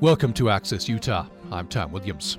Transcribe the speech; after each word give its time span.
Welcome 0.00 0.32
to 0.34 0.48
Access 0.48 0.88
Utah. 0.88 1.26
I'm 1.52 1.68
Tom 1.68 1.92
Williams. 1.92 2.38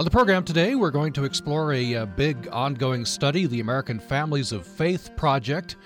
On 0.00 0.04
the 0.04 0.10
program 0.10 0.42
today, 0.42 0.74
we're 0.74 0.90
going 0.90 1.12
to 1.12 1.22
explore 1.22 1.72
a, 1.72 1.92
a, 1.92 2.06
big 2.06 2.48
ongoing 2.50 3.04
study, 3.04 3.46
the 3.46 3.60
American 3.60 4.00
Families 4.00 4.50
of 4.50 4.66
Faith 4.66 5.14
Project. 5.14 5.76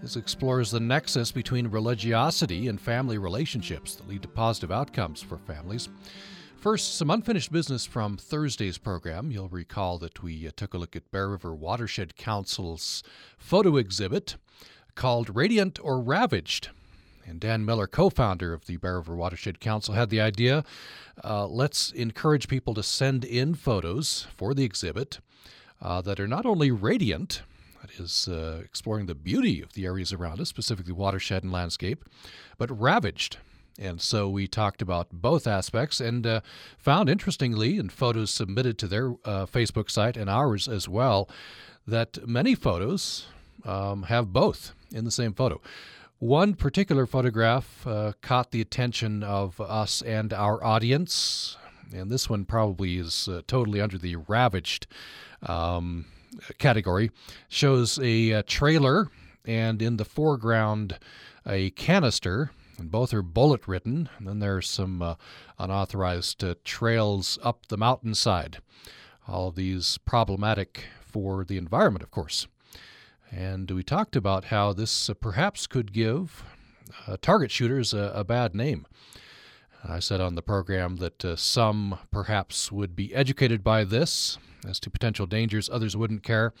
This 0.00 0.14
explores 0.14 0.70
the 0.70 0.78
nexus 0.78 1.32
between 1.32 1.66
religiosity 1.66 2.68
and 2.68 2.80
family 2.80 3.18
relationships 3.18 3.96
that 3.96 4.06
lead 4.06 4.22
to 4.22 4.28
positive 4.28 4.70
outcomes 4.70 5.20
for 5.20 5.38
families. 5.38 5.88
First, 6.56 6.96
some 6.96 7.10
unfinished 7.10 7.50
business 7.50 7.84
from 7.84 8.16
Thursday's 8.16 8.78
program. 8.78 9.32
You'll 9.32 9.48
recall 9.48 9.98
that 9.98 10.22
we 10.22 10.46
uh, 10.46 10.52
took 10.54 10.72
a 10.72 10.78
look 10.78 10.94
at 10.94 11.10
Bear 11.10 11.30
River 11.30 11.52
Watershed 11.52 12.14
Council's 12.14 13.02
photo 13.38 13.76
exhibit 13.76 14.36
called 14.94 15.34
Radiant 15.34 15.80
or 15.82 16.00
Ravaged 16.00 16.68
and 17.28 17.40
Dan 17.40 17.64
Miller, 17.64 17.86
co 17.86 18.08
founder 18.08 18.52
of 18.52 18.66
the 18.66 18.78
Bear 18.78 18.96
River 18.96 19.14
Watershed 19.14 19.60
Council, 19.60 19.94
had 19.94 20.10
the 20.10 20.20
idea 20.20 20.64
uh, 21.22 21.46
let's 21.46 21.90
encourage 21.92 22.48
people 22.48 22.74
to 22.74 22.82
send 22.82 23.24
in 23.24 23.54
photos 23.54 24.26
for 24.36 24.54
the 24.54 24.64
exhibit 24.64 25.18
uh, 25.82 26.00
that 26.02 26.18
are 26.18 26.28
not 26.28 26.46
only 26.46 26.70
radiant, 26.70 27.42
that 27.80 27.90
is, 27.98 28.28
uh, 28.28 28.60
exploring 28.64 29.06
the 29.06 29.14
beauty 29.14 29.60
of 29.60 29.72
the 29.74 29.84
areas 29.84 30.12
around 30.12 30.40
us, 30.40 30.48
specifically 30.48 30.92
watershed 30.92 31.42
and 31.42 31.52
landscape, 31.52 32.04
but 32.56 32.76
ravaged. 32.76 33.38
And 33.78 34.00
so 34.00 34.28
we 34.28 34.48
talked 34.48 34.82
about 34.82 35.08
both 35.12 35.46
aspects 35.46 36.00
and 36.00 36.26
uh, 36.26 36.40
found, 36.78 37.08
interestingly, 37.08 37.78
in 37.78 37.90
photos 37.90 38.30
submitted 38.30 38.76
to 38.78 38.88
their 38.88 39.10
uh, 39.24 39.46
Facebook 39.46 39.90
site 39.90 40.16
and 40.16 40.28
ours 40.28 40.66
as 40.66 40.88
well, 40.88 41.28
that 41.86 42.26
many 42.26 42.56
photos 42.56 43.26
um, 43.64 44.04
have 44.04 44.32
both 44.32 44.72
in 44.90 45.04
the 45.04 45.10
same 45.12 45.32
photo. 45.32 45.60
One 46.20 46.54
particular 46.54 47.06
photograph 47.06 47.86
uh, 47.86 48.12
caught 48.22 48.50
the 48.50 48.60
attention 48.60 49.22
of 49.22 49.60
us 49.60 50.02
and 50.02 50.32
our 50.32 50.62
audience, 50.64 51.56
and 51.94 52.10
this 52.10 52.28
one 52.28 52.44
probably 52.44 52.98
is 52.98 53.28
uh, 53.28 53.42
totally 53.46 53.80
under 53.80 53.98
the 53.98 54.16
ravaged 54.16 54.88
um, 55.42 56.06
category. 56.58 57.12
Shows 57.48 58.00
a, 58.00 58.32
a, 58.32 58.42
trailer, 58.42 59.12
and 59.44 59.80
in 59.80 59.96
the 59.96 60.04
foreground, 60.04 60.98
a 61.46 61.70
canister, 61.70 62.50
and 62.78 62.90
both 62.90 63.14
are 63.14 63.22
bullet 63.22 63.68
ridden. 63.68 64.08
And 64.18 64.26
then 64.26 64.40
there's 64.40 64.68
some 64.68 65.00
uh, 65.00 65.14
unauthorized 65.56 66.42
uh, 66.42 66.56
trails 66.64 67.38
up 67.44 67.66
the 67.68 67.78
mountainside. 67.78 68.58
All 69.28 69.48
of 69.48 69.54
these 69.54 69.98
problematic 69.98 70.86
for 71.00 71.44
the 71.44 71.58
environment, 71.58 72.02
of 72.02 72.10
course. 72.10 72.48
And 73.30 73.70
we 73.70 73.82
talked 73.82 74.16
about 74.16 74.46
how 74.46 74.72
this 74.72 75.10
uh, 75.10 75.14
perhaps 75.14 75.66
could 75.66 75.92
give 75.92 76.44
uh, 77.06 77.16
target 77.20 77.50
shooters 77.50 77.92
a, 77.92 78.12
a, 78.14 78.24
bad 78.24 78.54
name. 78.54 78.86
I 79.86 79.98
said 79.98 80.20
on 80.20 80.34
the 80.34 80.42
program 80.42 80.96
that 80.96 81.24
uh, 81.24 81.36
some 81.36 81.98
perhaps 82.10 82.72
would 82.72 82.96
be 82.96 83.14
educated 83.14 83.62
by 83.62 83.84
this 83.84 84.38
as 84.66 84.80
to 84.80 84.90
potential 84.90 85.26
dangers, 85.26 85.70
others 85.70 85.96
wouldn't 85.96 86.22
care. 86.22 86.52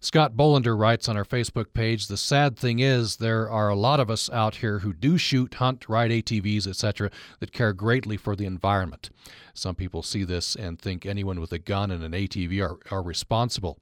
Scott 0.00 0.34
Bolander 0.36 0.78
writes 0.78 1.08
on 1.08 1.16
our 1.16 1.24
Facebook 1.24 1.72
page 1.72 2.06
The 2.06 2.16
sad 2.16 2.58
thing 2.58 2.78
is, 2.78 3.16
there 3.16 3.48
are 3.50 3.68
a 3.68 3.74
lot 3.74 4.00
of 4.00 4.10
us 4.10 4.28
out 4.30 4.56
here 4.56 4.80
who 4.80 4.92
do 4.92 5.18
shoot, 5.18 5.54
hunt, 5.54 5.88
ride 5.88 6.10
ATVs, 6.10 6.66
etc., 6.66 7.10
that 7.40 7.52
care 7.52 7.72
greatly 7.72 8.16
for 8.16 8.36
the 8.36 8.44
environment. 8.44 9.10
Some 9.54 9.74
people 9.74 10.02
see 10.02 10.24
this 10.24 10.54
and 10.54 10.78
think 10.78 11.06
anyone 11.06 11.40
with 11.40 11.52
a 11.52 11.58
gun 11.58 11.90
and 11.90 12.04
an 12.04 12.12
ATV 12.12 12.62
are, 12.62 12.78
are 12.92 13.02
responsible 13.02 13.78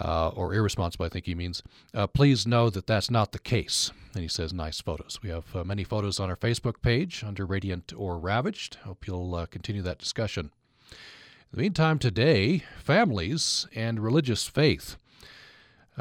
uh, 0.00 0.28
or 0.28 0.54
irresponsible, 0.54 1.06
I 1.06 1.08
think 1.08 1.26
he 1.26 1.34
means. 1.34 1.62
Uh, 1.94 2.06
please 2.06 2.46
know 2.46 2.70
that 2.70 2.86
that's 2.86 3.10
not 3.10 3.32
the 3.32 3.38
case. 3.38 3.90
And 4.14 4.22
he 4.22 4.28
says, 4.28 4.52
nice 4.52 4.80
photos. 4.80 5.18
We 5.22 5.30
have 5.30 5.54
uh, 5.54 5.64
many 5.64 5.84
photos 5.84 6.18
on 6.18 6.30
our 6.30 6.36
Facebook 6.36 6.80
page 6.82 7.22
under 7.24 7.44
Radiant 7.44 7.92
or 7.96 8.18
Ravaged. 8.18 8.76
Hope 8.84 9.06
you'll 9.06 9.34
uh, 9.34 9.46
continue 9.46 9.82
that 9.82 9.98
discussion. 9.98 10.50
In 10.90 11.56
the 11.56 11.62
meantime, 11.62 11.98
today, 11.98 12.64
families 12.82 13.66
and 13.74 14.00
religious 14.00 14.46
faith. 14.46 14.96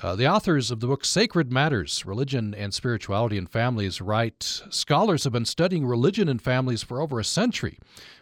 Uh, 0.02 0.16
the 0.16 0.28
authors 0.28 0.70
of 0.70 0.80
the 0.80 0.86
book 0.86 1.04
Sacred 1.04 1.52
Matters 1.52 2.06
Religion 2.06 2.54
and 2.54 2.72
Spirituality 2.72 3.36
in 3.36 3.48
Families 3.48 4.00
write 4.00 4.62
Scholars 4.70 5.24
have 5.24 5.34
been 5.34 5.46
studying 5.46 5.88
religion 5.88 6.30
in 6.30 6.38
families 6.38 6.84
for 6.84 7.02
over 7.02 7.20
a 7.20 7.24
century, 7.24 7.80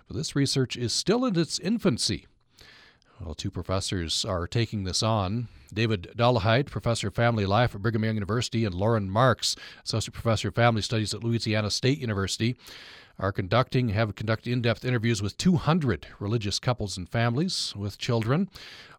but 0.07 0.16
this 0.16 0.38
research 0.38 0.77
is 0.77 0.94
still 0.94 1.25
in 1.25 1.38
its 1.38 1.59
infancy. 1.59 2.27
Well, 3.23 3.33
two 3.33 3.51
professors 3.51 4.25
are 4.25 4.45
taking 4.45 4.83
this 4.83 5.01
on. 5.01 5.47
David 5.73 6.13
Dollahite, 6.17 6.67
professor 6.67 7.07
of 7.07 7.15
family 7.15 7.45
life 7.45 7.73
at 7.73 7.81
Brigham 7.81 8.03
Young 8.03 8.15
University, 8.15 8.65
and 8.65 8.75
Loren 8.75 9.09
Marks, 9.09 9.55
associate 9.83 10.13
professor 10.13 10.49
of 10.49 10.55
family 10.55 10.81
studies 10.81 11.13
at 11.13 11.23
Louisiana 11.23 11.71
State 11.71 11.99
University, 11.99 12.57
are 13.17 13.31
conducting 13.31 13.89
have 13.89 14.15
conducted 14.15 14.51
in-depth 14.51 14.83
interviews 14.83 15.21
with 15.21 15.37
200 15.37 16.07
religious 16.19 16.59
couples 16.59 16.97
and 16.97 17.07
families 17.07 17.73
with 17.75 17.97
children 17.97 18.49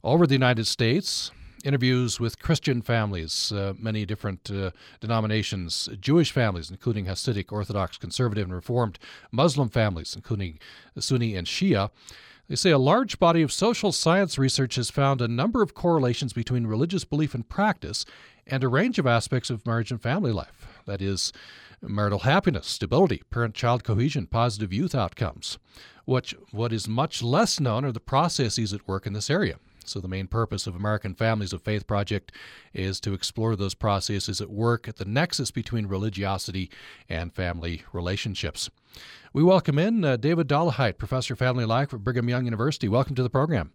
over 0.02 0.26
the 0.26 0.34
United 0.34 0.66
States. 0.66 1.30
Interviews 1.64 2.18
with 2.20 2.38
Christian 2.38 2.80
families, 2.80 3.50
uh, 3.52 3.74
many 3.78 4.06
different 4.06 4.50
uh, 4.50 4.70
denominations, 5.00 5.88
Jewish 6.00 6.30
families, 6.30 6.70
including 6.70 7.06
Hasidic, 7.06 7.50
Orthodox, 7.50 7.98
Conservative, 7.98 8.44
and 8.44 8.54
Reformed, 8.54 8.98
Muslim 9.32 9.68
families, 9.68 10.14
including 10.14 10.58
Sunni 10.98 11.34
and 11.34 11.46
Shia, 11.46 11.90
they 12.48 12.56
say 12.56 12.70
a 12.70 12.78
large 12.78 13.18
body 13.18 13.42
of 13.42 13.52
social 13.52 13.92
science 13.92 14.38
research 14.38 14.76
has 14.76 14.90
found 14.90 15.20
a 15.20 15.28
number 15.28 15.62
of 15.62 15.74
correlations 15.74 16.32
between 16.32 16.66
religious 16.66 17.04
belief 17.04 17.34
and 17.34 17.48
practice 17.48 18.04
and 18.46 18.62
a 18.62 18.68
range 18.68 18.98
of 18.98 19.06
aspects 19.06 19.50
of 19.50 19.66
marriage 19.66 19.90
and 19.90 20.00
family 20.00 20.32
life. 20.32 20.68
That 20.86 21.02
is, 21.02 21.32
marital 21.82 22.20
happiness, 22.20 22.66
stability, 22.66 23.22
parent 23.30 23.54
child 23.54 23.82
cohesion, 23.82 24.26
positive 24.26 24.72
youth 24.72 24.94
outcomes. 24.94 25.58
What, 26.04 26.32
what 26.52 26.72
is 26.72 26.86
much 26.86 27.22
less 27.22 27.58
known 27.58 27.84
are 27.84 27.92
the 27.92 28.00
processes 28.00 28.72
at 28.72 28.86
work 28.86 29.06
in 29.06 29.12
this 29.12 29.28
area. 29.28 29.56
So, 29.88 30.00
the 30.00 30.08
main 30.08 30.26
purpose 30.26 30.66
of 30.66 30.74
American 30.74 31.14
Families 31.14 31.52
of 31.52 31.62
Faith 31.62 31.86
Project 31.86 32.32
is 32.72 33.00
to 33.00 33.14
explore 33.14 33.56
those 33.56 33.74
processes 33.74 34.40
at 34.40 34.50
work 34.50 34.88
at 34.88 34.96
the 34.96 35.04
nexus 35.04 35.50
between 35.50 35.86
religiosity 35.86 36.70
and 37.08 37.32
family 37.32 37.82
relationships. 37.92 38.70
We 39.32 39.42
welcome 39.42 39.78
in 39.78 40.04
uh, 40.04 40.16
David 40.16 40.48
Dollahite, 40.48 40.98
Professor 40.98 41.34
of 41.34 41.38
Family 41.38 41.64
Life 41.64 41.92
at 41.92 42.02
Brigham 42.02 42.28
Young 42.28 42.44
University. 42.44 42.88
Welcome 42.88 43.14
to 43.16 43.22
the 43.22 43.30
program. 43.30 43.72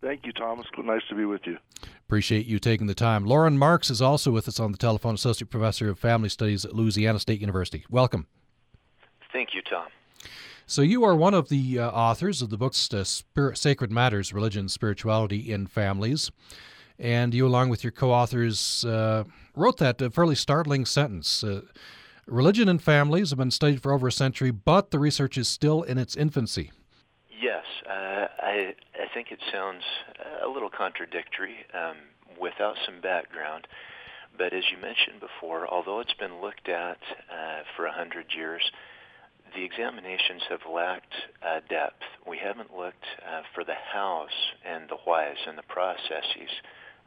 Thank 0.00 0.24
you, 0.24 0.32
Thomas. 0.32 0.66
Nice 0.78 1.02
to 1.10 1.14
be 1.14 1.24
with 1.26 1.42
you. 1.44 1.58
Appreciate 2.06 2.46
you 2.46 2.58
taking 2.58 2.86
the 2.86 2.94
time. 2.94 3.26
Loren 3.26 3.58
Marks 3.58 3.90
is 3.90 4.00
also 4.00 4.30
with 4.30 4.48
us 4.48 4.58
on 4.58 4.72
the 4.72 4.78
telephone, 4.78 5.14
Associate 5.14 5.48
Professor 5.48 5.90
of 5.90 5.98
Family 5.98 6.28
Studies 6.28 6.64
at 6.64 6.74
Louisiana 6.74 7.18
State 7.18 7.40
University. 7.40 7.84
Welcome. 7.90 8.26
Thank 9.32 9.54
you, 9.54 9.62
Tom. 9.62 9.86
So, 10.70 10.82
you 10.82 11.02
are 11.02 11.16
one 11.16 11.34
of 11.34 11.48
the 11.48 11.80
uh, 11.80 11.90
authors 11.90 12.42
of 12.42 12.50
the 12.50 12.56
books 12.56 12.94
uh, 12.94 13.02
Sacred 13.02 13.90
Matters 13.90 14.32
Religion, 14.32 14.68
Spirituality 14.68 15.50
in 15.50 15.66
Families. 15.66 16.30
And 16.96 17.34
you, 17.34 17.44
along 17.44 17.70
with 17.70 17.82
your 17.82 17.90
co 17.90 18.12
authors, 18.12 18.84
uh, 18.84 19.24
wrote 19.56 19.78
that 19.78 20.00
fairly 20.14 20.36
startling 20.36 20.86
sentence 20.86 21.42
uh, 21.42 21.62
Religion 22.28 22.68
and 22.68 22.80
families 22.80 23.30
have 23.30 23.38
been 23.40 23.50
studied 23.50 23.82
for 23.82 23.92
over 23.92 24.06
a 24.06 24.12
century, 24.12 24.52
but 24.52 24.92
the 24.92 25.00
research 25.00 25.36
is 25.36 25.48
still 25.48 25.82
in 25.82 25.98
its 25.98 26.14
infancy. 26.14 26.70
Yes, 27.42 27.64
uh, 27.88 28.28
I, 28.38 28.76
I 28.94 29.12
think 29.12 29.32
it 29.32 29.40
sounds 29.50 29.82
a 30.40 30.48
little 30.48 30.70
contradictory 30.70 31.66
um, 31.74 31.96
without 32.40 32.76
some 32.86 33.00
background. 33.00 33.66
But 34.38 34.52
as 34.52 34.62
you 34.70 34.80
mentioned 34.80 35.18
before, 35.18 35.66
although 35.66 35.98
it's 35.98 36.14
been 36.14 36.40
looked 36.40 36.68
at 36.68 36.98
uh, 37.28 37.62
for 37.74 37.86
a 37.86 37.92
hundred 37.92 38.26
years, 38.36 38.70
the 39.54 39.64
examinations 39.64 40.42
have 40.48 40.60
lacked 40.72 41.14
uh, 41.42 41.60
depth. 41.68 42.02
We 42.26 42.38
haven't 42.38 42.76
looked 42.76 43.04
uh, 43.26 43.42
for 43.54 43.64
the 43.64 43.74
hows 43.92 44.30
and 44.64 44.88
the 44.88 44.96
whys 45.06 45.36
and 45.46 45.56
the 45.58 45.62
processes 45.68 46.50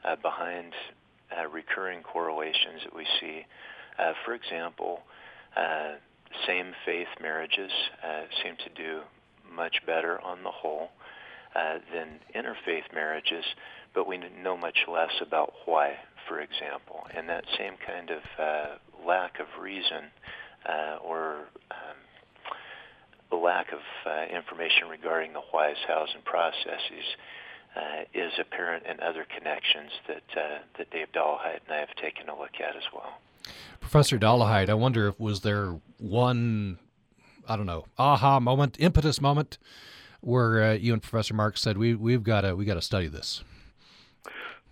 uh, 0.06 0.16
behind 0.18 0.74
uh, 1.31 1.48
recurring 1.48 2.04
correlations 2.04 2.81
that 2.84 2.96
we 2.96 3.06
see. 3.20 3.46
Uh, 3.98 4.14
for 4.26 4.34
example, 4.34 5.01
uh, 5.56 5.94
same 6.48 6.74
faith 6.86 7.07
marriages 7.22 7.72
seem 8.44 8.56
to 8.57 8.69
do 8.75 9.01
much 9.56 9.75
better 9.86 10.19
on 10.22 10.44
the 10.44 10.51
whole 10.51 10.90
than 11.54 12.19
interfaith 12.36 12.92
marriages, 12.94 13.45
but 13.94 14.07
we 14.07 14.18
know 14.42 14.57
much 14.57 14.80
less 14.92 15.12
about 15.22 15.54
why, 15.66 15.94
for 16.28 16.40
example. 16.40 17.06
And 17.16 17.30
that 17.30 17.44
same 17.57 17.75
kind 17.86 18.10
of 18.10 18.22
lack 19.06 19.40
of 19.40 19.45
reason 19.62 20.06
or 21.06 21.50
um, 21.69 21.98
the 23.33 23.39
lack 23.39 23.71
of 23.74 23.80
uh, 24.06 24.25
information 24.35 24.88
regarding 24.89 25.33
the 25.33 25.41
whys, 25.51 25.75
hows, 25.88 26.09
and 26.13 26.24
processes 26.24 27.06
uh, 27.75 28.03
is 28.13 28.31
apparent 28.39 28.85
in 28.85 29.00
other 29.00 29.25
connections 29.35 29.89
that 30.07 30.39
uh, 30.39 30.59
that 30.77 30.91
Dave 30.91 31.07
Dollahite 31.12 31.62
and 31.65 31.75
I 31.75 31.80
have 31.80 31.95
taken 31.95 32.30
a 32.30 32.38
look 32.38 32.51
at 32.59 32.75
as 32.75 32.83
well. 32.94 33.18
Professor 33.80 34.19
Dollahite, 34.19 34.69
I 34.69 34.75
wonder 34.75 35.07
if 35.07 35.19
was 35.19 35.41
there 35.41 35.80
one, 35.97 36.77
I 37.47 37.56
don't 37.57 37.65
know, 37.65 37.85
aha 37.97 38.39
moment, 38.39 38.77
impetus 38.80 39.19
moment, 39.19 39.57
where 40.21 40.63
uh, 40.63 40.74
you 40.74 40.94
and 40.94 41.01
Professor 41.01 41.33
Mark 41.33 41.57
said 41.57 41.80
we 41.80 41.95
we've 41.95 42.24
got 42.24 42.41
to 42.41 42.56
we 42.56 42.65
got 42.65 42.75
to 42.75 42.83
study 42.83 43.07
this. 43.07 43.44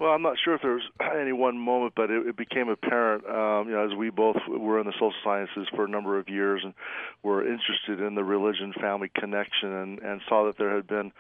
Well, 0.02 0.10
I'm 0.10 0.24
not 0.24 0.38
sure 0.44 0.56
if 0.56 0.64
there 0.64 0.74
was 0.74 0.90
any 1.22 1.32
one 1.32 1.60
moment, 1.60 1.94
but 1.96 2.10
it, 2.10 2.26
it 2.26 2.36
became 2.36 2.70
apparent, 2.70 3.24
um, 3.28 3.70
you 3.70 3.76
know, 3.76 3.88
as 3.88 3.96
we 3.96 4.10
both 4.10 4.38
were 4.50 4.80
in 4.80 4.88
the 4.88 4.94
social 4.94 5.14
sciences 5.24 5.68
for 5.76 5.86
a 5.86 5.88
number 5.88 6.18
of 6.18 6.28
years 6.28 6.62
and 6.64 6.74
were 7.22 7.42
interested 7.42 8.02
in 8.02 8.16
the 8.16 8.24
religion-family 8.24 9.12
connection, 9.14 9.72
and, 9.72 10.00
and 10.00 10.22
saw 10.28 10.48
that 10.48 10.58
there 10.58 10.76
had 10.76 10.88
been 10.88 11.12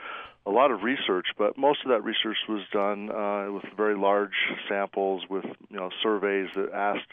a 0.47 0.49
lot 0.49 0.71
of 0.71 0.81
research, 0.81 1.27
but 1.37 1.59
most 1.59 1.83
of 1.85 1.91
that 1.91 2.03
research 2.03 2.37
was 2.49 2.63
done 2.73 3.11
uh, 3.11 3.51
with 3.51 3.63
very 3.77 3.95
large 3.95 4.33
samples, 4.67 5.21
with 5.29 5.45
you 5.69 5.77
know 5.77 5.91
surveys 6.01 6.49
that 6.55 6.73
asked 6.73 7.11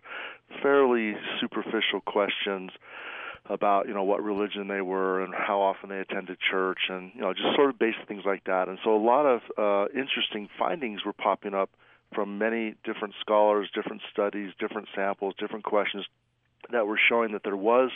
fairly 0.62 1.14
superficial 1.38 2.00
questions 2.00 2.70
about 3.48 3.88
you 3.88 3.94
know 3.94 4.04
what 4.04 4.22
religion 4.22 4.68
they 4.68 4.80
were 4.80 5.22
and 5.22 5.34
how 5.34 5.60
often 5.60 5.88
they 5.88 5.98
attended 5.98 6.38
church 6.50 6.78
and 6.88 7.12
you 7.14 7.20
know 7.20 7.32
just 7.32 7.54
sort 7.56 7.70
of 7.70 7.78
basic 7.78 8.06
things 8.06 8.22
like 8.24 8.44
that. 8.44 8.68
And 8.68 8.78
so 8.84 8.94
a 8.94 9.02
lot 9.02 9.26
of 9.26 9.40
uh, 9.56 9.88
interesting 9.98 10.48
findings 10.58 11.04
were 11.04 11.12
popping 11.12 11.54
up 11.54 11.70
from 12.14 12.38
many 12.38 12.74
different 12.84 13.14
scholars, 13.20 13.68
different 13.74 14.02
studies, 14.10 14.52
different 14.58 14.88
samples, 14.94 15.34
different 15.38 15.64
questions 15.64 16.06
that 16.70 16.86
were 16.86 16.98
showing 17.08 17.32
that 17.32 17.42
there 17.44 17.56
was 17.56 17.90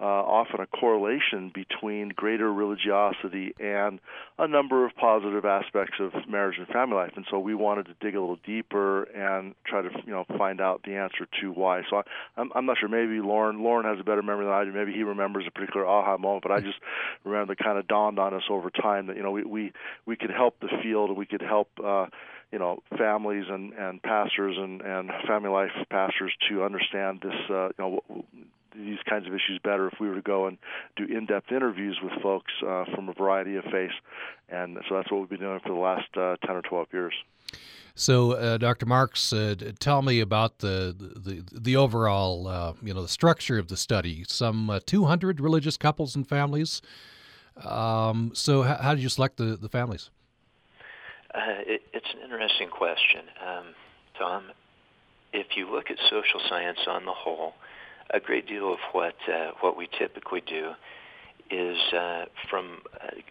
uh, 0.00 0.04
often 0.04 0.60
a 0.60 0.66
correlation 0.66 1.52
between 1.54 2.08
greater 2.08 2.52
religiosity 2.52 3.54
and 3.60 4.00
a 4.38 4.48
number 4.48 4.84
of 4.84 4.94
positive 4.96 5.44
aspects 5.44 5.94
of 6.00 6.12
marriage 6.28 6.58
and 6.58 6.66
family 6.68 6.96
life. 6.96 7.12
And 7.14 7.24
so 7.30 7.38
we 7.38 7.54
wanted 7.54 7.86
to 7.86 7.94
dig 8.00 8.16
a 8.16 8.20
little 8.20 8.38
deeper 8.44 9.04
and 9.04 9.54
try 9.64 9.82
to 9.82 9.90
you 10.04 10.12
know 10.12 10.24
find 10.36 10.60
out 10.60 10.82
the 10.84 10.96
answer 10.96 11.26
to 11.40 11.52
why. 11.52 11.82
So 11.88 11.98
I, 11.98 12.02
I'm, 12.36 12.50
I'm 12.56 12.66
not 12.66 12.78
sure. 12.78 12.88
Maybe 12.88 13.20
Loren 13.20 13.62
Loren 13.62 13.86
has 13.86 14.00
a 14.00 14.04
better 14.04 14.22
memory 14.22 14.46
than 14.46 14.54
I 14.54 14.64
do. 14.64 14.72
Maybe 14.72 14.92
he 14.92 15.04
remembers 15.04 15.44
a 15.46 15.52
particular 15.52 15.86
aha 15.86 16.16
moment. 16.18 16.42
But 16.42 16.52
I 16.52 16.60
just 16.60 16.78
remember 17.22 17.54
that 17.54 17.62
kind 17.62 17.78
of 17.78 17.86
dawned 17.86 18.18
on 18.18 18.34
us 18.34 18.44
over 18.50 18.70
time 18.70 19.06
that 19.06 19.16
you 19.16 19.22
know 19.22 19.30
we 19.30 19.44
we 19.44 19.72
we 20.06 20.16
could 20.16 20.30
help 20.30 20.58
the 20.60 20.70
field. 20.82 21.10
And 21.10 21.18
we 21.18 21.26
could 21.26 21.42
help. 21.42 21.68
Uh, 21.82 22.06
you 22.52 22.60
know 22.60 22.80
families 22.96 23.46
and 23.48 23.72
and 23.72 24.00
pastors 24.00 24.56
and 24.56 24.80
and 24.80 25.10
family 25.26 25.50
life 25.50 25.72
pastors 25.90 26.32
to 26.48 26.62
understand 26.62 27.20
this 27.20 27.34
uh, 27.50 27.66
you 27.66 27.74
know 27.78 28.00
these 28.74 28.98
kinds 29.08 29.26
of 29.26 29.34
issues 29.34 29.60
better 29.62 29.88
if 29.88 29.94
we 30.00 30.08
were 30.08 30.16
to 30.16 30.22
go 30.22 30.46
and 30.46 30.58
do 30.96 31.04
in-depth 31.04 31.52
interviews 31.52 31.98
with 32.02 32.12
folks 32.22 32.52
uh, 32.66 32.84
from 32.94 33.08
a 33.08 33.12
variety 33.12 33.56
of 33.56 33.64
faiths, 33.64 33.94
and 34.48 34.78
so 34.88 34.96
that's 34.96 35.10
what 35.10 35.20
we've 35.20 35.30
been 35.30 35.40
doing 35.40 35.60
for 35.60 35.70
the 35.70 35.78
last 35.78 36.08
uh, 36.16 36.36
10 36.46 36.56
or 36.56 36.62
12 36.62 36.86
years. 36.92 37.14
So, 37.96 38.32
uh, 38.32 38.58
Dr. 38.58 38.86
Marks, 38.86 39.32
uh, 39.32 39.54
tell 39.78 40.02
me 40.02 40.18
about 40.18 40.58
the 40.58 40.94
the, 40.98 41.44
the 41.52 41.76
overall, 41.76 42.48
uh, 42.48 42.72
you 42.82 42.92
know, 42.92 43.02
the 43.02 43.08
structure 43.08 43.56
of 43.56 43.68
the 43.68 43.76
study. 43.76 44.24
Some 44.26 44.68
uh, 44.68 44.80
200 44.84 45.40
religious 45.40 45.76
couples 45.76 46.16
and 46.16 46.26
families. 46.26 46.82
Um, 47.64 48.32
so, 48.34 48.62
how, 48.62 48.76
how, 48.76 48.94
did 48.94 49.02
you 49.02 49.08
select 49.08 49.36
the, 49.36 49.56
the 49.56 49.68
families? 49.68 50.10
It, 51.36 51.82
it's 51.92 52.06
an 52.14 52.22
interesting 52.24 52.68
question, 52.68 53.22
um, 53.44 53.66
Tom. 54.18 54.50
If 55.32 55.56
you 55.56 55.70
look 55.70 55.90
at 55.90 55.98
social 56.10 56.40
science 56.48 56.78
on 56.88 57.04
the 57.04 57.12
whole, 57.12 57.54
a 58.14 58.20
great 58.20 58.46
deal 58.46 58.72
of 58.72 58.78
what 58.92 59.16
uh, 59.28 59.50
what 59.60 59.76
we 59.76 59.88
typically 59.98 60.42
do 60.46 60.70
is 61.50 61.76
uh, 61.92 62.24
from 62.48 62.78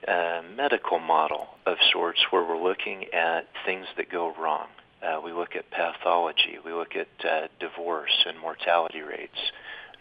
a, 0.08 0.12
a, 0.12 0.44
medical 0.56 1.00
model 1.00 1.48
of 1.66 1.78
sorts, 1.92 2.20
where 2.30 2.44
we're 2.44 2.62
looking 2.62 3.06
at 3.14 3.48
things 3.66 3.88
that 3.98 4.12
go 4.12 4.34
wrong. 4.40 4.68
Uh, 5.02 5.20
we 5.24 5.32
look 5.32 5.56
at 5.56 5.70
pathology, 5.72 6.58
we 6.64 6.72
look 6.72 6.96
at 6.96 7.08
uh, 7.26 7.48
divorce 7.60 8.26
and 8.28 8.40
mortality 8.40 9.02
rates, 9.02 9.40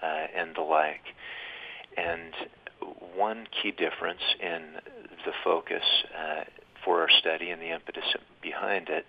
uh, 0.03 0.27
and 0.37 0.55
the 0.55 0.61
like. 0.61 1.03
And 1.97 2.33
one 3.17 3.47
key 3.63 3.71
difference 3.71 4.23
in 4.41 4.63
the 5.25 5.33
focus 5.45 5.83
uh, 6.17 6.45
for 6.85 7.01
our 7.01 7.11
study 7.21 7.51
and 7.51 7.63
the 7.63 7.73
impetus 7.73 8.05
behind 8.43 8.89
it 8.89 9.07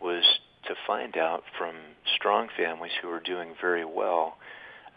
was 0.00 0.24
to 0.66 0.74
find 0.86 1.16
out 1.16 1.44
from 1.58 1.74
strong 2.16 2.48
families 2.56 2.92
who 3.00 3.10
are 3.10 3.20
doing 3.20 3.54
very 3.60 3.84
well 3.84 4.36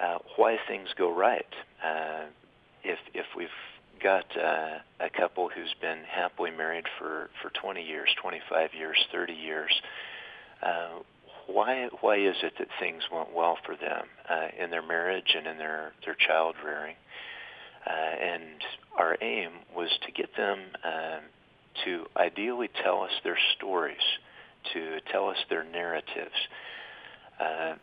uh, 0.02 0.18
why 0.36 0.58
things 0.68 0.90
go 0.98 1.14
right. 1.14 1.46
Uh, 1.84 2.26
if 2.84 3.00
if 3.14 3.26
we've 3.36 3.48
got 4.04 4.26
uh, 4.38 4.80
a 5.00 5.10
couple 5.10 5.50
who's 5.50 5.74
been 5.82 6.04
happily 6.10 6.52
married 6.52 6.86
for 7.00 7.30
for 7.42 7.50
20 7.62 7.84
years, 7.84 8.10
25 8.22 8.70
years, 8.78 8.98
30 9.12 9.34
years, 9.34 9.72
uh, 10.62 11.00
why 11.48 11.90
why 12.02 12.18
is 12.18 12.36
it 12.44 12.54
that 12.60 12.68
things 12.80 13.04
went 13.12 13.34
well 13.34 13.58
for 13.66 13.76
them 13.76 14.06
uh, 14.30 14.48
in 14.62 14.70
their 14.70 14.86
marriage 14.86 15.36
and 15.36 15.48
in 15.48 15.58
their 15.58 15.94
their 16.06 16.16
child 16.16 16.56
rearing? 16.64 16.96
Uh, 17.88 17.92
and 17.92 18.64
our 18.98 19.16
aim 19.22 19.52
was 19.76 19.90
to 20.06 20.12
get 20.12 20.36
them 20.36 20.60
uh, 20.84 21.20
to 21.84 22.06
ideally 22.18 22.70
tell 22.84 23.04
us 23.04 23.12
their 23.24 23.38
stories, 23.56 23.98
to 24.74 24.98
tell 25.12 25.30
us 25.30 25.38
their 25.50 25.64
narratives. 25.64 26.34
Uh, 27.40 27.76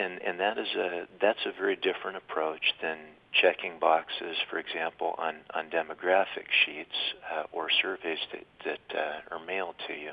and 0.00 0.22
and 0.22 0.40
that 0.40 0.58
is 0.58 0.68
a 0.76 1.06
that's 1.20 1.44
a 1.46 1.52
very 1.52 1.76
different 1.76 2.16
approach 2.16 2.74
than 2.82 2.98
checking 3.32 3.78
boxes, 3.78 4.36
for 4.50 4.58
example, 4.58 5.14
on 5.18 5.36
on 5.54 5.66
demographic 5.70 6.48
sheets 6.64 6.96
uh, 7.32 7.44
or 7.52 7.68
surveys 7.82 8.18
that 8.32 8.46
that 8.64 8.98
uh, 8.98 9.34
are 9.34 9.44
mailed 9.44 9.76
to 9.86 9.94
you. 9.94 10.12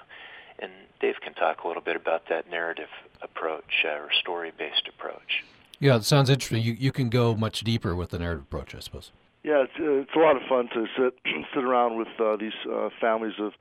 And 0.60 0.72
Dave 1.00 1.16
can 1.24 1.34
talk 1.36 1.64
a 1.64 1.68
little 1.68 1.84
bit 1.84 1.96
about 1.96 2.24
that 2.30 2.50
narrative 2.50 2.90
approach 3.22 3.86
uh, 3.86 3.90
or 3.90 4.10
story-based 4.22 4.90
approach. 4.90 5.44
Yeah, 5.80 5.98
it 5.98 6.04
sounds 6.04 6.30
interesting. 6.30 6.64
You 6.64 6.74
you 6.74 6.92
can 6.92 7.10
go 7.10 7.36
much 7.36 7.62
deeper 7.62 7.96
with 7.96 8.10
the 8.10 8.20
narrative 8.20 8.44
approach, 8.44 8.76
I 8.76 8.80
suppose. 8.80 9.12
Yeah, 9.44 9.64
it's 9.64 9.80
uh, 9.80 10.02
it's 10.04 10.16
a 10.16 10.20
lot 10.20 10.36
of 10.36 10.42
fun 10.50 10.68
to 10.74 10.86
sit 10.98 11.14
sit 11.54 11.64
around 11.64 11.98
with 11.98 12.10
uh, 12.20 12.36
these 12.36 12.58
uh, 12.72 12.90
families 13.00 13.36
of 13.40 13.54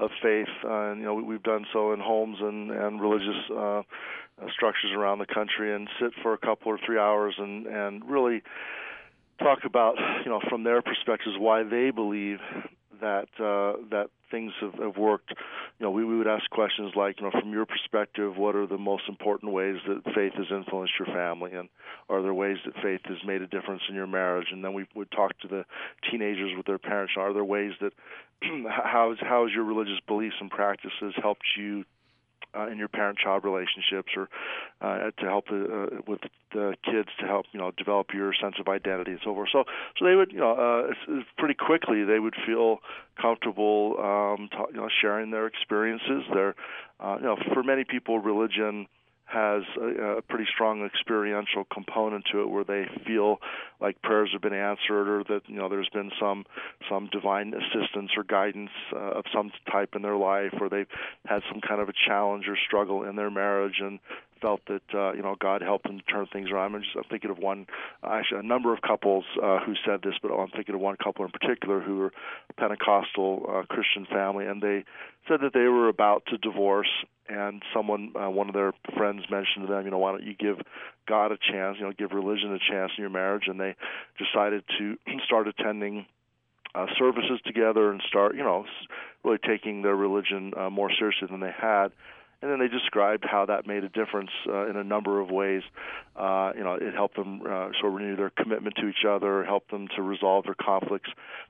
of 0.00 0.10
faith, 0.22 0.48
uh, 0.64 0.90
and 0.90 1.00
you 1.00 1.06
know 1.06 1.14
we, 1.14 1.22
we've 1.22 1.42
done 1.42 1.66
so 1.72 1.92
in 1.92 2.00
homes 2.00 2.38
and 2.40 2.70
and 2.70 3.00
religious 3.00 3.50
uh, 3.50 3.82
uh, 4.40 4.46
structures 4.52 4.92
around 4.96 5.18
the 5.18 5.26
country 5.26 5.74
and 5.74 5.88
sit 6.00 6.12
for 6.22 6.32
a 6.32 6.38
couple 6.38 6.72
or 6.72 6.78
three 6.84 6.98
hours 6.98 7.34
and 7.38 7.66
and 7.66 8.04
really 8.08 8.42
talk 9.38 9.60
about 9.64 9.96
you 10.24 10.30
know 10.30 10.40
from 10.48 10.64
their 10.64 10.82
perspectives 10.82 11.36
why 11.38 11.62
they 11.62 11.90
believe 11.90 12.38
that 13.00 13.28
uh, 13.38 13.78
that 13.90 14.08
things 14.30 14.52
have, 14.60 14.74
have 14.74 14.96
worked. 14.96 15.30
You 15.78 15.86
know, 15.86 15.90
we, 15.90 16.04
we 16.04 16.16
would 16.16 16.26
ask 16.26 16.48
questions 16.50 16.92
like, 16.96 17.20
you 17.20 17.24
know, 17.24 17.30
from 17.30 17.52
your 17.52 17.66
perspective, 17.66 18.36
what 18.36 18.56
are 18.56 18.66
the 18.66 18.78
most 18.78 19.04
important 19.08 19.52
ways 19.52 19.76
that 19.86 20.02
faith 20.14 20.32
has 20.34 20.46
influenced 20.50 20.94
your 20.98 21.06
family, 21.14 21.52
and 21.52 21.68
are 22.08 22.22
there 22.22 22.34
ways 22.34 22.56
that 22.64 22.74
faith 22.82 23.00
has 23.04 23.18
made 23.26 23.42
a 23.42 23.46
difference 23.46 23.82
in 23.88 23.94
your 23.94 24.06
marriage? 24.06 24.48
And 24.50 24.64
then 24.64 24.74
we 24.74 24.86
would 24.94 25.10
talk 25.10 25.38
to 25.40 25.48
the 25.48 25.64
teenagers 26.10 26.52
with 26.56 26.66
their 26.66 26.78
parents. 26.78 27.14
Are 27.16 27.32
there 27.32 27.44
ways 27.44 27.72
that 27.80 27.92
how 28.42 29.14
how 29.20 29.44
has 29.44 29.54
your 29.54 29.64
religious 29.64 30.00
beliefs 30.06 30.36
and 30.40 30.50
practices 30.50 31.14
helped 31.20 31.46
you 31.56 31.84
uh, 32.56 32.68
in 32.68 32.78
your 32.78 32.88
parent-child 32.88 33.44
relationships, 33.44 34.12
or 34.16 34.28
uh, 34.80 35.10
to 35.18 35.24
help 35.24 35.44
uh, 35.50 36.00
with 36.06 36.20
the 36.52 36.74
kids 36.84 37.08
to 37.20 37.26
help 37.26 37.46
you 37.52 37.60
know 37.60 37.70
develop 37.76 38.08
your 38.14 38.32
sense 38.40 38.56
of 38.60 38.68
identity 38.68 39.12
and 39.12 39.20
so 39.24 39.34
forth. 39.34 39.48
So, 39.52 39.64
so 39.98 40.04
they 40.04 40.14
would 40.14 40.32
you 40.32 40.38
know 40.38 40.52
uh, 40.52 41.22
pretty 41.38 41.54
quickly 41.54 42.04
they 42.04 42.18
would 42.18 42.34
feel 42.46 42.78
comfortable 43.20 43.96
um, 43.98 44.48
ta- 44.50 44.68
you 44.70 44.76
know 44.76 44.88
sharing 45.00 45.30
their 45.30 45.46
experiences. 45.46 46.22
Their 46.32 46.54
uh, 47.00 47.16
you 47.18 47.24
know 47.24 47.36
for 47.52 47.62
many 47.62 47.84
people 47.84 48.18
religion 48.18 48.86
has 49.26 49.62
a, 49.80 50.18
a 50.18 50.22
pretty 50.22 50.46
strong 50.52 50.84
experiential 50.84 51.64
component 51.72 52.24
to 52.32 52.42
it 52.42 52.48
where 52.48 52.64
they 52.64 52.86
feel 53.06 53.38
like 53.80 54.00
prayers 54.02 54.30
have 54.32 54.42
been 54.42 54.52
answered 54.52 55.08
or 55.08 55.24
that 55.24 55.42
you 55.46 55.56
know 55.56 55.68
there's 55.68 55.88
been 55.90 56.10
some 56.20 56.44
some 56.88 57.08
divine 57.10 57.54
assistance 57.54 58.10
or 58.16 58.22
guidance 58.24 58.70
uh, 58.92 59.18
of 59.18 59.24
some 59.34 59.50
type 59.70 59.94
in 59.94 60.02
their 60.02 60.16
life 60.16 60.54
or 60.60 60.68
they've 60.68 60.88
had 61.26 61.42
some 61.50 61.60
kind 61.60 61.80
of 61.80 61.88
a 61.88 61.94
challenge 62.06 62.46
or 62.48 62.56
struggle 62.66 63.02
in 63.02 63.16
their 63.16 63.30
marriage 63.30 63.80
and 63.80 63.98
felt 64.44 64.60
that 64.66 64.82
uh, 64.94 65.12
you 65.14 65.22
know 65.22 65.34
God 65.40 65.62
helped 65.62 65.84
them 65.84 66.00
turn 66.00 66.26
things 66.30 66.50
around. 66.50 66.74
I'm 66.74 66.82
just 66.82 66.94
I'm 66.94 67.04
thinking 67.04 67.30
of 67.30 67.38
one, 67.38 67.66
actually 68.04 68.40
a 68.40 68.42
number 68.42 68.74
of 68.74 68.82
couples 68.82 69.24
uh, 69.42 69.60
who 69.64 69.72
said 69.86 70.02
this, 70.02 70.14
but 70.20 70.30
I'm 70.30 70.50
thinking 70.50 70.74
of 70.74 70.82
one 70.82 70.96
couple 71.02 71.24
in 71.24 71.30
particular 71.30 71.80
who 71.80 71.96
were 71.96 72.12
Pentecostal 72.58 73.46
uh, 73.48 73.62
Christian 73.74 74.06
family, 74.06 74.44
and 74.44 74.60
they 74.60 74.84
said 75.26 75.40
that 75.40 75.54
they 75.54 75.66
were 75.68 75.88
about 75.88 76.26
to 76.26 76.36
divorce, 76.36 76.90
and 77.26 77.62
someone, 77.72 78.12
uh, 78.14 78.28
one 78.28 78.48
of 78.48 78.54
their 78.54 78.74
friends, 78.94 79.22
mentioned 79.30 79.66
to 79.66 79.72
them, 79.72 79.86
you 79.86 79.90
know, 79.90 79.98
why 79.98 80.10
don't 80.10 80.24
you 80.24 80.34
give 80.34 80.58
God 81.08 81.32
a 81.32 81.38
chance, 81.38 81.78
you 81.78 81.86
know, 81.86 81.92
give 81.96 82.12
religion 82.12 82.52
a 82.52 82.58
chance 82.58 82.92
in 82.98 83.00
your 83.00 83.10
marriage, 83.10 83.44
and 83.46 83.58
they 83.58 83.74
decided 84.18 84.62
to 84.78 84.98
start 85.24 85.48
attending 85.48 86.04
uh, 86.74 86.86
services 86.98 87.40
together 87.46 87.90
and 87.90 88.02
start, 88.06 88.36
you 88.36 88.42
know, 88.42 88.66
really 89.24 89.38
taking 89.38 89.80
their 89.80 89.96
religion 89.96 90.52
uh, 90.54 90.68
more 90.68 90.90
seriously 90.98 91.28
than 91.30 91.40
they 91.40 91.54
had 91.56 91.92
and 92.44 92.52
then 92.52 92.58
they 92.58 92.68
described 92.68 93.24
how 93.26 93.46
that 93.46 93.66
made 93.66 93.84
a 93.84 93.88
difference 93.88 94.28
uh, 94.46 94.68
in 94.68 94.76
a 94.76 94.84
number 94.84 95.18
of 95.18 95.30
ways. 95.30 95.62
Uh, 96.14 96.52
you 96.54 96.62
know, 96.62 96.74
it 96.74 96.92
helped 96.92 97.16
them 97.16 97.40
uh, 97.40 97.70
sort 97.80 97.86
of 97.86 97.94
renew 97.94 98.16
their 98.16 98.28
commitment 98.28 98.76
to 98.76 98.86
each 98.86 99.06
other, 99.08 99.44
helped 99.44 99.70
them 99.70 99.88
to 99.96 100.02
resolve 100.02 100.44
their 100.44 100.54
conflicts. 100.54 101.08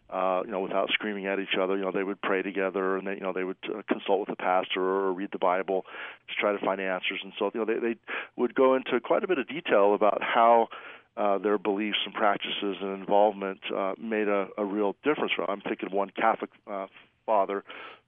Uh, 0.08 0.42
you 0.44 0.52
know, 0.52 0.60
without 0.60 0.90
screaming 0.92 1.26
at 1.26 1.40
each 1.40 1.56
other. 1.60 1.76
You 1.76 1.82
know, 1.82 1.90
they 1.90 2.04
would 2.04 2.22
pray 2.22 2.42
together, 2.42 2.96
and 2.96 3.06
they, 3.06 3.14
you 3.14 3.20
know, 3.20 3.32
they 3.32 3.42
would 3.42 3.56
uh, 3.64 3.82
consult 3.88 4.20
with 4.20 4.28
the 4.28 4.36
pastor 4.36 4.80
or 4.80 5.12
read 5.12 5.30
the 5.32 5.38
Bible 5.38 5.84
to 6.28 6.34
try 6.38 6.52
to 6.52 6.64
find 6.64 6.80
answers. 6.80 7.18
And 7.24 7.32
so, 7.36 7.50
you 7.52 7.58
know, 7.58 7.66
they, 7.66 7.80
they 7.80 7.96
would 8.36 8.54
go 8.54 8.76
into 8.76 9.00
quite 9.00 9.24
a 9.24 9.26
bit 9.26 9.38
of 9.38 9.48
detail 9.48 9.94
about 9.94 10.22
how. 10.22 10.68
Uh, 11.16 11.38
their 11.38 11.58
beliefs 11.58 11.98
and 12.06 12.12
practices 12.12 12.76
and 12.80 12.98
involvement 12.98 13.60
uh, 13.72 13.94
made 14.00 14.26
a, 14.26 14.48
a 14.58 14.64
real 14.64 14.96
difference. 15.04 15.30
I'm 15.46 15.60
thinking 15.60 15.86
of 15.86 15.92
one 15.92 16.10
Catholic 16.10 16.50
uh, 16.68 16.88
father 17.24 17.62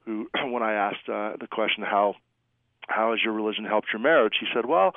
who, 0.06 0.28
when 0.50 0.64
I 0.64 0.72
asked 0.72 1.08
uh, 1.08 1.36
the 1.38 1.46
question 1.48 1.84
how 1.84 2.14
how 2.88 3.12
has 3.12 3.20
your 3.24 3.32
religion 3.32 3.64
helped 3.64 3.88
your 3.92 4.00
marriage? 4.00 4.34
He 4.40 4.46
said, 4.54 4.66
well, 4.66 4.94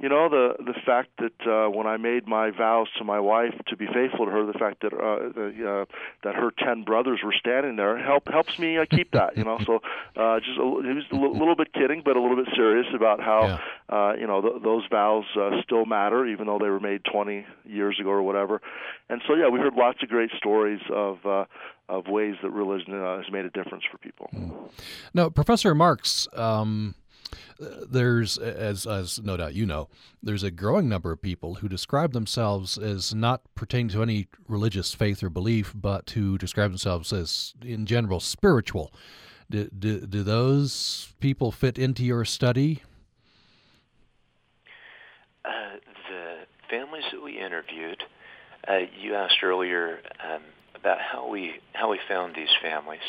you 0.00 0.08
know 0.08 0.30
the 0.30 0.54
the 0.64 0.74
fact 0.86 1.10
that 1.18 1.46
uh, 1.46 1.68
when 1.68 1.86
I 1.86 1.98
made 1.98 2.26
my 2.26 2.50
vows 2.50 2.88
to 2.98 3.04
my 3.04 3.20
wife 3.20 3.54
to 3.68 3.76
be 3.76 3.86
faithful 3.86 4.24
to 4.24 4.30
her, 4.30 4.46
the 4.46 4.58
fact 4.58 4.80
that 4.80 4.94
uh, 4.94 5.28
the, 5.34 5.70
uh, 5.70 5.84
that 6.24 6.34
her 6.34 6.50
ten 6.58 6.84
brothers 6.84 7.20
were 7.22 7.34
standing 7.38 7.76
there 7.76 7.98
help 7.98 8.28
helps 8.28 8.58
me 8.58 8.78
uh, 8.78 8.86
keep 8.90 9.10
that. 9.12 9.36
You 9.36 9.44
know, 9.44 9.58
so 9.66 9.80
uh, 10.16 10.40
just 10.40 10.58
a, 10.58 10.62
he 10.62 10.94
was 10.94 11.04
a 11.12 11.16
l- 11.16 11.32
little 11.32 11.54
bit 11.54 11.74
kidding, 11.74 12.00
but 12.02 12.16
a 12.16 12.20
little 12.20 12.36
bit 12.36 12.48
serious 12.56 12.86
about 12.94 13.20
how 13.20 13.60
yeah. 13.90 13.94
uh, 13.94 14.12
you 14.14 14.26
know 14.26 14.40
th- 14.40 14.62
those 14.62 14.84
vows 14.90 15.24
uh, 15.38 15.60
still 15.62 15.84
matter, 15.84 16.26
even 16.26 16.46
though 16.46 16.58
they 16.58 16.70
were 16.70 16.80
made 16.80 17.04
20 17.04 17.44
years 17.66 17.98
ago 18.00 18.08
or 18.08 18.22
whatever. 18.22 18.62
And 19.10 19.20
so 19.28 19.34
yeah, 19.34 19.48
we 19.48 19.58
heard 19.58 19.74
lots 19.74 20.02
of 20.02 20.08
great 20.08 20.30
stories 20.36 20.80
of. 20.90 21.18
Uh, 21.24 21.44
of 21.88 22.06
ways 22.06 22.36
that 22.40 22.50
religion 22.50 22.94
uh, 22.94 23.16
has 23.16 23.26
made 23.32 23.44
a 23.44 23.50
difference 23.50 23.82
for 23.90 23.98
people. 23.98 24.30
Mm. 24.32 24.70
Now, 25.12 25.28
Professor 25.28 25.74
Marks, 25.74 26.28
um, 26.34 26.94
there's, 27.58 28.38
as, 28.38 28.86
as 28.86 29.20
no 29.22 29.36
doubt 29.36 29.54
you 29.54 29.66
know, 29.66 29.88
there's 30.22 30.42
a 30.42 30.50
growing 30.50 30.88
number 30.88 31.12
of 31.12 31.22
people 31.22 31.56
who 31.56 31.68
describe 31.68 32.12
themselves 32.12 32.78
as 32.78 33.14
not 33.14 33.42
pertaining 33.54 33.88
to 33.88 34.02
any 34.02 34.28
religious 34.48 34.94
faith 34.94 35.22
or 35.22 35.30
belief, 35.30 35.72
but 35.74 36.10
who 36.10 36.38
describe 36.38 36.70
themselves 36.70 37.12
as, 37.12 37.54
in 37.62 37.86
general, 37.86 38.20
spiritual. 38.20 38.92
Do, 39.50 39.68
do, 39.76 40.06
do 40.06 40.22
those 40.22 41.12
people 41.20 41.50
fit 41.50 41.78
into 41.78 42.04
your 42.04 42.24
study? 42.24 42.82
Uh, 45.44 45.76
the 46.08 46.36
families 46.68 47.04
that 47.12 47.22
we 47.22 47.38
interviewed, 47.38 48.02
uh, 48.68 48.78
you 49.00 49.14
asked 49.14 49.42
earlier 49.42 49.98
um, 50.22 50.42
about 50.76 50.98
how 51.00 51.28
we 51.28 51.54
how 51.72 51.90
we 51.90 51.98
found 52.08 52.34
these 52.34 52.54
families. 52.62 53.00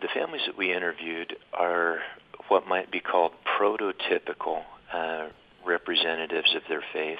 The 0.00 0.08
families 0.12 0.42
that 0.46 0.56
we 0.56 0.72
interviewed 0.72 1.36
are 1.52 2.00
what 2.48 2.66
might 2.66 2.90
be 2.90 3.00
called 3.00 3.32
prototypical 3.58 4.62
uh, 4.92 5.28
representatives 5.64 6.54
of 6.54 6.62
their 6.68 6.82
faith. 6.92 7.18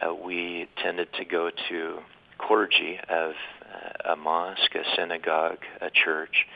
Uh, 0.00 0.14
we 0.14 0.68
tended 0.82 1.08
to 1.14 1.24
go 1.24 1.50
to 1.68 1.98
clergy 2.38 2.98
of 3.08 3.32
uh, 3.32 4.12
a 4.12 4.16
mosque, 4.16 4.74
a 4.74 4.82
synagogue, 4.96 5.58
a 5.80 5.90
church, 5.90 6.46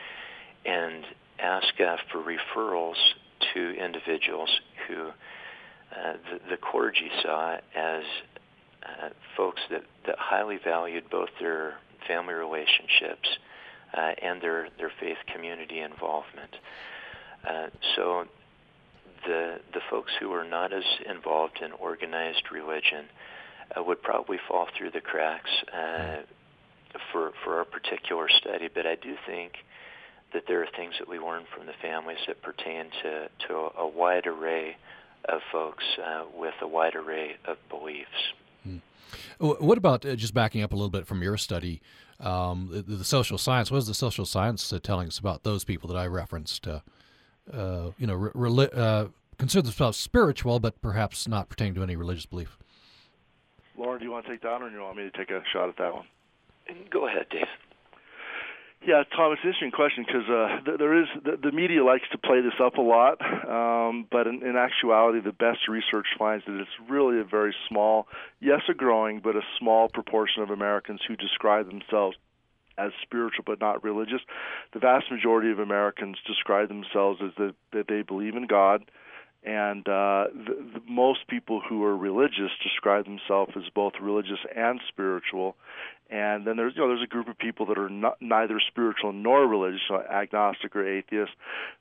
and 0.65 1.05
ask 1.39 1.79
uh, 1.79 1.97
for 2.11 2.23
referrals 2.23 2.95
to 3.53 3.71
individuals 3.71 4.49
who 4.87 5.07
uh, 5.07 6.13
the, 6.31 6.51
the 6.51 6.57
clergy 6.57 7.09
saw 7.21 7.57
as 7.75 8.03
uh, 8.83 9.09
folks 9.35 9.61
that, 9.69 9.83
that 10.05 10.15
highly 10.17 10.57
valued 10.63 11.03
both 11.09 11.29
their 11.39 11.75
family 12.07 12.33
relationships 12.33 13.29
and 14.21 14.41
their, 14.41 14.69
their 14.79 14.91
faith 14.99 15.17
community 15.31 15.79
involvement. 15.79 16.55
Uh, 17.47 17.67
so 17.95 18.25
the 19.25 19.59
the 19.73 19.81
folks 19.89 20.11
who 20.19 20.31
are 20.31 20.43
not 20.43 20.73
as 20.73 20.83
involved 21.09 21.59
in 21.63 21.71
organized 21.73 22.51
religion 22.51 23.05
uh, 23.75 23.83
would 23.83 24.01
probably 24.01 24.37
fall 24.47 24.67
through 24.77 24.91
the 24.91 25.01
cracks 25.01 25.49
uh, 25.73 26.17
for 27.11 27.31
for 27.43 27.57
our 27.57 27.65
particular 27.65 28.27
study. 28.29 28.69
But 28.73 28.85
I 28.85 28.95
do 28.95 29.15
think 29.25 29.53
that 30.33 30.43
there 30.47 30.61
are 30.61 30.67
things 30.75 30.95
that 30.99 31.07
we 31.07 31.19
learn 31.19 31.43
from 31.55 31.67
the 31.67 31.73
families 31.81 32.17
that 32.27 32.41
pertain 32.41 32.85
to 33.03 33.29
to 33.47 33.53
a, 33.77 33.87
wide 33.87 34.27
array 34.27 34.77
of 35.25 35.41
folks 35.51 35.83
uh, 36.03 36.23
with 36.35 36.55
a 36.61 36.67
wide 36.67 36.95
array 36.95 37.35
of 37.45 37.57
beliefs. 37.69 38.33
Hmm. 38.63 38.77
What 39.39 39.77
about 39.77 40.05
uh, 40.05 40.15
just 40.15 40.33
backing 40.33 40.61
up 40.63 40.73
a 40.73 40.75
little 40.75 40.89
bit 40.89 41.07
from 41.07 41.21
your 41.21 41.37
study? 41.37 41.81
Um, 42.19 42.69
the, 42.71 42.81
the, 42.81 43.03
social 43.03 43.37
science. 43.37 43.69
What 43.69 43.79
is 43.79 43.87
the 43.87 43.93
social 43.93 44.25
science 44.25 44.71
uh, 44.71 44.79
telling 44.81 45.07
us 45.07 45.17
about 45.17 45.43
those 45.43 45.63
people 45.63 45.89
that 45.89 45.97
I 45.97 46.05
referenced? 46.05 46.67
Uh, 47.51 47.91
you 47.97 48.07
know, 48.07 48.13
re- 48.15 48.69
uh, 48.73 49.07
consider 49.37 49.63
themselves 49.63 49.97
spiritual, 49.97 50.59
but 50.59 50.81
perhaps 50.81 51.27
not 51.27 51.49
pertaining 51.49 51.75
to 51.75 51.83
any 51.83 51.95
religious 51.95 52.25
belief. 52.25 52.57
Loren, 53.77 53.99
do 53.99 54.05
you 54.05 54.11
want 54.11 54.25
to 54.25 54.31
take 54.31 54.41
that, 54.41 54.61
or 54.61 54.69
do 54.69 54.75
you 54.75 54.81
want 54.81 54.97
me 54.97 55.03
to 55.03 55.11
take 55.11 55.29
a 55.29 55.41
shot 55.51 55.69
at 55.69 55.77
that 55.77 55.93
one? 55.93 56.05
Go 56.89 57.07
ahead, 57.07 57.25
Dave. 57.29 57.47
Yeah, 58.85 59.03
Tom, 59.15 59.31
it's 59.31 59.41
an 59.43 59.49
interesting 59.49 59.71
question 59.71 60.05
because 60.05 60.29
uh, 60.29 60.75
there 60.77 61.01
is 61.01 61.07
the, 61.23 61.37
the, 61.41 61.51
media 61.53 61.85
likes 61.85 62.03
to 62.11 62.17
play 62.17 62.41
this 62.41 62.59
up 62.61 62.75
a 62.75 62.81
lot, 62.81 63.17
um, 63.21 64.05
but 64.11 64.27
in, 64.27 64.43
in 64.43 64.57
actuality, 64.57 65.21
the 65.21 65.31
best 65.31 65.69
research 65.69 66.07
finds 66.19 66.43
that 66.45 66.59
it's 66.59 66.89
really 66.89 67.19
a 67.21 67.23
very 67.23 67.55
small, 67.69 68.07
yes, 68.41 68.59
a 68.69 68.73
growing, 68.73 69.21
but 69.21 69.37
a 69.37 69.41
small 69.57 69.87
proportion 69.87 70.43
of 70.43 70.49
Americans 70.49 70.99
who 71.07 71.15
describe 71.15 71.67
themselves 71.67 72.17
as 72.77 72.91
spiritual 73.01 73.43
but 73.45 73.59
not 73.59 73.83
religious. 73.83 74.21
The 74.73 74.79
vast 74.79 75.11
majority 75.11 75.51
of 75.51 75.59
Americans 75.59 76.17
describe 76.25 76.67
themselves 76.67 77.19
as 77.23 77.31
the, 77.37 77.55
that 77.71 77.87
they 77.87 78.01
believe 78.01 78.35
in 78.35 78.47
God, 78.47 78.83
and 79.45 79.87
uh, 79.87 80.27
the, 80.33 80.55
the, 80.75 80.81
most 80.87 81.27
people 81.27 81.61
who 81.67 81.83
are 81.83 81.97
religious 81.97 82.51
describe 82.63 83.05
themselves 83.05 83.51
as 83.57 83.63
both 83.75 83.93
religious 84.01 84.39
and 84.55 84.79
spiritual. 84.87 85.55
And 86.09 86.45
then 86.45 86.57
there's 86.57 86.73
you 86.75 86.81
know 86.81 86.89
there's 86.89 87.03
a 87.03 87.07
group 87.07 87.27
of 87.27 87.37
people 87.37 87.65
that 87.65 87.77
are 87.77 87.89
not, 87.89 88.21
neither 88.21 88.61
spiritual 88.65 89.11
nor 89.11 89.47
religious, 89.47 89.81
so 89.87 90.01
agnostic 90.01 90.75
or 90.75 90.87
atheist. 90.87 91.31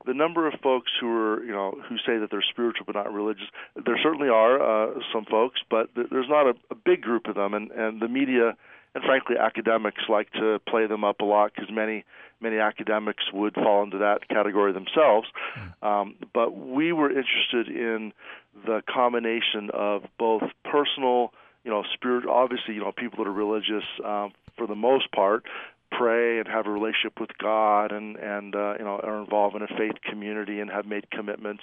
The 0.07 0.15
number 0.15 0.49
of 0.49 0.55
folks 0.63 0.91
who 1.01 1.09
are 1.09 1.45
you 1.45 1.53
know 1.53 1.77
who 1.89 1.99
say 1.99 2.19
that 2.19 2.29
they're 2.31 2.45
spiritual 2.49 2.87
but 2.87 2.95
not 2.95 3.13
religious, 3.13 3.47
there 3.77 3.99
certainly 4.03 4.29
are 4.29 4.61
uh, 4.61 4.95
some 5.13 5.27
folks, 5.27 5.61
but 5.71 5.91
there's 5.95 6.29
not 6.29 6.47
a, 6.47 6.55
a 6.71 6.75
big 6.75 7.03
group 7.03 7.27
of 7.27 7.35
them, 7.35 7.53
and 7.53 7.71
and 7.73 8.01
the 8.01 8.09
media 8.09 8.57
and 8.95 9.05
frankly, 9.05 9.37
academics 9.39 10.03
like 10.09 10.31
to 10.33 10.61
play 10.69 10.87
them 10.87 11.05
up 11.05 11.21
a 11.21 11.25
lot 11.25 11.53
because 11.55 11.71
many 11.71 12.05
many 12.41 12.59
academics 12.59 13.25
would 13.33 13.55
fall 13.55 13.85
into 13.85 13.99
that 13.99 14.29
category 14.29 14.73
themselves. 14.73 15.29
Hmm. 15.55 15.87
Um, 15.87 16.15
but 16.35 16.57
we 16.57 16.93
were 16.93 17.09
interested 17.09 17.69
in 17.69 18.13
the 18.67 18.83
combination 18.93 19.71
of 19.73 20.03
both 20.19 20.43
personal, 20.65 21.33
you 21.65 21.71
know, 21.71 21.85
spirit. 21.95 22.27
Obviously, 22.29 22.75
you 22.75 22.81
know, 22.81 22.93
people 22.93 23.23
that 23.25 23.31
are 23.31 23.33
religious 23.33 23.85
um, 24.05 24.33
for 24.57 24.67
the 24.67 24.75
most 24.75 25.11
part, 25.13 25.45
pray 25.99 26.39
and 26.39 26.49
have 26.49 26.67
a 26.67 26.71
relationship 26.71 27.21
with 27.21 27.31
God 27.39 27.93
and 27.93 28.17
and 28.17 28.55
uh, 28.55 28.75
you 28.79 28.85
know 28.85 29.01
are 29.03 29.21
involved 29.21 29.57
in 29.57 29.63
a 29.63 29.67
faith 29.67 29.97
community 30.09 30.61
and 30.61 30.71
have 30.71 30.87
made 30.87 31.11
commitments 31.11 31.63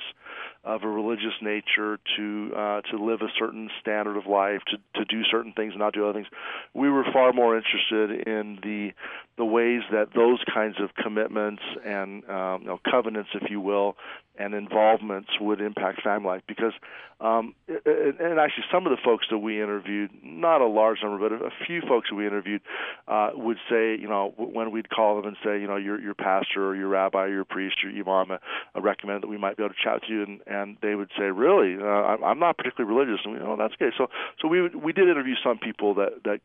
of 0.63 0.83
a 0.83 0.87
religious 0.87 1.33
nature 1.41 1.99
to 2.17 2.51
uh, 2.55 2.81
to 2.91 3.03
live 3.03 3.21
a 3.21 3.31
certain 3.37 3.69
standard 3.81 4.17
of 4.17 4.25
life 4.25 4.61
to 4.67 4.77
to 4.99 5.05
do 5.05 5.23
certain 5.29 5.53
things 5.53 5.73
and 5.73 5.79
not 5.79 5.93
do 5.93 6.03
other 6.03 6.13
things. 6.13 6.27
We 6.73 6.89
were 6.89 7.05
far 7.11 7.33
more 7.33 7.57
interested 7.57 8.27
in 8.27 8.59
the 8.61 8.91
the 9.37 9.45
ways 9.45 9.81
that 9.91 10.09
those 10.13 10.39
kinds 10.53 10.75
of 10.81 10.93
commitments 11.01 11.63
and 11.85 12.29
um, 12.29 12.61
you 12.61 12.67
know, 12.67 12.79
covenants, 12.89 13.29
if 13.33 13.49
you 13.49 13.61
will, 13.61 13.95
and 14.39 14.53
involvements 14.53 15.29
would 15.39 15.61
impact 15.61 16.01
family 16.01 16.27
life 16.27 16.41
because 16.47 16.73
um, 17.21 17.53
and 17.67 18.39
actually 18.39 18.63
some 18.71 18.87
of 18.87 18.91
the 18.91 18.97
folks 19.03 19.25
that 19.29 19.39
we 19.39 19.61
interviewed 19.61 20.09
not 20.23 20.61
a 20.61 20.67
large 20.67 20.99
number 21.03 21.29
but 21.29 21.45
a 21.45 21.51
few 21.67 21.81
folks 21.81 22.09
that 22.09 22.15
we 22.15 22.25
interviewed 22.25 22.61
uh, 23.07 23.31
would 23.35 23.57
say 23.69 23.95
you 23.95 24.07
know 24.07 24.33
when 24.37 24.71
we'd 24.71 24.89
call 24.89 25.17
them 25.17 25.25
and 25.27 25.37
say 25.43 25.59
you 25.59 25.67
know 25.67 25.75
your 25.75 25.99
your 25.99 26.13
pastor 26.13 26.65
or 26.65 26.75
your 26.75 26.87
rabbi 26.87 27.25
or 27.25 27.29
your 27.29 27.45
priest 27.45 27.75
or 27.83 27.89
imam 27.89 28.31
uh, 28.31 28.81
recommend 28.81 29.23
that 29.23 29.27
we 29.27 29.37
might 29.37 29.57
be 29.57 29.63
able 29.63 29.73
to 29.73 29.79
chat 29.83 30.01
to 30.03 30.13
you 30.13 30.23
and 30.23 30.39
and 30.47 30.77
they 30.81 30.95
would 30.95 31.09
say 31.17 31.25
really? 31.25 31.81
Uh, 31.81 32.17
I'm 32.25 32.39
not 32.39 32.57
particularly 32.57 32.93
religious. 32.93 33.21
And 33.25 33.33
we 33.35 33.39
oh 33.39 33.55
that's 33.57 33.73
okay. 33.73 33.93
So 33.97 34.07
so 34.41 34.47
we 34.47 34.67
we 34.69 34.93
did 34.93 35.09
interview 35.09 35.35
some 35.43 35.57
people 35.57 35.93
that 35.95 36.23
that 36.25 36.39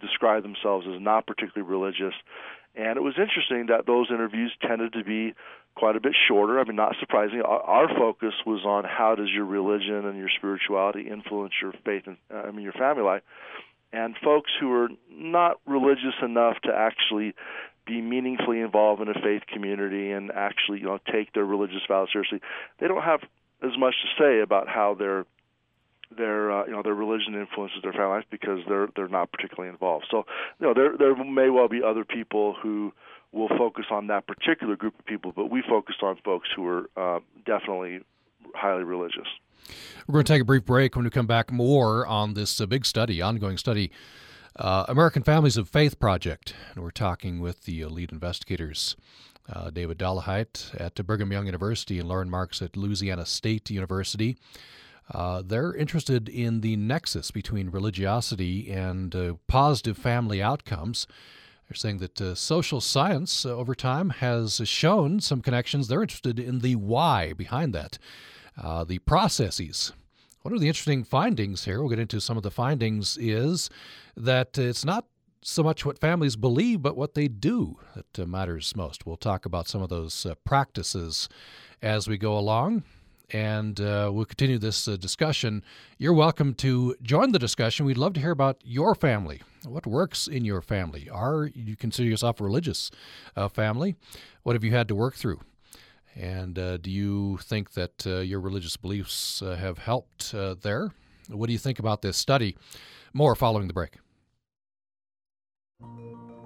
describe 0.00 0.42
themselves 0.42 0.86
as 0.92 1.00
not 1.00 1.26
particularly 1.26 1.70
religious 1.70 2.14
and 2.76 2.96
it 2.96 3.02
was 3.02 3.14
interesting 3.18 3.66
that 3.68 3.86
those 3.86 4.08
interviews 4.10 4.52
tended 4.60 4.92
to 4.92 5.02
be 5.02 5.34
quite 5.74 5.96
a 5.96 6.00
bit 6.00 6.14
shorter. 6.28 6.60
I 6.60 6.64
mean, 6.64 6.76
not 6.76 6.96
surprising. 7.00 7.40
Our, 7.42 7.60
our 7.60 7.88
focus 7.88 8.34
was 8.44 8.64
on 8.64 8.84
how 8.84 9.14
does 9.14 9.30
your 9.32 9.46
religion 9.46 10.06
and 10.06 10.18
your 10.18 10.28
spirituality 10.36 11.08
influence 11.08 11.54
your 11.60 11.72
faith 11.84 12.02
and 12.06 12.16
uh, 12.32 12.48
I 12.48 12.50
mean 12.50 12.62
your 12.62 12.72
family 12.72 13.02
life. 13.02 13.22
And 13.92 14.14
folks 14.22 14.50
who 14.60 14.72
are 14.72 14.88
not 15.10 15.58
religious 15.66 16.14
enough 16.22 16.56
to 16.64 16.74
actually 16.74 17.34
be 17.86 18.02
meaningfully 18.02 18.60
involved 18.60 19.00
in 19.00 19.08
a 19.08 19.14
faith 19.14 19.42
community 19.50 20.10
and 20.10 20.30
actually 20.32 20.80
you 20.80 20.86
know 20.86 20.98
take 21.10 21.32
their 21.32 21.44
religious 21.44 21.82
vows 21.88 22.08
seriously, 22.12 22.40
they 22.78 22.88
don't 22.88 23.02
have 23.02 23.20
as 23.62 23.72
much 23.78 23.94
to 24.02 24.22
say 24.22 24.40
about 24.40 24.68
how 24.68 24.94
their 24.94 25.24
their 26.16 26.50
uh, 26.50 26.66
you 26.66 26.72
know 26.72 26.82
their 26.82 26.94
religion 26.94 27.34
influences 27.34 27.78
their 27.82 27.92
family 27.92 28.16
life 28.16 28.24
because 28.30 28.60
they're 28.68 28.88
they're 28.96 29.08
not 29.08 29.32
particularly 29.32 29.70
involved. 29.70 30.06
So 30.10 30.24
you 30.60 30.66
know 30.66 30.74
there 30.74 30.96
there 30.96 31.14
may 31.24 31.50
well 31.50 31.68
be 31.68 31.82
other 31.82 32.04
people 32.04 32.54
who 32.62 32.92
will 33.32 33.48
focus 33.48 33.86
on 33.90 34.06
that 34.06 34.26
particular 34.26 34.76
group 34.76 34.98
of 34.98 35.04
people, 35.04 35.32
but 35.34 35.50
we 35.50 35.62
focused 35.68 36.02
on 36.02 36.16
folks 36.24 36.48
who 36.54 36.66
are 36.66 36.90
uh, 36.96 37.20
definitely 37.44 38.00
highly 38.54 38.84
religious. 38.84 39.26
We're 40.06 40.14
going 40.14 40.24
to 40.24 40.32
take 40.32 40.42
a 40.42 40.44
brief 40.44 40.64
break. 40.64 40.96
When 40.96 41.04
we 41.04 41.10
come 41.10 41.26
back, 41.26 41.50
more 41.50 42.06
on 42.06 42.34
this 42.34 42.60
uh, 42.60 42.66
big 42.66 42.86
study, 42.86 43.20
ongoing 43.20 43.58
study, 43.58 43.90
uh, 44.56 44.84
American 44.88 45.22
Families 45.22 45.56
of 45.56 45.68
Faith 45.68 45.98
Project. 45.98 46.54
And 46.74 46.84
we're 46.84 46.90
talking 46.90 47.40
with 47.40 47.64
the 47.64 47.84
lead 47.86 48.12
investigators, 48.12 48.96
uh, 49.52 49.70
David 49.70 49.98
Dollahite 49.98 50.80
at 50.80 50.94
Brigham 51.06 51.32
Young 51.32 51.46
University 51.46 51.98
and 51.98 52.08
Loren 52.08 52.30
Marks 52.30 52.62
at 52.62 52.76
Louisiana 52.76 53.26
State 53.26 53.70
University. 53.70 54.36
Uh, 55.12 55.42
they're 55.44 55.74
interested 55.74 56.28
in 56.28 56.60
the 56.62 56.76
nexus 56.76 57.30
between 57.30 57.70
religiosity 57.70 58.70
and 58.70 59.14
uh, 59.14 59.34
positive 59.46 59.96
family 59.96 60.42
outcomes. 60.42 61.06
They're 61.68 61.76
saying 61.76 61.98
that 61.98 62.20
uh, 62.20 62.34
social 62.34 62.80
science 62.80 63.46
uh, 63.46 63.50
over 63.50 63.74
time 63.74 64.10
has 64.10 64.60
shown 64.64 65.20
some 65.20 65.42
connections. 65.42 65.88
They're 65.88 66.02
interested 66.02 66.38
in 66.38 66.60
the 66.60 66.76
why 66.76 67.32
behind 67.34 67.74
that. 67.74 67.98
uh, 68.60 68.84
the 68.84 68.98
processes. 69.00 69.92
One 70.42 70.54
of 70.54 70.60
the 70.60 70.68
interesting 70.68 71.04
findings 71.04 71.64
here, 71.64 71.80
we'll 71.80 71.90
get 71.90 71.98
into 71.98 72.20
some 72.20 72.36
of 72.36 72.42
the 72.42 72.50
findings, 72.50 73.18
is 73.20 73.68
that 74.16 74.56
it's 74.58 74.84
not 74.84 75.06
so 75.42 75.62
much 75.62 75.84
what 75.84 75.98
families 75.98 76.36
believe, 76.36 76.82
but 76.82 76.96
what 76.96 77.14
they 77.14 77.28
do 77.28 77.78
that 77.94 78.26
matters 78.26 78.74
most. 78.76 79.06
We'll 79.06 79.16
talk 79.16 79.44
about 79.44 79.68
some 79.68 79.82
of 79.82 79.88
those 79.88 80.26
practices 80.44 81.28
as 81.82 82.08
we 82.08 82.16
go 82.16 82.38
along 82.38 82.84
and 83.30 83.80
uh, 83.80 84.10
we'll 84.12 84.24
continue 84.24 84.58
this 84.58 84.86
uh, 84.86 84.96
discussion. 84.96 85.64
You're 85.98 86.12
welcome 86.12 86.54
to 86.54 86.94
join 87.02 87.32
the 87.32 87.38
discussion. 87.38 87.86
We'd 87.86 87.98
love 87.98 88.14
to 88.14 88.20
hear 88.20 88.30
about 88.30 88.58
your 88.64 88.94
family. 88.94 89.42
What 89.64 89.86
works 89.86 90.28
in 90.28 90.44
your 90.44 90.62
family? 90.62 91.08
Are 91.10 91.50
you 91.54 91.76
consider 91.76 92.08
yourself 92.08 92.40
a 92.40 92.44
religious 92.44 92.90
uh, 93.36 93.48
family? 93.48 93.96
What 94.42 94.54
have 94.54 94.62
you 94.62 94.72
had 94.72 94.88
to 94.88 94.94
work 94.94 95.14
through? 95.14 95.40
And 96.14 96.58
uh, 96.58 96.76
do 96.78 96.90
you 96.90 97.38
think 97.42 97.72
that 97.72 98.06
uh, 98.06 98.18
your 98.18 98.40
religious 98.40 98.76
beliefs 98.76 99.42
uh, 99.42 99.56
have 99.56 99.78
helped 99.78 100.32
there? 100.62 100.92
What 101.28 101.48
do 101.48 101.52
you 101.52 101.58
think 101.58 101.78
about 101.78 102.02
this 102.02 102.16
study? 102.16 102.56
More 103.12 103.34
following 103.34 103.66
the 103.66 103.74
break. 103.74 103.96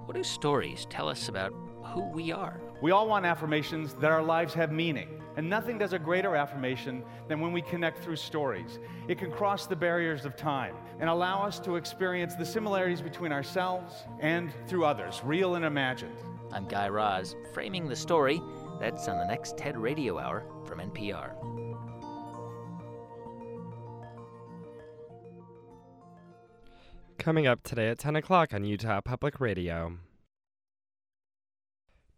What 0.05 0.15
do 0.15 0.23
stories 0.23 0.87
tell 0.89 1.07
us 1.07 1.29
about 1.29 1.53
who 1.85 2.09
we 2.09 2.31
are? 2.31 2.59
We 2.81 2.89
all 2.89 3.07
want 3.07 3.27
affirmations 3.27 3.93
that 3.95 4.09
our 4.09 4.23
lives 4.23 4.55
have 4.55 4.71
meaning. 4.71 5.21
And 5.37 5.47
nothing 5.49 5.77
does 5.77 5.93
a 5.93 5.99
greater 5.99 6.35
affirmation 6.35 7.03
than 7.27 7.39
when 7.39 7.53
we 7.53 7.61
connect 7.61 8.03
through 8.03 8.17
stories. 8.17 8.79
It 9.07 9.17
can 9.17 9.31
cross 9.31 9.67
the 9.67 9.75
barriers 9.75 10.25
of 10.25 10.35
time 10.35 10.75
and 10.99 11.09
allow 11.09 11.43
us 11.43 11.59
to 11.61 11.75
experience 11.75 12.35
the 12.35 12.45
similarities 12.45 13.01
between 13.01 13.31
ourselves 13.31 14.03
and 14.19 14.51
through 14.67 14.85
others, 14.85 15.21
real 15.23 15.55
and 15.55 15.63
imagined. 15.63 16.17
I'm 16.51 16.67
Guy 16.67 16.89
Raz, 16.89 17.35
framing 17.53 17.87
the 17.87 17.95
story. 17.95 18.41
That's 18.79 19.07
on 19.07 19.19
the 19.19 19.25
next 19.25 19.57
TED 19.57 19.77
Radio 19.77 20.17
Hour 20.17 20.43
from 20.65 20.79
NPR. 20.79 21.31
Coming 27.19 27.45
up 27.45 27.61
today 27.61 27.89
at 27.89 27.99
10 27.99 28.15
o'clock 28.15 28.53
on 28.53 28.65
Utah 28.65 28.99
Public 28.99 29.39
Radio. 29.39 29.97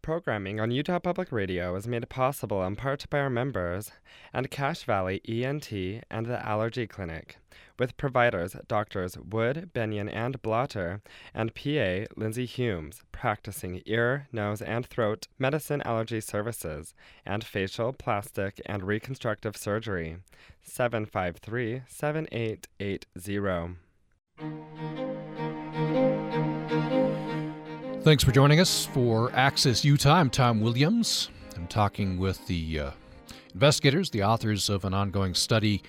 Programming 0.04 0.60
on 0.60 0.70
Utah 0.70 0.98
Public 0.98 1.32
Radio 1.32 1.74
is 1.76 1.88
made 1.88 2.06
possible 2.10 2.62
in 2.62 2.76
part 2.76 3.08
by 3.08 3.20
our 3.20 3.30
members 3.30 3.90
and 4.34 4.50
Cache 4.50 4.82
Valley 4.84 5.22
ENT 5.26 5.72
and 5.72 6.26
the 6.26 6.46
Allergy 6.46 6.86
Clinic, 6.86 7.38
with 7.78 7.96
providers 7.96 8.54
Doctors 8.68 9.16
Wood, 9.16 9.70
Benyon, 9.72 10.10
and 10.10 10.42
Blotter, 10.42 11.00
and 11.32 11.54
PA 11.54 12.04
Lindsay 12.18 12.44
Humes, 12.44 13.00
practicing 13.12 13.80
ear, 13.86 14.28
nose, 14.30 14.60
and 14.60 14.84
throat 14.84 15.26
medicine 15.38 15.80
allergy 15.86 16.20
services, 16.20 16.92
and 17.24 17.42
facial, 17.42 17.94
plastic, 17.94 18.60
and 18.66 18.82
reconstructive 18.82 19.56
surgery. 19.56 20.18
753 20.60 21.80
7880. 21.88 23.76
Thanks 28.04 28.22
for 28.22 28.32
joining 28.32 28.60
us 28.60 28.84
for 28.84 29.32
Access 29.32 29.82
Utah. 29.82 30.16
I'm 30.16 30.28
Tom 30.28 30.60
Williams. 30.60 31.30
I'm 31.56 31.66
talking 31.66 32.18
with 32.18 32.46
the 32.46 32.80
uh, 32.80 32.90
investigators, 33.54 34.10
the 34.10 34.22
authors 34.22 34.68
of 34.68 34.84
an 34.84 34.92
ongoing 34.92 35.32
study. 35.32 35.82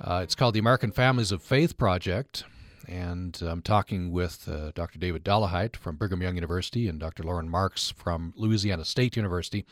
Uh, 0.00 0.20
it's 0.22 0.36
called 0.36 0.54
the 0.54 0.60
American 0.60 0.92
Families 0.92 1.32
of 1.32 1.42
Faith 1.42 1.76
Project. 1.76 2.44
And 2.86 3.36
I'm 3.42 3.60
talking 3.60 4.12
with 4.12 4.48
uh, 4.48 4.70
Dr. 4.76 5.00
David 5.00 5.24
Dollahite 5.24 5.74
from 5.74 5.96
Brigham 5.96 6.22
Young 6.22 6.36
University 6.36 6.86
and 6.86 7.00
Dr. 7.00 7.24
Loren 7.24 7.48
Marks 7.48 7.90
from 7.90 8.32
Louisiana 8.36 8.84
State 8.84 9.16
University. 9.16 9.64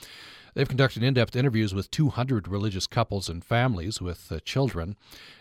They've 0.54 0.68
conducted 0.68 1.04
in 1.04 1.14
depth 1.14 1.36
interviews 1.36 1.72
with 1.72 1.92
200 1.92 2.48
religious 2.48 2.88
couples 2.88 3.28
and 3.28 3.44
families 3.44 4.02
with 4.02 4.32
uh, 4.32 4.40
children, 4.40 4.96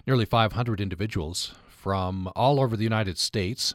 nearly 0.06 0.26
500 0.26 0.80
individuals 0.80 1.56
from 1.68 2.30
all 2.36 2.60
over 2.60 2.78
the 2.78 2.84
United 2.84 3.18
States. 3.18 3.74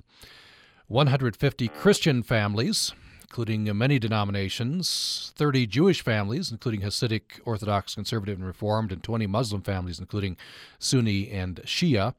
150 0.90 1.68
Christian 1.68 2.20
families, 2.20 2.92
including 3.20 3.78
many 3.78 4.00
denominations, 4.00 5.32
30 5.36 5.68
Jewish 5.68 6.02
families, 6.02 6.50
including 6.50 6.80
Hasidic, 6.80 7.38
Orthodox, 7.44 7.94
Conservative, 7.94 8.38
and 8.38 8.44
Reformed, 8.44 8.90
and 8.90 9.00
20 9.00 9.28
Muslim 9.28 9.62
families, 9.62 10.00
including 10.00 10.36
Sunni 10.80 11.30
and 11.30 11.60
Shia. 11.64 12.14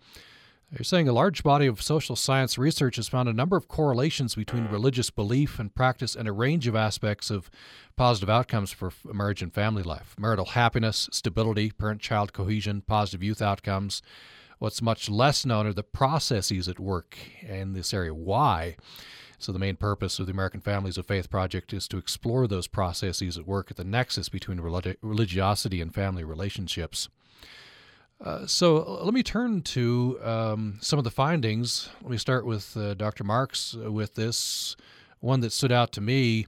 They're 0.72 0.86
saying 0.86 1.10
a 1.10 1.12
large 1.12 1.44
body 1.44 1.68
of 1.68 1.82
social 1.82 2.16
science 2.16 2.58
research 2.58 2.96
has 2.96 3.10
found 3.10 3.28
a 3.28 3.34
number 3.34 3.58
of 3.58 3.68
correlations 3.68 4.36
between 4.36 4.70
religious 4.70 5.10
belief 5.10 5.60
and 5.60 5.76
practice 5.76 6.16
and 6.16 6.30
a 6.30 6.32
range 6.32 6.66
of 6.66 6.78
aspects 6.78 7.30
of 7.30 7.52
positive 7.98 8.30
outcomes 8.30 8.72
for 8.72 8.94
marriage 9.04 9.42
and 9.42 9.54
family 9.54 9.84
life 9.84 10.16
marital 10.18 10.46
happiness, 10.46 11.10
stability, 11.12 11.72
parent 11.72 12.00
child 12.00 12.32
cohesion, 12.32 12.84
positive 12.88 13.22
youth 13.22 13.42
outcomes, 13.42 14.02
What's 14.62 14.80
much 14.80 15.10
less 15.10 15.44
known 15.44 15.66
are 15.66 15.74
the 15.74 15.82
processes 15.82 16.68
at 16.68 16.80
work 16.80 17.18
in 17.42 17.74
this 17.74 17.96
area. 17.96 18.14
Why? 18.14 18.76
So, 19.40 19.52
the 19.52 19.58
main 19.58 19.76
purpose 19.76 20.20
of 20.20 20.28
the 20.28 20.34
American 20.34 20.62
Families 20.62 21.00
of 21.00 21.08
Faith 21.08 21.32
Project 21.32 21.74
is 21.74 21.88
to 21.88 21.98
explore 21.98 22.46
those 22.46 22.68
processes 22.68 23.40
at 23.40 23.48
work 23.48 23.72
at 23.72 23.78
the 23.78 23.84
nexus 23.84 24.30
between 24.30 24.60
religi- 24.60 24.98
religiosity 25.02 25.82
and 25.82 25.92
family 25.92 26.24
relationships. 26.24 27.10
Uh, 28.24 28.46
so, 28.46 28.86
uh, 28.86 29.04
let 29.04 29.16
me 29.16 29.24
turn 29.24 29.64
to 29.64 30.20
um, 30.24 30.78
some 30.80 31.00
of 31.00 31.06
the 31.06 31.10
findings. 31.10 31.90
Let 32.04 32.12
me 32.12 32.18
start 32.18 32.46
with 32.46 32.78
uh, 32.78 32.94
Dr. 32.94 33.24
Marks 33.24 33.76
uh, 33.84 33.92
with 33.92 34.14
this 34.14 34.76
one 35.22 35.40
that 35.40 35.54
stood 35.54 35.72
out 35.72 35.92
to 35.94 36.02
me. 36.02 36.46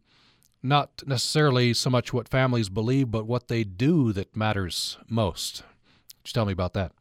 Not 0.62 1.02
necessarily 1.08 1.74
so 1.74 1.90
much 1.90 2.14
what 2.14 2.30
families 2.30 2.70
believe, 2.70 3.10
but 3.10 3.26
what 3.26 3.48
they 3.48 3.64
do 3.64 4.14
that 4.14 4.36
matters 4.36 5.00
most. 5.10 5.64
Just 6.24 6.36
tell 6.36 6.46
me 6.46 6.54
about 6.54 6.74
that. 6.74 6.92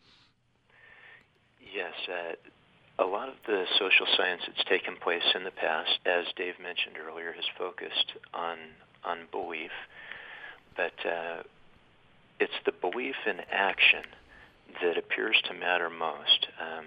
Yes, 1.75 1.95
uh, 2.09 3.03
a 3.03 3.07
lot 3.07 3.29
of 3.29 3.35
the 3.47 3.65
social 3.79 4.07
science 4.17 4.43
that's 4.47 4.69
taken 4.69 4.97
place 4.97 5.23
in 5.35 5.45
the 5.45 5.51
past, 5.51 5.99
as 6.05 6.27
Dave 6.37 6.55
mentioned 6.63 6.97
earlier, 6.99 7.33
has 7.33 7.45
focused 7.57 8.13
on 8.35 8.59
on 9.05 9.27
belief, 9.33 9.71
but 10.77 10.93
uh, 11.05 11.43
it's 12.39 12.53
the 12.67 12.73
belief 12.73 13.17
in 13.27 13.41
action 13.51 14.05
that 14.83 14.97
appears 14.99 15.41
to 15.49 15.55
matter 15.55 15.91
most. 15.91 16.47
Um, 16.61 16.87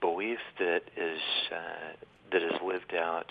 belief 0.00 0.38
that 0.58 0.82
is 0.96 1.20
uh, 1.50 1.96
that 2.32 2.42
is 2.42 2.60
lived 2.62 2.94
out 2.94 3.30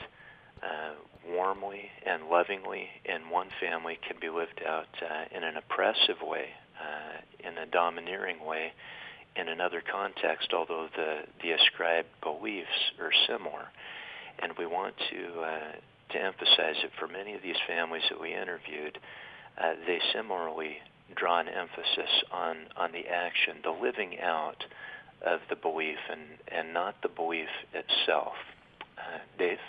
uh, 0.64 0.96
warmly 1.30 1.92
and 2.06 2.28
lovingly 2.30 2.90
in 3.06 3.30
one 3.30 3.50
family 3.62 4.00
can 4.08 4.18
be 4.20 4.30
lived 4.30 4.62
out 4.68 4.90
uh, 5.02 5.38
in 5.38 5.44
an 5.44 5.56
oppressive 5.56 6.22
way, 6.24 6.50
uh, 6.82 7.48
in 7.48 7.58
a 7.60 7.66
domineering 7.68 8.44
way 8.44 8.74
in 9.36 9.50
another 9.50 9.82
context, 9.82 10.54
although 10.54 10.88
the, 10.96 11.22
the 11.42 11.52
ascribed 11.52 12.08
beliefs 12.22 12.94
are 13.00 13.12
similar. 13.28 13.68
And 14.40 14.54
we 14.58 14.66
want 14.66 14.96
to, 15.12 15.42
uh, 15.42 16.14
to 16.14 16.22
emphasize 16.22 16.76
that 16.82 16.92
for 17.00 17.08
many 17.08 17.34
of 17.34 17.42
these 17.42 17.56
families 17.68 18.04
that 18.10 18.20
we 18.20 18.34
interviewed, 18.34 18.98
uh, 19.58 19.74
they 19.88 20.00
similarly 20.14 20.78
draw 21.16 21.40
an 21.40 21.48
emphasis 21.48 22.12
on, 22.32 22.58
on 22.76 22.92
the 22.92 23.08
action, 23.08 23.58
the 23.64 23.72
living 23.72 24.20
out 24.20 24.64
of 25.26 25.40
the 25.50 25.56
belief 25.56 25.98
and, 26.12 26.22
and 26.48 26.74
not 26.74 26.96
the 27.02 27.10
belief 27.10 27.48
itself. 27.74 28.34
Uh, 28.98 29.20
Dave? 29.38 29.60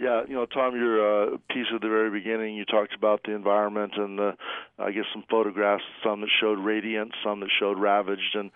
Yeah, 0.00 0.22
you 0.28 0.34
know, 0.34 0.46
Tom, 0.46 0.76
your 0.76 1.34
uh, 1.34 1.36
piece 1.50 1.66
at 1.74 1.80
the 1.80 1.88
very 1.88 2.10
beginning, 2.10 2.54
you 2.54 2.64
talked 2.64 2.94
about 2.94 3.20
the 3.24 3.32
environment 3.34 3.94
and 3.96 4.16
the, 4.16 4.32
I 4.78 4.92
guess 4.92 5.04
some 5.12 5.24
photographs, 5.28 5.82
some 6.04 6.20
that 6.20 6.30
showed 6.40 6.58
radiant, 6.60 7.12
some 7.24 7.40
that 7.40 7.48
showed 7.58 7.80
ravaged, 7.80 8.34
and 8.34 8.52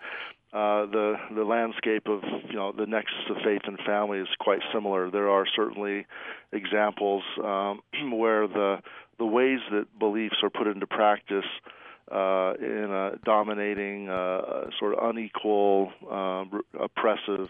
uh, 0.53 0.85
the 0.85 1.15
the 1.35 1.43
landscape 1.43 2.07
of 2.07 2.21
you 2.47 2.55
know 2.55 2.71
the 2.71 2.85
nexus 2.85 3.29
of 3.29 3.37
faith 3.43 3.61
and 3.65 3.77
family 3.85 4.19
is 4.19 4.27
quite 4.39 4.59
similar. 4.71 5.09
There 5.09 5.27
are 5.29 5.45
certainly 5.55 6.05
examples 6.51 7.23
um, 7.43 7.81
where 8.11 8.47
the 8.47 8.77
the 9.17 9.25
ways 9.25 9.59
that 9.71 9.87
beliefs 9.97 10.37
are 10.43 10.49
put 10.49 10.67
into 10.67 10.87
practice 10.87 11.45
uh, 12.11 12.53
in 12.59 12.89
a 12.91 13.17
dominating, 13.23 14.09
uh, 14.09 14.69
sort 14.79 14.93
of 14.93 15.09
unequal, 15.09 15.91
uh, 16.09 16.45
oppressive 16.79 17.49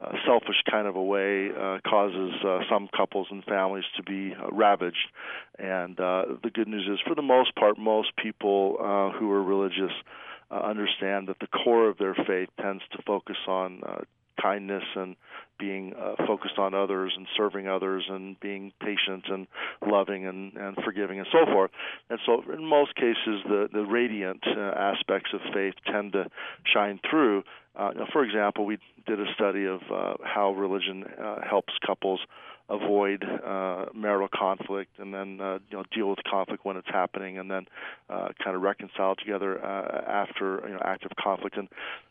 uh, 0.00 0.12
selfish 0.26 0.62
kind 0.70 0.86
of 0.86 0.96
a 0.96 1.02
way 1.02 1.50
uh, 1.50 1.78
causes 1.88 2.32
uh, 2.44 2.60
some 2.70 2.88
couples 2.96 3.28
and 3.30 3.44
families 3.44 3.84
to 3.96 4.02
be 4.02 4.34
uh, 4.34 4.50
ravaged. 4.50 5.08
And 5.58 5.98
uh, 6.00 6.24
the 6.42 6.50
good 6.50 6.68
news 6.68 6.88
is, 6.90 6.98
for 7.06 7.14
the 7.14 7.22
most 7.22 7.54
part, 7.54 7.78
most 7.78 8.16
people 8.16 8.76
uh, 8.80 9.16
who 9.18 9.30
are 9.30 9.42
religious 9.42 9.92
uh, 10.50 10.56
understand 10.56 11.28
that 11.28 11.38
the 11.40 11.46
core 11.46 11.88
of 11.88 11.98
their 11.98 12.14
faith 12.14 12.48
tends 12.60 12.82
to 12.92 13.02
focus 13.06 13.36
on 13.46 13.82
uh, 13.86 14.00
kindness 14.40 14.84
and 14.96 15.16
being 15.62 15.94
uh, 15.94 16.16
focused 16.26 16.58
on 16.58 16.74
others 16.74 17.12
and 17.16 17.26
serving 17.36 17.68
others 17.68 18.04
and 18.08 18.38
being 18.40 18.72
patient 18.80 19.26
and 19.28 19.46
loving 19.86 20.26
and, 20.26 20.54
and 20.54 20.76
forgiving 20.84 21.20
and 21.20 21.28
so 21.30 21.46
forth. 21.46 21.70
And 22.10 22.18
so, 22.26 22.42
in 22.52 22.66
most 22.66 22.96
cases, 22.96 23.40
the 23.46 23.68
the 23.72 23.84
radiant 23.84 24.42
uh, 24.44 24.60
aspects 24.60 25.30
of 25.32 25.40
faith 25.54 25.74
tend 25.86 26.12
to 26.14 26.26
shine 26.64 26.98
through. 27.08 27.44
Uh, 27.78 27.90
you 27.94 28.00
know, 28.00 28.06
for 28.12 28.24
example, 28.24 28.66
we 28.66 28.78
did 29.06 29.20
a 29.20 29.32
study 29.34 29.64
of 29.66 29.80
uh, 29.90 30.14
how 30.24 30.52
religion 30.52 31.04
uh, 31.04 31.36
helps 31.48 31.72
couples 31.86 32.20
avoid 32.68 33.24
uh, 33.24 33.86
marital 33.94 34.28
conflict 34.32 34.90
and 34.98 35.12
then 35.12 35.40
uh, 35.40 35.58
you 35.70 35.76
know 35.76 35.84
deal 35.94 36.08
with 36.08 36.18
conflict 36.28 36.64
when 36.64 36.76
it's 36.76 36.88
happening 36.88 37.38
and 37.38 37.50
then 37.50 37.66
uh, 38.08 38.28
kind 38.42 38.56
of 38.56 38.62
reconcile 38.62 39.14
together 39.14 39.62
uh, 39.62 40.02
after 40.08 40.62
you 40.66 40.72
know 40.72 40.80
active 40.84 41.10
conflict 41.22 41.56
and 41.56 41.68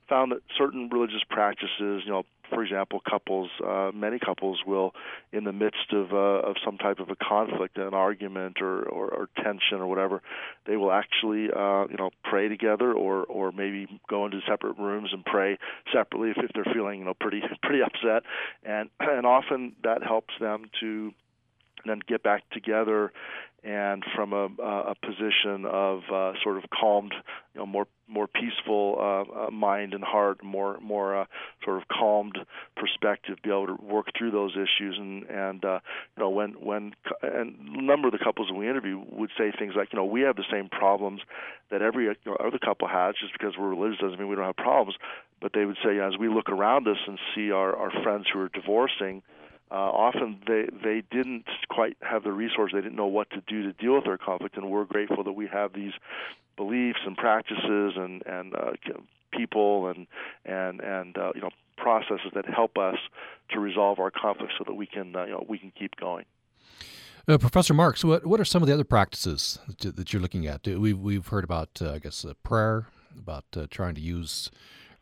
found 0.09 0.31
that 0.31 0.41
certain 0.57 0.89
religious 0.91 1.23
practices 1.29 2.03
you 2.05 2.11
know 2.11 2.23
for 2.53 2.63
example, 2.63 3.01
couples, 3.09 3.49
uh, 3.65 3.91
many 3.93 4.19
couples 4.19 4.61
will, 4.65 4.93
in 5.31 5.43
the 5.43 5.53
midst 5.53 5.91
of 5.91 6.13
uh, 6.13 6.47
of 6.49 6.55
some 6.63 6.77
type 6.77 6.99
of 6.99 7.09
a 7.09 7.15
conflict, 7.15 7.77
an 7.77 7.93
argument 7.93 8.57
or, 8.61 8.83
or, 8.83 9.07
or 9.07 9.29
tension 9.37 9.79
or 9.79 9.87
whatever, 9.87 10.21
they 10.65 10.75
will 10.75 10.91
actually, 10.91 11.49
uh, 11.51 11.87
you 11.89 11.97
know, 11.97 12.11
pray 12.23 12.47
together 12.47 12.93
or 12.93 13.23
or 13.23 13.51
maybe 13.51 13.87
go 14.09 14.25
into 14.25 14.39
separate 14.47 14.77
rooms 14.77 15.09
and 15.13 15.25
pray 15.25 15.57
separately 15.93 16.29
if, 16.31 16.37
if 16.37 16.51
they're 16.53 16.73
feeling, 16.73 16.99
you 16.99 17.05
know, 17.05 17.13
pretty 17.19 17.41
pretty 17.63 17.81
upset, 17.81 18.23
and 18.63 18.89
and 18.99 19.25
often 19.25 19.73
that 19.83 20.03
helps 20.03 20.33
them 20.39 20.69
to 20.79 21.11
then 21.89 21.99
get 22.07 22.23
back 22.23 22.49
together 22.51 23.11
and 23.63 24.03
from 24.15 24.33
a, 24.33 24.47
a 24.63 24.95
position 25.05 25.65
of 25.65 26.01
uh, 26.11 26.33
sort 26.41 26.57
of 26.57 26.63
calmed, 26.71 27.13
you 27.53 27.59
know, 27.59 27.65
more 27.65 27.85
more 28.07 28.27
peaceful 28.27 28.97
uh, 28.99 29.45
uh, 29.45 29.51
mind 29.51 29.93
and 29.93 30.03
heart, 30.03 30.43
more 30.43 30.79
more 30.79 31.21
uh, 31.21 31.25
sort 31.63 31.77
of 31.77 31.87
calmed 31.87 32.39
perspective, 32.75 33.37
be 33.43 33.49
able 33.49 33.67
to 33.67 33.77
work 33.81 34.07
through 34.17 34.31
those 34.31 34.53
issues. 34.53 34.97
And 34.97 35.23
and 35.29 35.63
uh, 35.63 35.79
you 36.17 36.23
know 36.23 36.29
when 36.29 36.53
when 36.53 36.93
and 37.21 37.55
a 37.77 37.81
number 37.81 38.07
of 38.07 38.13
the 38.13 38.23
couples 38.23 38.47
that 38.49 38.55
we 38.55 38.67
interview 38.67 38.99
would 39.11 39.29
say 39.37 39.51
things 39.57 39.73
like, 39.75 39.93
you 39.93 39.97
know, 39.97 40.05
we 40.05 40.21
have 40.21 40.35
the 40.35 40.45
same 40.51 40.67
problems 40.67 41.21
that 41.69 41.83
every 41.83 42.05
you 42.05 42.15
know, 42.25 42.37
other 42.43 42.57
couple 42.57 42.87
has. 42.87 43.13
Just 43.21 43.33
because 43.33 43.53
we're 43.59 43.69
religious 43.69 43.99
doesn't 43.99 44.17
mean 44.17 44.27
we 44.27 44.35
don't 44.35 44.45
have 44.45 44.57
problems. 44.57 44.95
But 45.39 45.51
they 45.53 45.65
would 45.65 45.77
say, 45.83 45.99
as 45.99 46.17
we 46.19 46.29
look 46.29 46.49
around 46.49 46.87
us 46.87 46.97
and 47.05 47.19
see 47.35 47.51
our 47.51 47.75
our 47.75 47.91
friends 48.01 48.25
who 48.33 48.39
are 48.39 48.49
divorcing 48.49 49.21
uh, 49.71 49.75
often 49.75 50.39
they 50.45 50.65
they 50.83 51.01
didn't 51.11 51.45
quite 51.69 51.95
have 52.01 52.23
the 52.23 52.31
resource. 52.33 52.71
They 52.73 52.81
didn't 52.81 52.97
know 52.97 53.07
what 53.07 53.29
to 53.29 53.41
do 53.47 53.63
to 53.63 53.73
deal 53.73 53.95
with 53.95 54.03
their 54.03 54.17
conflict, 54.17 54.57
and 54.57 54.69
we're 54.69 54.85
grateful 54.85 55.23
that 55.23 55.31
we 55.31 55.47
have 55.47 55.73
these 55.73 55.93
beliefs 56.57 56.99
and 57.05 57.15
practices 57.15 57.93
and 57.95 58.21
and 58.25 58.53
uh, 58.53 58.71
people 59.31 59.87
and 59.87 60.07
and 60.45 60.81
and 60.81 61.17
uh, 61.17 61.31
you 61.35 61.41
know 61.41 61.51
processes 61.77 62.31
that 62.35 62.45
help 62.45 62.77
us 62.77 62.97
to 63.49 63.59
resolve 63.59 63.99
our 63.99 64.11
conflicts 64.11 64.53
so 64.57 64.65
that 64.67 64.73
we 64.73 64.85
can 64.85 65.15
uh, 65.15 65.23
you 65.23 65.31
know 65.31 65.45
we 65.47 65.57
can 65.57 65.71
keep 65.77 65.95
going. 65.95 66.25
Uh, 67.27 67.37
Professor 67.37 67.73
Marks, 67.73 68.03
what 68.03 68.25
what 68.25 68.41
are 68.41 68.45
some 68.45 68.61
of 68.61 68.67
the 68.67 68.73
other 68.73 68.83
practices 68.83 69.57
that 69.79 70.11
you're 70.11 70.21
looking 70.21 70.47
at? 70.47 70.67
We've 70.67 70.99
we've 70.99 71.27
heard 71.27 71.45
about 71.45 71.69
uh, 71.81 71.93
I 71.93 71.99
guess 71.99 72.25
uh, 72.25 72.33
prayer, 72.43 72.87
about 73.17 73.45
uh, 73.55 73.67
trying 73.69 73.95
to 73.95 74.01
use 74.01 74.51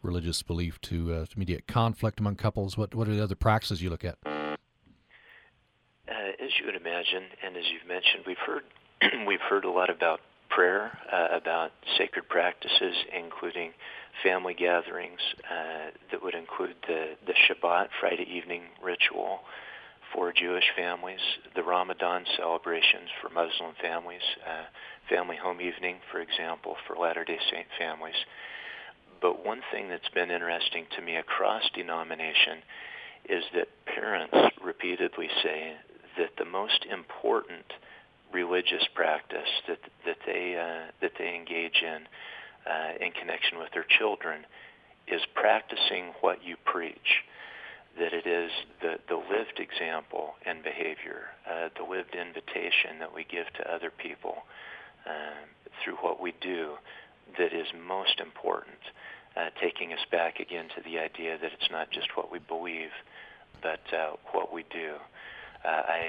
religious 0.04 0.44
belief 0.44 0.80
to, 0.80 1.26
to 1.26 1.40
mediate 1.40 1.68
conflict 1.68 2.20
among 2.20 2.36
couples. 2.36 2.78
What 2.78 2.94
what 2.94 3.08
are 3.08 3.16
the 3.16 3.24
other 3.24 3.36
practices 3.36 3.82
you 3.82 3.90
look 3.90 4.06
at? 4.06 4.18
As 6.44 6.52
you 6.60 6.66
would 6.66 6.76
imagine, 6.76 7.24
and 7.44 7.58
as 7.58 7.64
you've 7.72 7.88
mentioned, 7.88 8.24
we've 8.26 8.38
heard 8.46 8.64
we've 9.28 9.42
heard 9.42 9.66
a 9.66 9.70
lot 9.70 9.90
about 9.90 10.20
prayer, 10.50 10.98
uh, 11.12 11.28
about 11.36 11.72
sacred 11.98 12.28
practices, 12.28 12.96
including 13.16 13.72
family 14.24 14.54
gatherings 14.54 15.20
uh, 15.46 15.92
that 16.12 16.24
would 16.24 16.36
include 16.36 16.76
the 16.88 17.16
the 17.26 17.34
Shabbat 17.34 17.90
Friday 18.00 18.28
evening 18.30 18.64
ritual 18.84 19.40
for 20.14 20.34
Jewish 20.34 20.66
families, 20.76 21.20
the 21.56 21.64
Ramadan 21.64 22.26
celebrations 22.36 23.10
for 23.22 23.30
Muslim 23.30 23.76
families, 23.82 24.24
uh, 24.46 24.66
family 25.08 25.38
home 25.38 25.62
evening, 25.62 25.98
for 26.12 26.20
example, 26.20 26.76
for 26.88 26.96
Latter-day 26.96 27.38
Saint 27.52 27.68
families. 27.78 28.16
But 29.22 29.46
one 29.46 29.62
thing 29.72 29.90
that's 29.90 30.10
been 30.10 30.32
interesting 30.32 30.86
to 30.96 31.02
me 31.04 31.18
across 31.18 31.64
denomination 31.76 32.64
is 33.30 33.44
that 33.54 33.68
parents 33.86 34.36
repeatedly 34.64 35.30
say 35.44 35.74
that 36.18 36.38
the 36.38 36.46
most 36.46 36.86
important 36.86 37.66
religious 38.32 38.84
practice 38.94 39.50
that 39.68 39.80
that 40.06 40.18
they 40.26 40.56
uh, 40.56 40.92
that 41.02 41.12
they 41.18 41.36
engage 41.36 41.82
in 41.82 42.08
uh, 42.70 43.06
in 43.06 43.12
connection 43.12 43.58
with 43.60 43.72
their 43.74 43.86
children 43.98 44.46
is 45.08 45.22
practicing 45.34 46.14
what 46.22 46.44
you 46.44 46.56
preach. 46.66 47.26
That 47.98 48.14
it 48.14 48.28
is 48.28 48.52
the, 48.82 49.00
the 49.10 49.16
lived 49.16 49.60
example 49.60 50.36
and 50.46 50.64
behavior, 50.64 51.34
uh, 51.50 51.70
the 51.76 51.84
lived 51.84 52.16
invitation 52.16 53.00
that 53.00 53.14
we 53.14 53.26
give 53.26 53.52
to 53.58 53.74
other 53.74 53.92
people 53.92 54.36
uh, 55.06 55.44
through 55.84 55.96
what 55.96 56.22
we 56.22 56.34
do 56.40 56.76
that 57.38 57.52
is 57.54 57.68
most 57.86 58.20
important. 58.20 58.78
Uh, 59.38 59.50
taking 59.62 59.94
us 59.94 60.00
back 60.12 60.40
again 60.40 60.66
to 60.76 60.82
the 60.84 60.98
idea 60.98 61.38
that 61.38 61.52
it's 61.54 61.72
not 61.72 61.92
just 61.92 62.08
what 62.18 62.32
we 62.32 62.40
believe, 62.40 62.90
but 63.62 63.82
uh, 63.94 64.12
what 64.34 64.52
we 64.52 64.64
do. 64.72 64.96
Uh, 65.64 65.68
I 65.68 66.02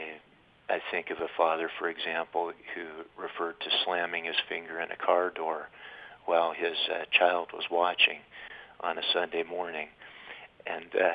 I 0.68 0.78
think 0.92 1.10
of 1.10 1.18
a 1.18 1.28
father, 1.36 1.68
for 1.78 1.88
example, 1.88 2.52
who 2.74 2.86
referred 3.20 3.58
to 3.60 3.66
slamming 3.84 4.24
his 4.24 4.36
finger 4.48 4.80
in 4.80 4.90
a 4.92 4.96
car 4.96 5.30
door 5.30 5.68
while 6.26 6.52
his 6.52 6.76
uh, 6.88 7.04
child 7.10 7.48
was 7.52 7.64
watching 7.70 8.20
on 8.80 8.96
a 8.96 9.02
Sunday 9.12 9.42
morning, 9.42 9.88
and 10.66 10.86
uh, 10.94 11.14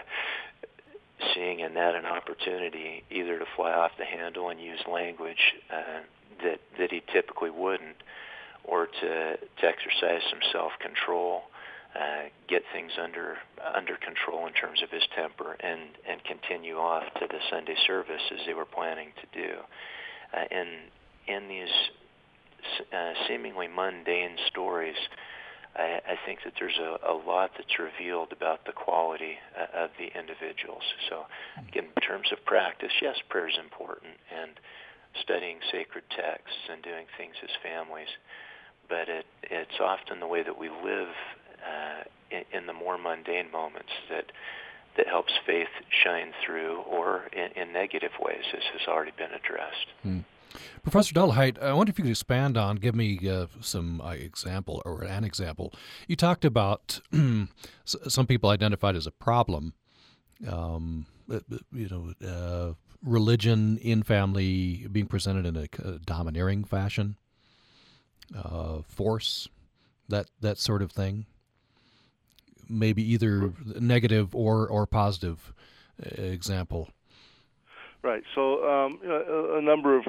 seeing 1.34 1.62
in 1.62 1.74
that 1.76 1.96
an 1.96 2.06
opportunity 2.06 3.04
either 3.10 3.40
to 3.40 3.46
fly 3.56 3.72
off 3.72 3.92
the 3.98 4.06
handle 4.06 4.50
and 4.50 4.60
use 4.60 4.82
language 4.92 5.54
uh, 5.72 6.02
that 6.44 6.60
that 6.78 6.92
he 6.92 7.02
typically 7.14 7.50
wouldn't, 7.50 7.96
or 8.66 8.88
to 8.88 9.38
to 9.38 9.64
exercise 9.66 10.22
some 10.30 10.40
self-control 10.52 11.44
uh, 11.96 12.28
get 12.48 12.64
things 12.74 12.92
under 13.02 13.38
under 13.74 13.96
control 13.96 14.48
in 14.48 14.54
terms 14.54 14.82
of 14.84 14.90
his 14.90 15.04
temper 15.16 15.56
and 15.60 15.82
and 16.08 16.24
continue 16.24 16.76
off 16.76 17.04
to 17.20 17.28
the 17.28 17.40
Sunday 17.50 17.76
service 17.88 18.22
as 18.32 18.40
they 18.46 18.54
were 18.54 18.66
planning 18.66 19.10
to 19.22 19.40
do. 19.40 19.54
Uh, 20.34 20.44
in 20.52 20.68
in 21.28 21.48
these 21.48 21.74
uh, 22.94 23.14
seemingly 23.28 23.68
mundane 23.68 24.38
stories, 24.48 24.98
I, 25.76 26.02
I 26.08 26.16
think 26.26 26.40
that 26.44 26.54
there's 26.60 26.78
a, 26.80 27.12
a 27.12 27.16
lot 27.16 27.52
that's 27.58 27.80
revealed 27.80 28.32
about 28.32 28.66
the 28.66 28.72
quality 28.72 29.38
uh, 29.58 29.86
of 29.86 29.90
the 30.00 30.08
individuals. 30.18 30.84
So, 31.10 31.26
again, 31.68 31.86
in 31.96 32.02
terms 32.02 32.28
of 32.32 32.44
practice, 32.46 32.92
yes, 33.02 33.16
prayer 33.30 33.48
is 33.48 33.58
important, 33.62 34.16
and 34.32 34.52
studying 35.22 35.58
sacred 35.72 36.04
texts 36.10 36.60
and 36.72 36.82
doing 36.84 37.06
things 37.18 37.36
as 37.44 37.50
families. 37.64 38.12
But 38.88 39.10
it, 39.10 39.26
it's 39.44 39.80
often 39.80 40.20
the 40.20 40.28
way 40.28 40.44
that 40.44 40.58
we 40.58 40.70
live 40.70 41.16
uh, 41.66 42.04
in, 42.32 42.60
in, 42.60 42.66
the 42.68 42.74
more 42.74 42.98
mundane 42.98 43.52
moments 43.52 43.92
that 44.10 44.32
that 44.98 45.08
helps 45.08 45.34
faith 45.46 45.68
shine 46.04 46.32
through, 46.46 46.82
or 46.82 47.26
in, 47.34 47.62
in 47.62 47.74
negative 47.74 48.12
ways, 48.20 48.44
as 48.56 48.64
has 48.72 48.88
already 48.88 49.12
been 49.18 49.32
addressed. 49.32 49.88
Hmm. 50.04 50.20
Professor 50.84 51.14
Dollahite, 51.14 51.62
I 51.62 51.74
wonder 51.74 51.90
if 51.90 52.00
you 52.00 52.04
could 52.04 52.12
expand 52.12 52.58
on, 52.58 52.78
give 52.78 52.96
me 52.96 53.20
uh, 53.30 53.48
some 53.60 54.00
uh, 54.00 54.12
example 54.12 54.82
or 54.86 55.04
an 55.04 55.26
example. 55.26 55.74
You 56.08 56.16
talked 56.16 56.46
about 56.46 57.02
some 57.86 58.28
people 58.28 58.50
identified 58.50 58.96
as 58.96 59.06
a 59.06 59.12
problem. 59.12 59.74
Um, 60.48 61.08
uh, 61.30 61.40
uh, 61.52 61.58
you 61.74 61.90
know, 61.90 62.28
uh, 62.28 62.74
religion 63.04 63.78
in 63.80 64.04
family 64.04 64.88
being 64.92 65.08
presented 65.08 65.46
in 65.46 65.56
a, 65.56 65.68
a 65.84 66.00
domineering 66.00 66.64
fashion, 66.64 67.18
uh, 68.38 68.82
force, 68.84 69.48
that 70.08 70.28
that 70.40 70.60
sort 70.60 70.82
of 70.82 70.92
thing 70.92 71.26
maybe 72.70 73.04
either 73.04 73.54
negative 73.80 74.36
or 74.36 74.68
or 74.68 74.86
positive 74.86 75.54
uh, 76.04 76.22
example. 76.22 76.90
Right. 78.02 78.22
So 78.36 78.64
um, 78.70 79.00
a, 79.04 79.58
a 79.58 79.62
number 79.62 79.98
of 79.98 80.06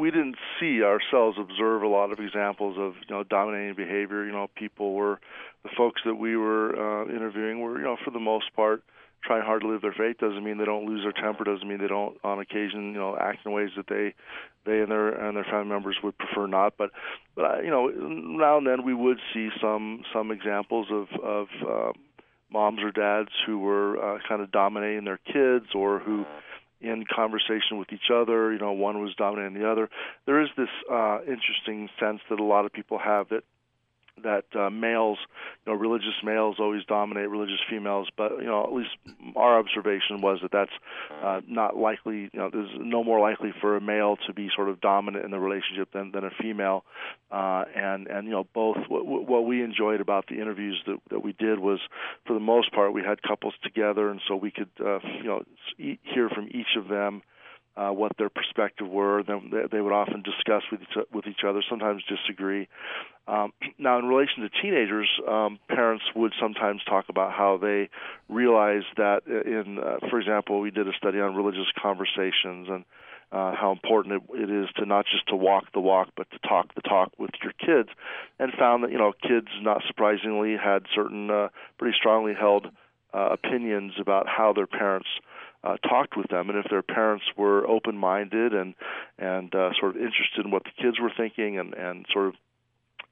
we 0.00 0.10
didn't 0.10 0.34
see 0.58 0.82
ourselves 0.82 1.38
observe 1.38 1.82
a 1.82 1.86
lot 1.86 2.10
of 2.10 2.18
examples 2.18 2.76
of 2.76 2.94
you 3.08 3.14
know 3.14 3.22
dominating 3.22 3.74
behavior. 3.74 4.24
You 4.24 4.32
know, 4.32 4.48
people 4.56 4.94
were 4.94 5.20
the 5.62 5.70
folks 5.76 6.02
that 6.04 6.16
we 6.16 6.36
were 6.36 6.74
uh, 6.74 7.04
interviewing 7.08 7.60
were 7.60 7.78
you 7.78 7.84
know 7.84 7.96
for 8.04 8.10
the 8.10 8.18
most 8.18 8.52
part 8.56 8.82
trying 9.26 9.42
hard 9.42 9.62
to 9.62 9.68
live 9.68 9.82
their 9.82 9.92
faith 9.92 10.18
doesn't 10.18 10.44
mean 10.44 10.58
they 10.58 10.64
don't 10.64 10.86
lose 10.86 11.02
their 11.02 11.12
temper 11.12 11.44
doesn't 11.44 11.66
mean 11.68 11.78
they 11.78 11.88
don't 11.88 12.16
on 12.24 12.38
occasion 12.38 12.92
you 12.92 12.98
know 12.98 13.16
act 13.20 13.44
in 13.44 13.52
ways 13.52 13.70
that 13.76 13.86
they 13.88 14.14
they 14.64 14.80
and 14.80 14.90
their 14.90 15.08
and 15.08 15.36
their 15.36 15.44
family 15.44 15.68
members 15.68 15.96
would 16.02 16.16
prefer 16.18 16.46
not. 16.46 16.74
But 16.76 16.90
but 17.34 17.44
uh, 17.44 17.60
you 17.60 17.70
know 17.70 17.88
now 17.88 18.58
and 18.58 18.66
then 18.66 18.84
we 18.84 18.94
would 18.94 19.18
see 19.32 19.48
some 19.60 20.02
some 20.12 20.30
examples 20.30 20.88
of 20.90 21.08
of 21.22 21.46
uh, 21.66 21.92
moms 22.50 22.80
or 22.82 22.92
dads 22.92 23.30
who 23.46 23.58
were 23.58 23.96
uh, 23.98 24.18
kind 24.28 24.42
of 24.42 24.52
dominating 24.52 25.04
their 25.04 25.18
kids 25.18 25.66
or 25.74 25.98
who 26.00 26.24
in 26.80 27.04
conversation 27.10 27.78
with 27.78 27.90
each 27.90 28.10
other 28.12 28.52
you 28.52 28.58
know 28.58 28.72
one 28.72 29.00
was 29.00 29.14
dominating 29.16 29.58
the 29.58 29.70
other. 29.70 29.88
There 30.26 30.42
is 30.42 30.48
this 30.56 30.68
uh 30.90 31.20
interesting 31.22 31.88
sense 31.98 32.20
that 32.28 32.40
a 32.40 32.44
lot 32.44 32.66
of 32.66 32.72
people 32.72 32.98
have 32.98 33.28
that 33.30 33.44
that 34.22 34.44
uh, 34.54 34.70
males, 34.70 35.18
you 35.64 35.72
know, 35.72 35.78
religious 35.78 36.14
males 36.24 36.56
always 36.58 36.84
dominate 36.84 37.28
religious 37.28 37.60
females, 37.68 38.08
but 38.16 38.32
you 38.38 38.46
know, 38.46 38.64
at 38.64 38.72
least 38.72 38.90
our 39.34 39.58
observation 39.58 40.20
was 40.20 40.38
that 40.42 40.52
that's 40.52 40.70
uh, 41.22 41.40
not 41.46 41.76
likely. 41.76 42.30
You 42.32 42.40
know, 42.40 42.50
there's 42.50 42.70
no 42.78 43.04
more 43.04 43.20
likely 43.20 43.52
for 43.60 43.76
a 43.76 43.80
male 43.80 44.16
to 44.26 44.32
be 44.32 44.48
sort 44.54 44.68
of 44.68 44.80
dominant 44.80 45.24
in 45.24 45.30
the 45.30 45.38
relationship 45.38 45.92
than 45.92 46.12
than 46.12 46.24
a 46.24 46.30
female, 46.30 46.84
uh, 47.30 47.64
and 47.74 48.06
and 48.06 48.26
you 48.26 48.32
know, 48.32 48.46
both 48.54 48.78
what, 48.88 49.04
what 49.06 49.46
we 49.46 49.62
enjoyed 49.62 50.00
about 50.00 50.26
the 50.28 50.34
interviews 50.34 50.82
that 50.86 50.98
that 51.10 51.22
we 51.22 51.32
did 51.32 51.58
was, 51.58 51.80
for 52.26 52.34
the 52.34 52.40
most 52.40 52.72
part, 52.72 52.92
we 52.92 53.02
had 53.02 53.22
couples 53.22 53.54
together, 53.62 54.10
and 54.10 54.20
so 54.26 54.36
we 54.36 54.50
could 54.50 54.70
uh, 54.80 54.98
you 55.18 55.24
know 55.24 55.42
hear 55.76 56.28
from 56.28 56.48
each 56.50 56.76
of 56.76 56.88
them 56.88 57.22
uh, 57.76 57.90
what 57.90 58.12
their 58.16 58.30
perspective 58.30 58.88
were. 58.88 59.22
Then 59.22 59.52
they, 59.70 59.80
would 59.80 59.92
often 59.92 60.22
discuss 60.22 60.62
with 60.70 60.80
each, 60.82 61.04
with 61.12 61.26
each 61.26 61.44
other, 61.46 61.62
sometimes 61.68 62.02
disagree. 62.08 62.68
Um, 63.28 63.52
now, 63.78 63.98
in 63.98 64.06
relation 64.06 64.42
to 64.42 64.48
teenagers, 64.62 65.08
um, 65.28 65.58
parents 65.68 66.04
would 66.14 66.32
sometimes 66.40 66.82
talk 66.84 67.06
about 67.08 67.32
how 67.32 67.58
they 67.58 67.90
realized 68.28 68.86
that, 68.96 69.22
in, 69.26 69.78
uh, 69.78 70.06
for 70.08 70.18
example, 70.20 70.60
we 70.60 70.70
did 70.70 70.88
a 70.88 70.92
study 70.96 71.20
on 71.20 71.34
religious 71.34 71.66
conversations 71.80 72.68
and 72.70 72.84
uh, 73.32 73.52
how 73.54 73.72
important 73.72 74.14
it, 74.14 74.40
it 74.40 74.50
is 74.50 74.68
to 74.76 74.86
not 74.86 75.04
just 75.04 75.26
to 75.28 75.36
walk 75.36 75.64
the 75.74 75.80
walk, 75.80 76.08
but 76.16 76.30
to 76.30 76.38
talk 76.48 76.74
the 76.74 76.80
talk 76.80 77.10
with 77.18 77.30
your 77.42 77.52
kids, 77.52 77.88
and 78.38 78.52
found 78.52 78.84
that 78.84 78.92
you 78.92 78.98
know 78.98 79.12
kids, 79.20 79.48
not 79.62 79.82
surprisingly, 79.86 80.56
had 80.56 80.84
certain 80.94 81.28
uh, 81.28 81.48
pretty 81.76 81.96
strongly 81.98 82.34
held 82.38 82.66
uh, 83.12 83.30
opinions 83.32 83.94
about 84.00 84.28
how 84.28 84.52
their 84.52 84.68
parents 84.68 85.08
uh, 85.18 85.35
talked 85.88 86.16
with 86.16 86.28
them, 86.28 86.50
and 86.50 86.58
if 86.58 86.66
their 86.70 86.82
parents 86.82 87.24
were 87.36 87.66
open-minded 87.66 88.52
and 88.52 88.74
and 89.18 89.54
uh, 89.54 89.70
sort 89.78 89.96
of 89.96 90.02
interested 90.02 90.44
in 90.44 90.50
what 90.50 90.64
the 90.64 90.82
kids 90.82 90.98
were 91.00 91.12
thinking, 91.16 91.58
and 91.58 91.74
and 91.74 92.06
sort 92.12 92.28
of 92.28 92.34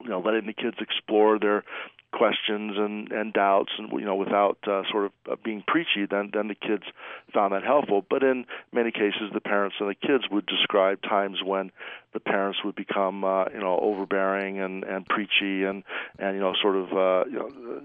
you 0.02 0.10
know 0.10 0.20
letting 0.20 0.46
the 0.46 0.52
kids 0.52 0.76
explore 0.80 1.38
their 1.38 1.64
questions 2.12 2.74
and 2.76 3.10
and 3.10 3.32
doubts 3.32 3.72
and 3.76 3.90
you 3.92 4.04
know 4.04 4.14
without 4.14 4.56
uh, 4.68 4.82
sort 4.90 5.06
of 5.06 5.12
uh, 5.30 5.36
being 5.44 5.64
preachy 5.66 6.06
then 6.08 6.30
then 6.32 6.46
the 6.48 6.54
kids 6.54 6.84
found 7.32 7.52
that 7.52 7.64
helpful. 7.64 8.04
But 8.08 8.22
in 8.22 8.46
many 8.72 8.92
cases 8.92 9.30
the 9.32 9.40
parents 9.40 9.76
and 9.80 9.90
the 9.90 9.94
kids 9.94 10.24
would 10.30 10.46
describe 10.46 11.02
times 11.02 11.38
when 11.44 11.72
the 12.12 12.20
parents 12.20 12.60
would 12.64 12.76
become 12.76 13.24
uh, 13.24 13.46
you 13.46 13.60
know 13.60 13.78
overbearing 13.80 14.60
and 14.60 14.84
and 14.84 15.04
preachy 15.06 15.64
and 15.64 15.82
and 16.18 16.36
you 16.36 16.40
know 16.40 16.54
sort 16.60 16.76
of 16.76 16.92
uh, 16.92 17.28
you 17.28 17.38
know 17.38 17.80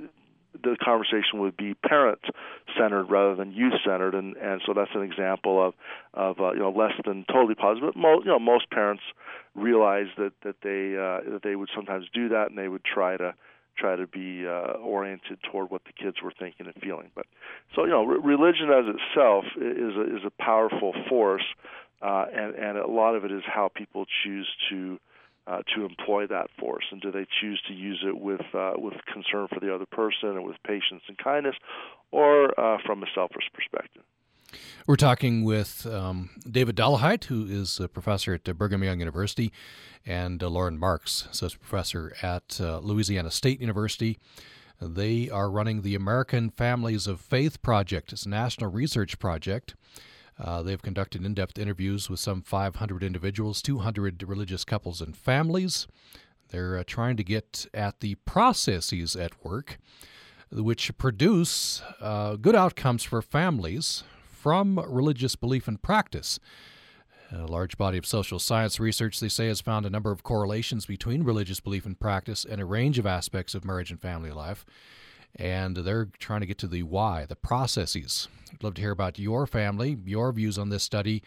the 0.54 0.76
conversation 0.84 1.40
would 1.40 1.56
be 1.56 1.74
parent 1.74 2.20
centered 2.78 3.06
rather 3.06 3.36
than 3.36 3.52
youth 3.52 3.74
centered 3.86 4.16
and 4.16 4.36
and 4.38 4.62
so 4.66 4.74
that's 4.74 4.92
an 4.96 5.02
example 5.02 5.66
of 5.66 5.74
of 6.14 6.40
uh, 6.40 6.52
you 6.54 6.60
know 6.60 6.72
less 6.72 6.94
than 7.06 7.26
totally 7.32 7.56
positive 7.56 7.94
but 7.94 8.00
mo- 8.00 8.20
you 8.20 8.28
know 8.30 8.40
most 8.40 8.70
parents 8.70 9.04
realize 9.56 10.08
that 10.18 10.34
that 10.44 10.56
they 10.64 10.96
uh, 10.98 11.32
that 11.32 11.42
they 11.44 11.56
would 11.56 11.70
sometimes 11.76 12.06
do 12.14 12.30
that 12.30 12.50
and 12.50 12.58
they 12.58 12.68
would 12.68 12.84
try 12.84 13.18
to 13.18 13.34
try 13.78 13.96
to 13.96 14.08
be 14.08 14.46
uh, 14.46 14.74
oriented 14.84 15.38
toward 15.50 15.72
what 15.72 15.82
the 15.86 15.94
kids 15.94 16.18
were 16.22 16.34
thinking 16.38 16.66
and 16.66 16.76
feeling. 16.82 17.10
But 17.16 17.26
so 17.76 17.86
you 17.86 17.92
know 17.92 18.04
re- 18.04 18.20
religion 18.22 18.70
as 18.70 18.86
itself 18.88 19.46
is 19.56 19.96
a, 19.96 20.18
is 20.18 20.24
a 20.26 20.44
powerful 20.44 20.94
force 21.08 21.46
uh, 22.02 22.26
and 22.34 22.56
and 22.56 22.78
a 22.78 22.88
lot 22.88 23.16
of 23.16 23.26
it 23.26 23.32
is 23.32 23.44
how 23.46 23.70
people 23.74 24.06
choose 24.24 24.48
to 24.70 25.00
uh, 25.50 25.62
to 25.76 25.86
employ 25.86 26.28
that 26.28 26.48
force, 26.60 26.86
and 26.92 27.02
do 27.02 27.12
they 27.12 27.26
choose 27.42 27.62
to 27.68 27.74
use 27.74 28.04
it 28.06 28.18
with 28.18 28.42
uh, 28.54 28.74
with 28.76 28.94
concern 29.12 29.48
for 29.48 29.60
the 29.60 29.74
other 29.74 29.86
person 29.86 30.30
and 30.30 30.44
with 30.44 30.58
patience 30.66 31.02
and 31.08 31.18
kindness, 31.18 31.56
or 32.12 32.60
uh, 32.60 32.78
from 32.86 33.02
a 33.02 33.08
selfish 33.16 33.50
perspective? 33.54 34.04
We're 34.88 34.96
talking 34.96 35.44
with 35.44 35.86
um, 35.86 36.30
David 36.50 36.76
Dollahite, 36.76 37.26
who 37.26 37.46
is 37.46 37.80
a 37.80 37.88
professor 37.88 38.34
at 38.34 38.44
Brigham 38.58 38.84
Young 38.84 39.00
University, 39.00 39.52
and 40.06 40.42
uh, 40.42 40.50
Loren 40.50 40.78
Marks, 40.78 41.28
associate 41.32 41.62
professor 41.62 42.16
at 42.22 42.60
uh, 42.62 42.80
Louisiana 42.80 43.32
State 43.32 43.60
University. 43.60 44.18
They 44.82 45.30
are 45.30 45.52
running 45.52 45.82
the 45.82 45.96
American 45.96 46.52
Families 46.52 47.06
of 47.06 47.20
Faith 47.20 47.62
Project. 47.62 48.14
It's 48.14 48.26
a 48.26 48.30
national 48.30 48.72
research 48.72 49.20
project 49.20 49.76
uh, 50.40 50.64
they've 50.64 50.82
conducted 50.82 51.26
in 51.26 51.34
depth 51.34 51.58
interviews 51.58 52.10
with 52.10 52.20
some 52.20 52.42
500 52.42 53.04
individuals, 53.04 53.62
200 53.62 54.24
religious 54.24 54.64
couples 54.64 55.02
and 55.02 55.16
families. 55.16 55.88
They're 56.50 56.78
uh, 56.78 56.84
trying 56.86 57.18
to 57.18 57.24
get 57.24 57.68
at 57.74 58.00
the 58.00 58.16
processes 58.16 59.16
at 59.16 59.44
work 59.44 59.78
which 60.52 60.98
produce 60.98 61.82
uh, 62.02 62.36
good 62.36 62.56
outcomes 62.56 63.04
for 63.04 63.22
families 63.22 64.04
from 64.24 64.80
religious 64.88 65.36
belief 65.36 65.68
and 65.68 65.82
practice. 65.82 66.40
A 67.32 67.46
large 67.46 67.78
body 67.78 68.00
of 68.00 68.08
social 68.08 68.40
science 68.40 68.80
research, 68.80 69.20
they 69.20 69.30
say, 69.30 69.48
has 69.48 69.62
found 69.62 69.86
a 69.86 69.90
number 69.90 70.12
of 70.12 70.24
correlations 70.24 70.88
between 70.88 71.24
religious 71.24 71.60
belief 71.60 71.86
and 71.86 72.00
practice 72.00 72.44
and 72.44 72.60
a 72.60 72.66
range 72.66 72.98
of 72.98 73.06
aspects 73.06 73.54
of 73.54 73.64
marriage 73.64 73.92
and 73.92 74.02
family 74.02 74.32
life 74.32 74.66
and 75.36 75.78
they're 75.78 76.10
trying 76.20 76.42
to 76.42 76.48
get 76.48 76.58
to 76.60 76.68
the 76.68 76.84
why, 76.84 77.26
the 77.26 77.36
processes. 77.36 78.28
I'd 78.52 78.64
love 78.64 78.74
to 78.76 78.82
hear 78.82 78.92
about 78.92 79.20
your 79.20 79.46
family, 79.46 79.98
your 80.06 80.32
views 80.32 80.58
on 80.58 80.70
this 80.70 80.84
study. 80.84 81.24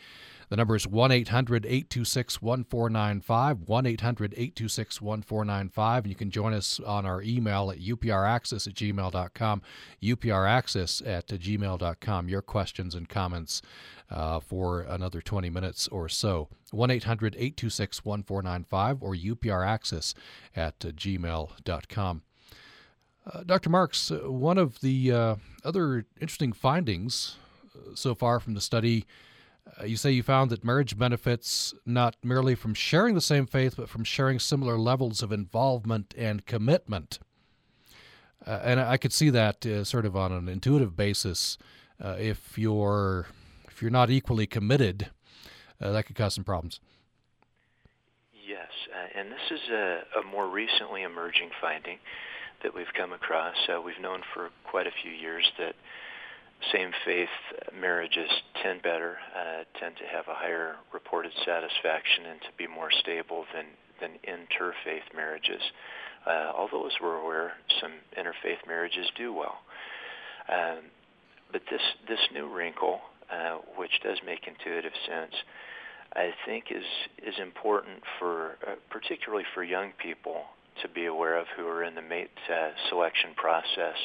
The 0.52 0.56
number 0.56 0.76
is 0.76 0.86
1 0.86 1.10
800 1.10 1.64
826 1.64 2.42
1495, 2.42 3.60
1 3.62 3.86
800 3.86 4.34
826 4.34 5.00
1495. 5.00 6.04
And 6.04 6.10
you 6.10 6.14
can 6.14 6.30
join 6.30 6.52
us 6.52 6.78
on 6.78 7.06
our 7.06 7.22
email 7.22 7.70
at 7.70 7.78
upraccess 7.78 8.66
at 8.66 8.74
gmail.com, 8.74 9.62
upraccess 10.02 11.06
at 11.06 11.26
gmail.com. 11.28 12.28
Your 12.28 12.42
questions 12.42 12.94
and 12.94 13.08
comments 13.08 13.62
uh, 14.10 14.40
for 14.40 14.82
another 14.82 15.22
20 15.22 15.48
minutes 15.48 15.88
or 15.88 16.10
so. 16.10 16.50
1 16.70 16.90
800 16.90 17.34
826 17.34 18.04
1495 18.04 19.02
or 19.02 19.14
upraccess 19.14 20.12
at 20.54 20.78
gmail.com. 20.80 22.22
Uh, 23.30 23.44
Dr. 23.44 23.70
Marks, 23.70 24.10
uh, 24.10 24.30
one 24.30 24.58
of 24.58 24.80
the 24.80 25.12
uh, 25.12 25.36
other 25.64 26.06
interesting 26.20 26.52
findings 26.52 27.36
uh, 27.74 27.94
so 27.94 28.14
far 28.14 28.40
from 28.40 28.54
the 28.54 28.60
study, 28.60 29.04
uh, 29.80 29.84
you 29.84 29.96
say 29.96 30.10
you 30.10 30.24
found 30.24 30.50
that 30.50 30.64
marriage 30.64 30.98
benefits 30.98 31.72
not 31.86 32.16
merely 32.24 32.56
from 32.56 32.74
sharing 32.74 33.14
the 33.14 33.20
same 33.20 33.46
faith, 33.46 33.74
but 33.76 33.88
from 33.88 34.02
sharing 34.02 34.40
similar 34.40 34.76
levels 34.76 35.22
of 35.22 35.30
involvement 35.30 36.14
and 36.18 36.46
commitment. 36.46 37.20
And 38.44 38.80
I 38.80 38.96
could 38.96 39.12
see 39.12 39.30
that 39.30 39.64
sort 39.84 40.04
of 40.04 40.16
on 40.16 40.32
an 40.32 40.48
intuitive 40.48 40.96
basis. 40.96 41.58
if 42.00 42.58
you're 42.58 43.28
if 43.68 43.80
you're 43.80 43.90
not 43.92 44.10
equally 44.10 44.48
committed, 44.48 45.10
that 45.78 46.06
could 46.06 46.16
cause 46.16 46.34
some 46.34 46.42
problems. 46.42 46.80
Yes, 48.34 48.72
and 49.14 49.30
this 49.30 49.48
is 49.52 49.70
a, 49.70 50.00
a 50.18 50.24
more 50.24 50.48
recently 50.48 51.02
emerging 51.02 51.50
finding 51.60 51.98
that 52.62 52.74
we've 52.74 52.92
come 52.96 53.12
across. 53.12 53.56
Uh, 53.68 53.80
we've 53.80 54.00
known 54.00 54.20
for 54.34 54.50
quite 54.64 54.86
a 54.86 54.94
few 55.02 55.12
years 55.12 55.44
that 55.58 55.74
same-faith 56.72 57.74
marriages 57.78 58.30
tend 58.62 58.82
better, 58.82 59.16
uh, 59.34 59.64
tend 59.80 59.96
to 59.96 60.04
have 60.04 60.28
a 60.28 60.34
higher 60.34 60.76
reported 60.92 61.32
satisfaction 61.44 62.26
and 62.30 62.40
to 62.42 62.48
be 62.56 62.66
more 62.66 62.90
stable 63.00 63.44
than, 63.52 63.66
than 64.00 64.18
interfaith 64.28 65.14
marriages. 65.14 65.60
Uh, 66.26 66.52
although, 66.56 66.86
as 66.86 66.92
we're 67.02 67.18
aware, 67.18 67.52
some 67.80 67.92
interfaith 68.16 68.64
marriages 68.66 69.06
do 69.16 69.32
well. 69.32 69.58
Um, 70.48 70.84
but 71.50 71.62
this, 71.70 71.82
this 72.08 72.20
new 72.32 72.46
wrinkle, 72.46 73.00
uh, 73.30 73.58
which 73.76 73.90
does 74.04 74.18
make 74.24 74.46
intuitive 74.46 74.92
sense, 75.06 75.34
I 76.14 76.30
think 76.46 76.66
is, 76.70 76.84
is 77.26 77.34
important 77.40 78.02
for, 78.18 78.58
uh, 78.66 78.74
particularly 78.90 79.44
for 79.54 79.64
young 79.64 79.92
people 79.98 80.44
to 80.82 80.88
be 80.88 81.06
aware 81.06 81.38
of 81.38 81.46
who 81.56 81.66
are 81.66 81.84
in 81.84 81.94
the 81.94 82.02
mate 82.02 82.30
uh, 82.50 82.70
selection 82.88 83.30
process. 83.36 83.96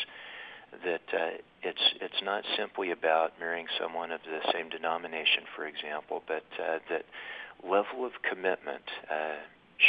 That 0.83 1.01
uh, 1.13 1.37
it's 1.63 1.81
it's 2.01 2.21
not 2.23 2.43
simply 2.57 2.91
about 2.91 3.39
marrying 3.39 3.67
someone 3.79 4.11
of 4.11 4.19
the 4.25 4.39
same 4.51 4.69
denomination, 4.69 5.43
for 5.55 5.65
example, 5.65 6.23
but 6.27 6.43
uh, 6.61 6.79
that 6.89 7.05
level 7.63 8.05
of 8.05 8.11
commitment, 8.29 8.83
uh, 9.09 9.39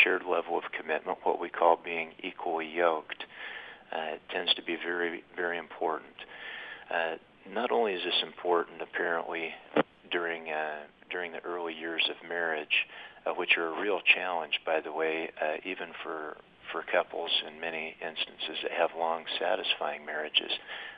shared 0.02 0.22
level 0.22 0.56
of 0.56 0.64
commitment, 0.78 1.18
what 1.24 1.40
we 1.40 1.48
call 1.48 1.78
being 1.84 2.10
equally 2.22 2.68
yoked, 2.68 3.24
uh, 3.92 4.16
tends 4.32 4.54
to 4.54 4.62
be 4.62 4.76
very 4.76 5.24
very 5.36 5.58
important. 5.58 6.14
Uh, 6.90 7.16
not 7.52 7.70
only 7.70 7.92
is 7.92 8.04
this 8.04 8.22
important, 8.22 8.80
apparently, 8.80 9.50
during 10.10 10.50
uh, 10.50 10.84
during 11.10 11.32
the 11.32 11.40
early 11.44 11.74
years 11.74 12.08
of 12.08 12.28
marriage, 12.28 12.86
uh, 13.26 13.32
which 13.32 13.56
are 13.56 13.68
a 13.68 13.80
real 13.80 14.00
challenge, 14.14 14.60
by 14.64 14.80
the 14.80 14.92
way, 14.92 15.30
uh, 15.40 15.56
even 15.64 15.88
for 16.02 16.36
for 16.72 16.82
couples 16.90 17.30
in 17.46 17.60
many 17.60 17.96
instances 18.00 18.62
that 18.62 18.72
have 18.72 18.90
long, 18.98 19.24
satisfying 19.38 20.04
marriages. 20.04 20.52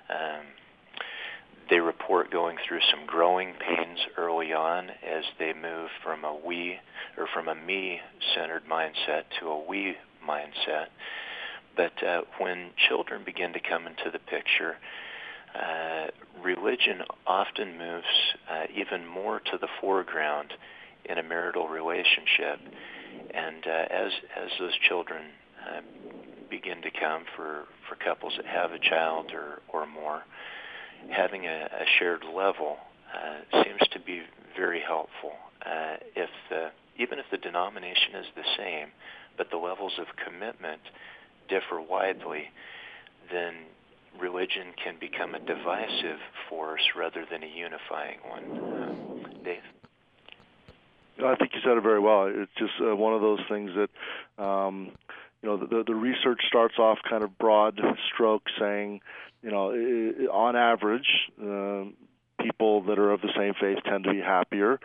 Um, 0.09 0.47
they 1.71 1.79
report 1.79 2.33
going 2.33 2.57
through 2.67 2.81
some 2.91 3.07
growing 3.07 3.55
pains 3.55 3.99
early 4.17 4.53
on 4.53 4.91
as 4.91 5.25
they 5.39 5.53
move 5.53 5.89
from 6.03 6.25
a 6.25 6.35
we 6.35 6.79
or 7.17 7.29
from 7.33 7.49
a 7.49 7.55
me-centered 7.55 8.65
mindset 8.67 9.23
to 9.39 9.47
a 9.47 9.69
we 9.69 9.97
mindset. 10.27 10.87
But 11.77 12.03
uh, 12.03 12.23
when 12.39 12.71
children 12.89 13.23
begin 13.25 13.53
to 13.53 13.61
come 13.61 13.87
into 13.87 14.11
the 14.13 14.19
picture, 14.19 14.77
uh, 15.55 16.09
religion 16.43 17.03
often 17.27 17.79
moves 17.79 18.07
uh, 18.51 18.65
even 18.75 19.07
more 19.07 19.41
to 19.41 19.59
the 19.61 19.69
foreground 19.81 20.53
in 21.05 21.19
a 21.19 21.23
marital 21.23 21.69
relationship. 21.69 22.61
And 23.33 23.65
uh, 23.67 23.87
as 23.91 24.13
as 24.37 24.51
those 24.59 24.77
children 24.89 25.23
uh, 25.68 25.81
begin 26.51 26.83
to 26.83 26.90
come 26.90 27.25
for, 27.37 27.64
for 27.88 27.96
couples 27.96 28.35
that 28.37 28.46
have 28.46 28.73
a 28.73 28.79
child 28.79 29.33
or, 29.33 29.61
or 29.73 29.87
more, 29.87 30.23
having 31.11 31.46
a, 31.46 31.68
a 31.73 31.85
shared 31.99 32.25
level 32.25 32.77
uh, 33.14 33.62
seems 33.64 33.81
to 33.92 34.01
be 34.01 34.23
very 34.57 34.81
helpful. 34.81 35.33
Uh, 35.64 35.96
if 36.16 36.31
the, 36.49 36.70
even 36.99 37.18
if 37.18 37.27
the 37.31 37.38
denomination 37.38 38.14
is 38.16 38.27
the 38.35 38.44
same, 38.57 38.88
but 39.37 39.51
the 39.51 39.57
levels 39.57 39.92
of 39.99 40.07
commitment 40.25 40.81
differ 41.49 41.81
widely, 41.81 42.44
then 43.33 43.55
religion 44.20 44.68
can 44.83 44.96
become 45.01 45.35
a 45.35 45.40
divisive 45.40 46.18
force 46.49 46.83
rather 46.96 47.25
than 47.31 47.42
a 47.42 47.46
unifying 47.46 48.18
one. 48.29 48.44
Uh, 48.59 49.44
Dave? 49.44 49.62
I 51.25 51.37
think 51.37 51.53
you 51.55 51.61
said 51.62 51.77
it 51.77 51.83
very 51.83 52.01
well. 52.01 52.27
It's 52.33 52.51
just 52.57 52.73
uh, 52.81 52.96
one 52.96 53.14
of 53.14 53.20
those 53.20 53.40
things 53.49 53.70
that, 53.77 54.42
um, 54.42 54.92
you 55.42 55.48
know, 55.48 55.57
the, 55.57 55.85
the 55.87 55.94
research 55.94 56.40
starts 56.48 56.79
off 56.79 56.98
kind 57.09 57.24
of 57.24 57.38
broad 57.38 57.81
stroke 58.12 58.42
saying, 58.59 59.00
you 59.42 59.50
know, 59.50 59.70
on 60.31 60.55
average, 60.57 61.09
uh, 61.40 61.85
people 62.42 62.83
that 62.83 62.98
are 62.98 63.12
of 63.12 63.20
the 63.20 63.33
same 63.37 63.55
faith 63.61 63.79
tend 63.85 64.05
to 64.05 64.12
be 64.12 64.20
happier 64.20 64.79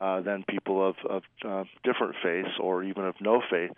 uh, 0.00 0.20
than 0.20 0.44
people 0.48 0.86
of, 0.86 0.96
of 1.08 1.22
uh, 1.46 1.64
different 1.84 2.14
faiths 2.22 2.56
or 2.60 2.82
even 2.82 3.04
of 3.04 3.14
no 3.20 3.40
faith. 3.50 3.70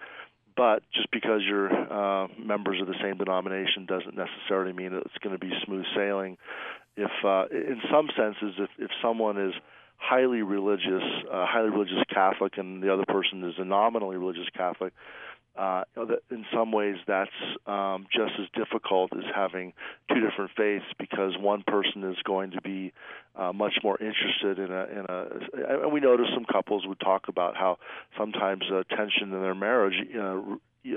But 0.57 0.83
just 0.93 1.11
because 1.11 1.43
you're 1.47 1.71
uh, 1.71 2.29
members 2.43 2.81
of 2.81 2.87
the 2.87 2.95
same 3.03 3.19
denomination 3.19 3.87
doesn't 3.87 4.17
necessarily 4.17 4.73
mean 4.73 4.93
that 4.93 5.03
it's 5.03 5.19
going 5.23 5.39
to 5.39 5.39
be 5.39 5.53
smooth 5.65 5.85
sailing. 5.95 6.39
If, 6.97 7.11
uh, 7.23 7.45
in 7.51 7.81
some 7.93 8.09
senses, 8.17 8.55
if, 8.59 8.71
if 8.79 8.91
someone 9.03 9.39
is 9.39 9.53
highly 9.99 10.41
religious, 10.43 11.03
uh, 11.31 11.45
highly 11.47 11.69
religious 11.69 12.03
Catholic, 12.09 12.57
and 12.57 12.83
the 12.83 12.93
other 12.93 13.05
person 13.07 13.45
is 13.45 13.55
a 13.59 13.65
nominally 13.65 14.17
religious 14.17 14.49
Catholic, 14.57 14.95
uh, 15.57 15.85
in 16.31 16.45
some 16.53 16.73
ways 16.73 16.97
that's 17.07 17.31
um, 17.67 18.07
just 18.13 18.33
as 18.41 18.47
difficult 18.55 19.13
as 19.17 19.25
having 19.35 19.73
two 20.13 20.21
different 20.21 20.51
faiths 20.57 20.85
because 20.99 21.33
one 21.39 21.63
person 21.67 22.05
is 22.05 22.17
going 22.25 22.51
to 22.51 22.61
be 22.61 22.93
uh, 23.37 23.53
much 23.53 23.79
more 23.83 23.99
interested 23.99 24.59
in 24.59 24.71
a 24.71 24.85
in 24.85 25.07
a 25.09 25.83
and 25.83 25.93
we 25.93 26.01
notice 26.01 26.27
some 26.35 26.45
couples 26.45 26.87
would 26.87 27.01
talk 27.01 27.29
about 27.29 27.57
how 27.57 27.79
sometimes 28.19 28.65
uh, 28.73 28.83
tension 28.95 29.33
in 29.33 29.41
their 29.43 29.55
marriage 29.55 29.95
uh, 30.19 30.41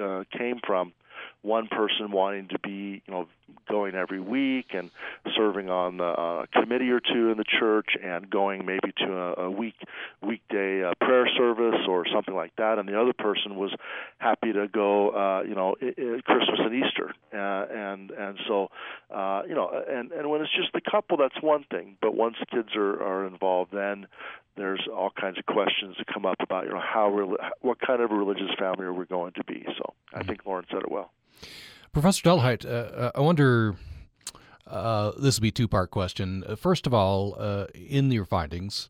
uh, 0.01 0.23
came 0.37 0.59
from 0.65 0.93
one 1.41 1.67
person 1.67 2.11
wanting 2.11 2.47
to 2.49 2.59
be, 2.59 3.01
you 3.05 3.13
know, 3.13 3.27
going 3.69 3.95
every 3.95 4.19
week 4.19 4.67
and 4.73 4.89
serving 5.35 5.69
on 5.69 5.99
a 5.99 6.47
committee 6.53 6.89
or 6.89 6.99
two 6.99 7.29
in 7.31 7.37
the 7.37 7.43
church 7.59 7.89
and 8.03 8.29
going 8.29 8.65
maybe 8.65 8.91
to 8.97 9.05
a, 9.13 9.33
a 9.45 9.51
week 9.51 9.75
weekday 10.21 10.83
uh, 10.83 10.93
prayer 11.01 11.27
service 11.37 11.81
or 11.87 12.05
something 12.13 12.35
like 12.35 12.55
that, 12.57 12.79
and 12.79 12.87
the 12.87 12.99
other 12.99 13.13
person 13.13 13.55
was 13.55 13.73
happy 14.17 14.51
to 14.53 14.67
go, 14.67 15.09
uh, 15.11 15.41
you 15.43 15.55
know, 15.55 15.75
I- 15.81 15.87
I 15.87 16.21
Christmas 16.21 16.59
and 16.59 16.73
Easter, 16.73 17.13
uh, 17.33 17.37
and 17.73 18.11
and 18.11 18.37
so, 18.47 18.69
uh, 19.13 19.43
you 19.47 19.55
know, 19.55 19.69
and 19.89 20.11
and 20.11 20.29
when 20.29 20.41
it's 20.41 20.55
just 20.55 20.73
the 20.73 20.81
couple, 20.81 21.17
that's 21.17 21.41
one 21.41 21.63
thing, 21.71 21.97
but 22.01 22.15
once 22.15 22.35
kids 22.51 22.75
are 22.75 23.01
are 23.03 23.25
involved, 23.27 23.71
then 23.71 24.07
there's 24.57 24.81
all 24.93 25.09
kinds 25.11 25.37
of 25.37 25.45
questions 25.45 25.95
that 25.97 26.07
come 26.07 26.25
up 26.25 26.35
about 26.41 26.65
you 26.65 26.71
know 26.71 26.81
how 26.81 27.09
what 27.61 27.79
kind 27.79 28.01
of 28.01 28.11
a 28.11 28.15
religious 28.15 28.49
family 28.57 28.85
are 28.85 28.93
we 28.93 29.05
going 29.05 29.31
to 29.33 29.43
be. 29.45 29.65
So 29.77 29.93
I 30.13 30.23
think 30.23 30.45
Loren 30.45 30.65
said 30.69 30.81
it 30.81 30.91
well. 30.91 31.11
Professor 31.91 32.21
Dollahite, 32.23 32.65
uh, 32.65 32.69
uh, 32.69 33.11
I 33.15 33.21
wonder. 33.21 33.75
Uh, 34.67 35.11
this 35.19 35.37
will 35.39 35.41
be 35.41 35.47
a 35.47 35.51
two-part 35.51 35.89
question. 35.89 36.43
Uh, 36.47 36.55
first 36.55 36.85
of 36.85 36.93
all, 36.93 37.35
uh, 37.39 37.65
in 37.73 38.11
your 38.11 38.25
findings, 38.25 38.89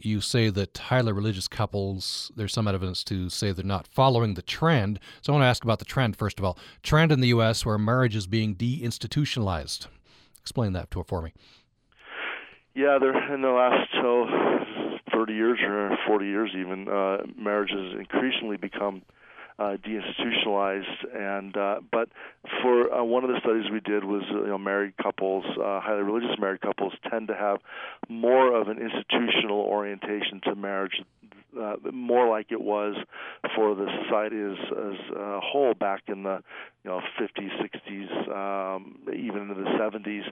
you 0.00 0.20
say 0.20 0.50
that 0.50 0.76
highly 0.76 1.12
religious 1.12 1.46
couples, 1.46 2.32
there's 2.34 2.52
some 2.52 2.66
evidence 2.66 3.04
to 3.04 3.28
say 3.28 3.52
they're 3.52 3.64
not 3.64 3.86
following 3.86 4.34
the 4.34 4.42
trend. 4.42 4.98
So 5.22 5.32
I 5.32 5.36
want 5.36 5.42
to 5.44 5.46
ask 5.46 5.62
about 5.62 5.78
the 5.78 5.84
trend, 5.84 6.16
first 6.16 6.40
of 6.40 6.44
all. 6.44 6.58
Trend 6.82 7.12
in 7.12 7.20
the 7.20 7.28
U.S. 7.28 7.64
where 7.64 7.78
marriage 7.78 8.16
is 8.16 8.26
being 8.26 8.56
deinstitutionalized. 8.56 9.86
Explain 10.40 10.72
that 10.72 10.90
to 10.90 11.04
for 11.04 11.22
me. 11.22 11.32
Yeah, 12.74 12.98
there 13.00 13.34
in 13.34 13.42
the 13.42 13.48
last 13.48 13.88
oh, 13.96 14.58
30 15.12 15.32
years 15.32 15.58
or 15.62 15.96
40 16.08 16.26
years 16.26 16.50
even, 16.58 16.88
uh, 16.88 17.18
marriage 17.36 17.70
has 17.70 17.98
increasingly 17.98 18.56
become 18.56 19.02
uh, 19.58 19.76
deinstitutionalized. 19.76 21.14
And 21.14 21.56
uh, 21.56 21.80
but 21.90 22.08
for 22.62 22.92
uh, 22.92 23.02
one 23.04 23.24
of 23.24 23.30
the 23.30 23.40
studies 23.40 23.70
we 23.72 23.80
did 23.80 24.04
was 24.04 24.22
uh, 24.30 24.42
you 24.42 24.48
know 24.48 24.58
married 24.58 24.96
couples, 24.96 25.44
uh, 25.58 25.80
highly 25.80 26.02
religious 26.02 26.38
married 26.38 26.60
couples, 26.60 26.92
tend 27.10 27.28
to 27.28 27.34
have 27.34 27.58
more 28.08 28.54
of 28.54 28.68
an 28.68 28.78
institutional 28.78 29.60
orientation 29.60 30.40
to 30.44 30.54
marriage. 30.54 31.02
Uh, 31.58 31.76
more 31.92 32.28
like 32.28 32.52
it 32.52 32.60
was 32.60 32.94
for 33.56 33.74
the 33.74 33.86
society 34.04 34.36
as, 34.38 34.58
as 34.70 35.16
a 35.16 35.40
whole 35.40 35.72
back 35.72 36.02
in 36.06 36.22
the 36.22 36.42
you 36.84 36.90
know 36.90 37.00
50s, 37.18 37.50
60s, 37.58 38.76
um, 38.76 38.98
even 39.06 39.42
into 39.42 39.54
the 39.54 39.70
70s. 39.80 40.24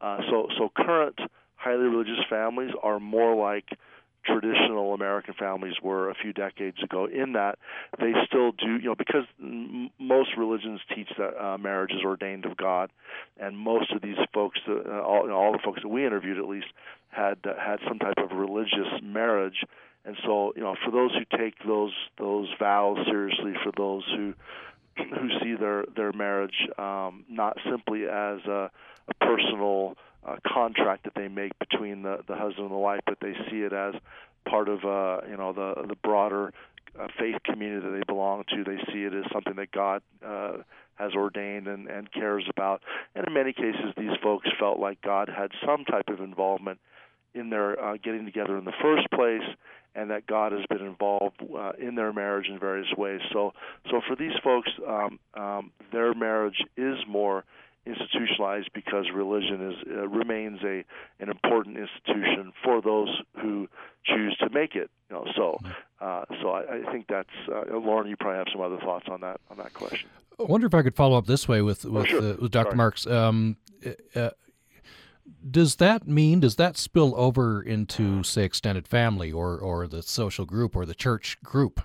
Uh, 0.00 0.18
so 0.28 0.48
so 0.58 0.70
current 0.76 1.18
highly 1.54 1.84
religious 1.84 2.22
families 2.28 2.72
are 2.82 3.00
more 3.00 3.34
like 3.34 3.68
traditional 4.26 4.94
American 4.94 5.34
families 5.34 5.74
were 5.82 6.10
a 6.10 6.14
few 6.14 6.32
decades 6.32 6.82
ago. 6.82 7.06
In 7.06 7.32
that 7.32 7.58
they 7.98 8.12
still 8.26 8.52
do, 8.52 8.76
you 8.76 8.88
know, 8.88 8.94
because 8.94 9.24
m- 9.40 9.90
most 9.98 10.30
religions 10.36 10.80
teach 10.94 11.08
that 11.18 11.42
uh, 11.42 11.58
marriage 11.58 11.92
is 11.92 12.02
ordained 12.04 12.44
of 12.44 12.56
God, 12.56 12.90
and 13.38 13.56
most 13.56 13.92
of 13.92 14.02
these 14.02 14.16
folks, 14.34 14.58
uh, 14.68 15.00
all, 15.00 15.22
you 15.22 15.28
know, 15.28 15.36
all 15.36 15.52
the 15.52 15.60
folks 15.64 15.82
that 15.82 15.88
we 15.88 16.04
interviewed 16.04 16.38
at 16.38 16.48
least, 16.48 16.66
had 17.08 17.38
uh, 17.44 17.54
had 17.58 17.78
some 17.88 17.98
type 17.98 18.18
of 18.18 18.36
religious 18.36 19.00
marriage. 19.02 19.64
And 20.04 20.16
so, 20.24 20.52
you 20.54 20.62
know, 20.62 20.76
for 20.84 20.92
those 20.92 21.12
who 21.14 21.38
take 21.38 21.54
those 21.66 21.92
those 22.18 22.48
vows 22.58 22.98
seriously, 23.06 23.54
for 23.64 23.72
those 23.76 24.04
who 24.14 24.34
who 24.96 25.28
see 25.42 25.54
their 25.54 25.84
their 25.94 26.12
marriage 26.12 26.54
um, 26.78 27.24
not 27.28 27.56
simply 27.68 28.04
as 28.04 28.38
a, 28.46 28.70
a 29.08 29.14
personal 29.20 29.96
uh, 30.26 30.36
contract 30.46 31.04
that 31.04 31.14
they 31.14 31.28
make 31.28 31.58
between 31.58 32.02
the 32.02 32.18
the 32.26 32.36
husband 32.36 32.66
and 32.66 32.70
the 32.70 32.78
wife, 32.78 33.00
but 33.06 33.18
they 33.20 33.34
see 33.50 33.60
it 33.60 33.72
as 33.72 33.94
part 34.48 34.68
of 34.68 34.84
uh, 34.84 35.26
you 35.28 35.36
know 35.36 35.52
the 35.52 35.86
the 35.86 35.96
broader 36.02 36.52
uh, 36.98 37.08
faith 37.18 37.36
community 37.44 37.86
that 37.86 37.92
they 37.92 38.02
belong 38.06 38.44
to. 38.48 38.64
They 38.64 38.78
see 38.92 39.04
it 39.04 39.14
as 39.14 39.24
something 39.32 39.56
that 39.56 39.70
God 39.70 40.02
uh, 40.24 40.58
has 40.96 41.12
ordained 41.14 41.68
and, 41.68 41.88
and 41.88 42.10
cares 42.10 42.44
about. 42.48 42.82
And 43.14 43.26
in 43.26 43.32
many 43.32 43.52
cases, 43.52 43.92
these 43.96 44.16
folks 44.22 44.48
felt 44.58 44.78
like 44.78 45.00
God 45.02 45.28
had 45.28 45.50
some 45.64 45.84
type 45.84 46.08
of 46.08 46.20
involvement 46.20 46.78
in 47.34 47.50
their 47.50 47.78
uh, 47.82 47.96
getting 48.02 48.24
together 48.24 48.56
in 48.56 48.64
the 48.64 48.72
first 48.82 49.10
place, 49.10 49.42
and 49.94 50.10
that 50.10 50.26
God 50.26 50.52
has 50.52 50.62
been 50.68 50.86
involved 50.86 51.36
uh, 51.42 51.72
in 51.78 51.94
their 51.94 52.12
marriage 52.12 52.48
in 52.48 52.58
various 52.58 52.88
ways. 52.96 53.20
So, 53.32 53.52
so 53.90 54.00
for 54.08 54.16
these 54.16 54.32
folks, 54.42 54.70
um, 54.86 55.18
um, 55.34 55.70
their 55.92 56.14
marriage 56.14 56.64
is 56.76 56.96
more 57.06 57.44
institutionalized 57.86 58.70
because 58.74 59.06
religion 59.14 59.70
is 59.70 59.76
uh, 59.90 60.08
remains 60.08 60.58
a 60.64 60.84
an 61.20 61.28
important 61.30 61.76
institution 61.78 62.52
for 62.64 62.82
those 62.82 63.08
who 63.40 63.68
choose 64.04 64.36
to 64.38 64.50
make 64.50 64.74
it. 64.74 64.90
You 65.10 65.16
know, 65.16 65.26
so 65.36 65.58
uh, 66.00 66.24
so 66.42 66.50
I, 66.50 66.78
I 66.88 66.92
think 66.92 67.06
that's 67.08 67.28
uh, 67.48 67.76
Loren. 67.76 68.08
You 68.08 68.16
probably 68.16 68.38
have 68.38 68.48
some 68.52 68.60
other 68.60 68.78
thoughts 68.78 69.06
on 69.10 69.20
that 69.20 69.40
on 69.50 69.56
that 69.58 69.72
question. 69.74 70.08
I 70.38 70.42
wonder 70.42 70.66
if 70.66 70.74
I 70.74 70.82
could 70.82 70.96
follow 70.96 71.16
up 71.16 71.26
this 71.26 71.48
way 71.48 71.62
with 71.62 71.86
Oh, 71.86 71.90
with, 71.90 72.06
sure. 72.08 72.18
uh, 72.32 72.36
with 72.40 72.50
Dr. 72.50 72.66
Sorry. 72.70 72.76
Marks. 72.76 73.06
Um, 73.06 73.56
uh, 74.14 74.30
does 75.48 75.76
that 75.76 76.06
mean 76.06 76.40
does 76.40 76.56
that 76.56 76.76
spill 76.76 77.14
over 77.16 77.62
into 77.62 78.22
say 78.22 78.44
extended 78.44 78.86
family 78.86 79.32
or 79.32 79.58
or 79.58 79.86
the 79.86 80.02
social 80.02 80.44
group 80.44 80.74
or 80.76 80.84
the 80.86 80.94
church 80.94 81.38
group? 81.42 81.80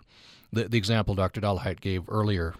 The 0.51 0.67
the 0.67 0.77
example 0.77 1.15
Dr. 1.15 1.41
Dollahite 1.41 1.79
gave 1.79 2.03
earlier, 2.09 2.55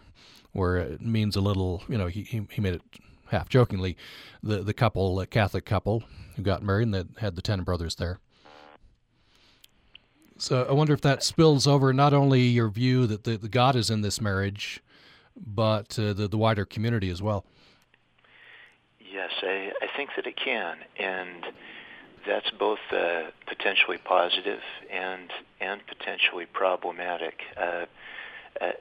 where 0.54 0.78
it 0.78 1.02
means 1.02 1.36
a 1.36 1.42
little, 1.42 1.84
you 1.90 1.98
know, 1.98 2.08
he 2.08 2.24
he, 2.24 2.48
he 2.52 2.62
made 2.62 2.76
it 2.76 2.82
half 3.32 3.50
jokingly, 3.50 3.98
the 4.44 4.58
the 4.58 4.74
couple, 4.74 5.20
a 5.20 5.26
Catholic 5.26 5.66
couple 5.66 6.04
who 6.36 6.44
got 6.44 6.62
married 6.62 6.84
and 6.84 6.94
that 6.94 7.08
had 7.18 7.36
the 7.36 7.42
ten 7.42 7.64
brothers 7.64 7.96
there. 7.96 8.20
So 10.38 10.66
I 10.68 10.74
wonder 10.74 10.94
if 10.94 11.02
that 11.02 11.24
spills 11.24 11.68
over 11.68 11.94
not 11.94 12.14
only 12.14 12.42
your 12.42 12.70
view 12.70 13.08
that 13.08 13.24
the, 13.24 13.38
the 13.38 13.50
God 13.50 13.76
is 13.76 13.90
in 13.90 14.02
this 14.02 14.20
marriage, 14.20 14.82
but 15.36 15.98
uh, 16.00 16.14
the 16.14 16.28
the 16.28 16.38
wider 16.38 16.66
community 16.66 17.10
as 17.10 17.22
well. 17.22 17.46
Yes, 19.00 19.32
I, 19.44 19.72
I 19.82 19.88
think 19.98 20.12
that 20.16 20.26
it 20.26 20.38
can, 20.38 20.78
and 20.98 21.46
that's 22.26 22.50
both 22.52 22.80
uh, 22.92 23.24
potentially 23.48 23.98
positive 23.98 24.62
and 24.92 25.30
and 25.60 25.82
potentially 25.88 26.46
problematic. 26.46 27.42
Uh, 27.58 27.86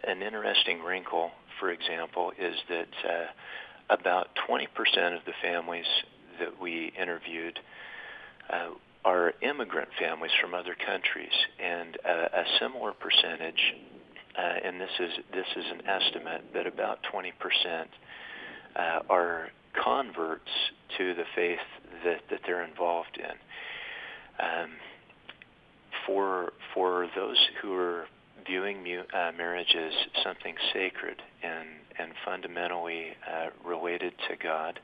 an 0.04 0.22
interesting 0.22 0.82
wrinkle, 0.82 1.30
for 1.58 1.70
example, 1.70 2.32
is 2.38 2.56
that 2.68 2.88
uh, 3.08 3.26
about 3.90 4.28
20% 4.48 4.66
of 5.16 5.24
the 5.26 5.32
families 5.42 5.86
that 6.38 6.60
we 6.60 6.92
interviewed 7.00 7.58
uh, 8.50 8.70
are 9.04 9.32
immigrant 9.42 9.88
families 9.98 10.32
from 10.40 10.54
other 10.54 10.76
countries, 10.86 11.32
and 11.58 11.96
a, 12.04 12.40
a 12.40 12.44
similar 12.60 12.92
percentage, 12.92 13.74
uh, 14.38 14.66
and 14.66 14.80
this 14.80 14.90
is 14.98 15.10
this 15.32 15.46
is 15.56 15.64
an 15.72 15.86
estimate, 15.86 16.44
but 16.52 16.66
about 16.66 16.98
20% 17.12 17.32
uh, 18.76 19.00
are 19.08 19.48
converts 19.82 20.50
to 20.98 21.14
the 21.14 21.24
faith 21.34 21.58
that, 22.04 22.20
that 22.30 22.40
they're 22.46 22.64
involved 22.64 23.18
in. 23.18 24.44
Um, 24.44 24.70
for 26.06 26.52
for 26.74 27.08
those 27.14 27.36
who 27.60 27.74
are 27.74 28.06
viewing 28.46 28.82
mu- 28.82 29.04
uh, 29.14 29.32
marriage 29.36 29.74
as 29.76 29.92
something 30.24 30.54
sacred 30.72 31.22
and 31.42 31.68
and 32.00 32.12
fundamentally 32.24 33.08
uh, 33.28 33.48
related 33.68 34.12
to 34.28 34.36
God, 34.36 34.80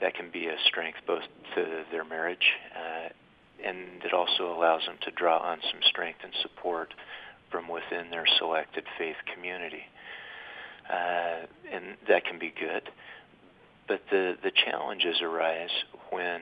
that 0.00 0.14
can 0.14 0.30
be 0.30 0.46
a 0.46 0.56
strength 0.66 0.98
both 1.06 1.22
to 1.54 1.84
their 1.90 2.04
marriage, 2.04 2.52
uh, 2.74 3.08
and 3.64 4.02
it 4.04 4.12
also 4.12 4.52
allows 4.52 4.84
them 4.86 4.96
to 5.02 5.10
draw 5.12 5.38
on 5.38 5.58
some 5.70 5.80
strength 5.88 6.18
and 6.22 6.32
support 6.42 6.92
from 7.50 7.68
within 7.68 8.10
their 8.10 8.26
selected 8.38 8.84
faith 8.98 9.16
community, 9.32 9.84
uh, 10.90 11.46
and 11.70 11.96
that 12.08 12.24
can 12.24 12.38
be 12.38 12.52
good. 12.58 12.90
But 13.86 14.02
the 14.10 14.36
the 14.42 14.50
challenges 14.50 15.16
arise 15.22 15.70
when, 16.10 16.40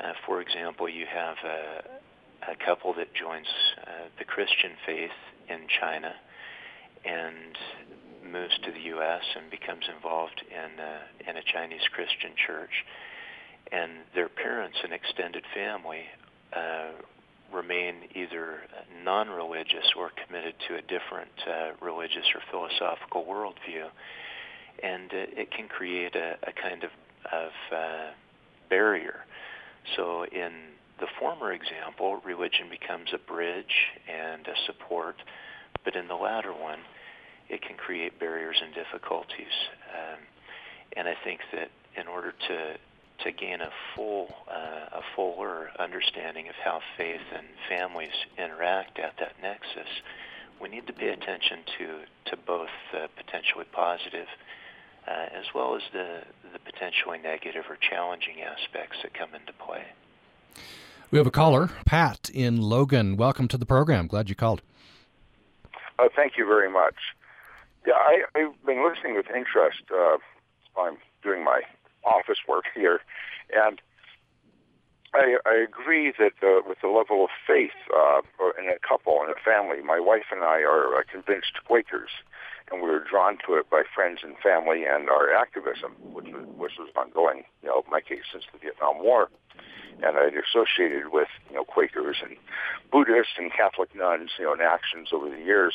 uh, 0.00 0.12
for 0.24 0.40
example, 0.40 0.88
you 0.88 1.04
have 1.06 1.36
a, 1.44 2.52
a 2.52 2.56
couple 2.64 2.94
that 2.94 3.12
joins 3.14 3.48
uh, 3.82 4.08
the 4.18 4.24
Christian 4.24 4.72
faith 4.86 5.18
in 5.48 5.60
China 5.80 6.14
and 7.04 7.56
moves 8.30 8.56
to 8.64 8.72
the 8.72 8.80
U.S. 8.96 9.22
and 9.36 9.50
becomes 9.50 9.84
involved 9.94 10.42
in 10.50 10.80
uh, 10.80 11.30
in 11.30 11.36
a 11.36 11.42
Chinese 11.42 11.86
Christian 11.92 12.32
church, 12.46 12.84
and 13.72 13.92
their 14.14 14.28
parents 14.28 14.76
and 14.82 14.92
extended 14.92 15.44
family 15.54 16.04
uh, 16.54 16.92
remain 17.52 17.94
either 18.14 18.60
non-religious 19.04 19.92
or 19.96 20.10
committed 20.26 20.54
to 20.68 20.76
a 20.76 20.82
different 20.82 21.32
uh, 21.48 21.84
religious 21.84 22.24
or 22.34 22.40
philosophical 22.50 23.24
worldview, 23.24 23.88
and 24.82 25.10
uh, 25.12 25.40
it 25.40 25.50
can 25.50 25.68
create 25.68 26.14
a, 26.14 26.36
a 26.42 26.52
kind 26.52 26.84
of 26.84 26.90
of 27.32 27.50
uh, 27.74 28.10
barrier. 28.70 29.24
So 29.96 30.24
in 30.24 30.52
the 31.00 31.06
former 31.18 31.52
example, 31.52 32.20
religion 32.24 32.68
becomes 32.70 33.08
a 33.14 33.18
bridge 33.18 33.92
and 34.08 34.46
a 34.46 34.54
support, 34.66 35.16
but 35.84 35.94
in 35.94 36.08
the 36.08 36.14
latter 36.14 36.52
one, 36.52 36.80
it 37.48 37.62
can 37.62 37.76
create 37.76 38.18
barriers 38.18 38.56
and 38.62 38.74
difficulties. 38.74 39.54
Um, 39.94 40.18
and 40.96 41.08
I 41.08 41.14
think 41.24 41.40
that 41.52 41.70
in 41.96 42.06
order 42.06 42.32
to 42.48 42.76
to 43.24 43.32
gain 43.32 43.60
a 43.60 43.70
full 43.94 44.32
uh, 44.48 44.98
a 44.98 45.02
fuller 45.16 45.70
understanding 45.78 46.48
of 46.48 46.54
how 46.62 46.80
faith 46.96 47.20
and 47.36 47.46
families 47.68 48.12
interact 48.36 48.98
at 48.98 49.14
that 49.18 49.34
nexus, 49.42 49.90
we 50.60 50.68
need 50.68 50.86
to 50.86 50.92
pay 50.92 51.08
attention 51.08 51.58
to 51.78 52.00
to 52.30 52.36
both 52.36 52.70
the 52.92 53.08
potentially 53.16 53.64
positive 53.72 54.28
uh, 55.06 55.26
as 55.32 55.46
well 55.54 55.74
as 55.74 55.82
the 55.92 56.22
the 56.52 56.58
potentially 56.60 57.18
negative 57.18 57.64
or 57.68 57.76
challenging 57.76 58.42
aspects 58.42 58.98
that 59.02 59.14
come 59.14 59.34
into 59.34 59.52
play. 59.52 59.84
We 61.10 61.18
have 61.18 61.26
a 61.26 61.32
caller, 61.32 61.70
Pat 61.86 62.30
in 62.34 62.60
Logan. 62.60 63.16
Welcome 63.16 63.48
to 63.48 63.56
the 63.56 63.64
program. 63.64 64.06
Glad 64.06 64.28
you 64.28 64.34
called. 64.34 64.60
Uh, 65.98 66.08
thank 66.14 66.36
you 66.36 66.46
very 66.46 66.70
much. 66.70 66.94
Yeah, 67.88 67.94
I, 67.96 68.20
I've 68.36 68.66
been 68.66 68.84
listening 68.86 69.16
with 69.16 69.28
interest. 69.34 69.80
Uh, 69.88 70.18
I'm 70.78 70.98
doing 71.22 71.42
my 71.42 71.62
office 72.04 72.36
work 72.46 72.64
here, 72.74 73.00
and 73.50 73.80
I, 75.14 75.38
I 75.46 75.54
agree 75.54 76.12
that 76.18 76.36
uh, 76.42 76.60
with 76.68 76.82
the 76.82 76.88
level 76.88 77.24
of 77.24 77.30
faith 77.46 77.72
uh, 77.88 78.20
in 78.60 78.68
a 78.68 78.76
couple 78.86 79.22
and 79.22 79.32
a 79.32 79.40
family, 79.40 79.80
my 79.80 79.98
wife 79.98 80.28
and 80.30 80.44
I 80.44 80.60
are 80.60 80.96
uh, 80.96 81.02
convinced 81.10 81.64
Quakers, 81.64 82.10
and 82.70 82.82
we 82.82 82.90
were 82.90 83.02
drawn 83.02 83.38
to 83.46 83.54
it 83.54 83.70
by 83.70 83.84
friends 83.88 84.20
and 84.22 84.36
family 84.36 84.84
and 84.84 85.08
our 85.08 85.32
activism, 85.32 85.96
which 86.12 86.26
was, 86.26 86.44
which 86.58 86.72
was 86.78 86.90
ongoing, 86.94 87.44
you 87.62 87.70
know, 87.70 87.84
my 87.90 88.02
case 88.02 88.28
since 88.30 88.44
the 88.52 88.58
Vietnam 88.58 89.02
War 89.02 89.30
and 90.02 90.16
I'd 90.16 90.34
associated 90.36 91.10
with 91.10 91.26
you 91.48 91.56
know 91.56 91.64
Quakers 91.64 92.18
and 92.22 92.36
Buddhists 92.92 93.34
and 93.36 93.50
Catholic 93.50 93.94
nuns, 93.96 94.30
you 94.38 94.44
know, 94.44 94.52
in 94.52 94.60
actions 94.60 95.08
over 95.10 95.28
the 95.28 95.42
years. 95.42 95.74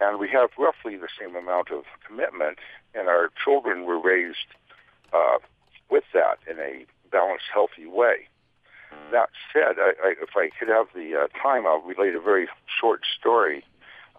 And 0.00 0.18
we 0.18 0.28
have 0.30 0.50
roughly 0.58 0.96
the 0.96 1.08
same 1.18 1.34
amount 1.34 1.70
of 1.70 1.84
commitment, 2.06 2.58
and 2.94 3.08
our 3.08 3.30
children 3.42 3.84
were 3.84 4.00
raised 4.00 4.46
uh, 5.12 5.38
with 5.90 6.04
that 6.14 6.38
in 6.48 6.58
a 6.58 6.86
balanced, 7.10 7.46
healthy 7.52 7.86
way. 7.86 8.28
That 9.12 9.30
said, 9.52 9.76
I, 9.78 9.92
I, 10.02 10.14
if 10.22 10.30
I 10.36 10.50
could 10.58 10.68
have 10.68 10.86
the 10.94 11.14
uh, 11.14 11.42
time, 11.42 11.66
I'll 11.66 11.80
relate 11.80 12.14
a 12.14 12.20
very 12.20 12.48
short 12.80 13.02
story. 13.18 13.64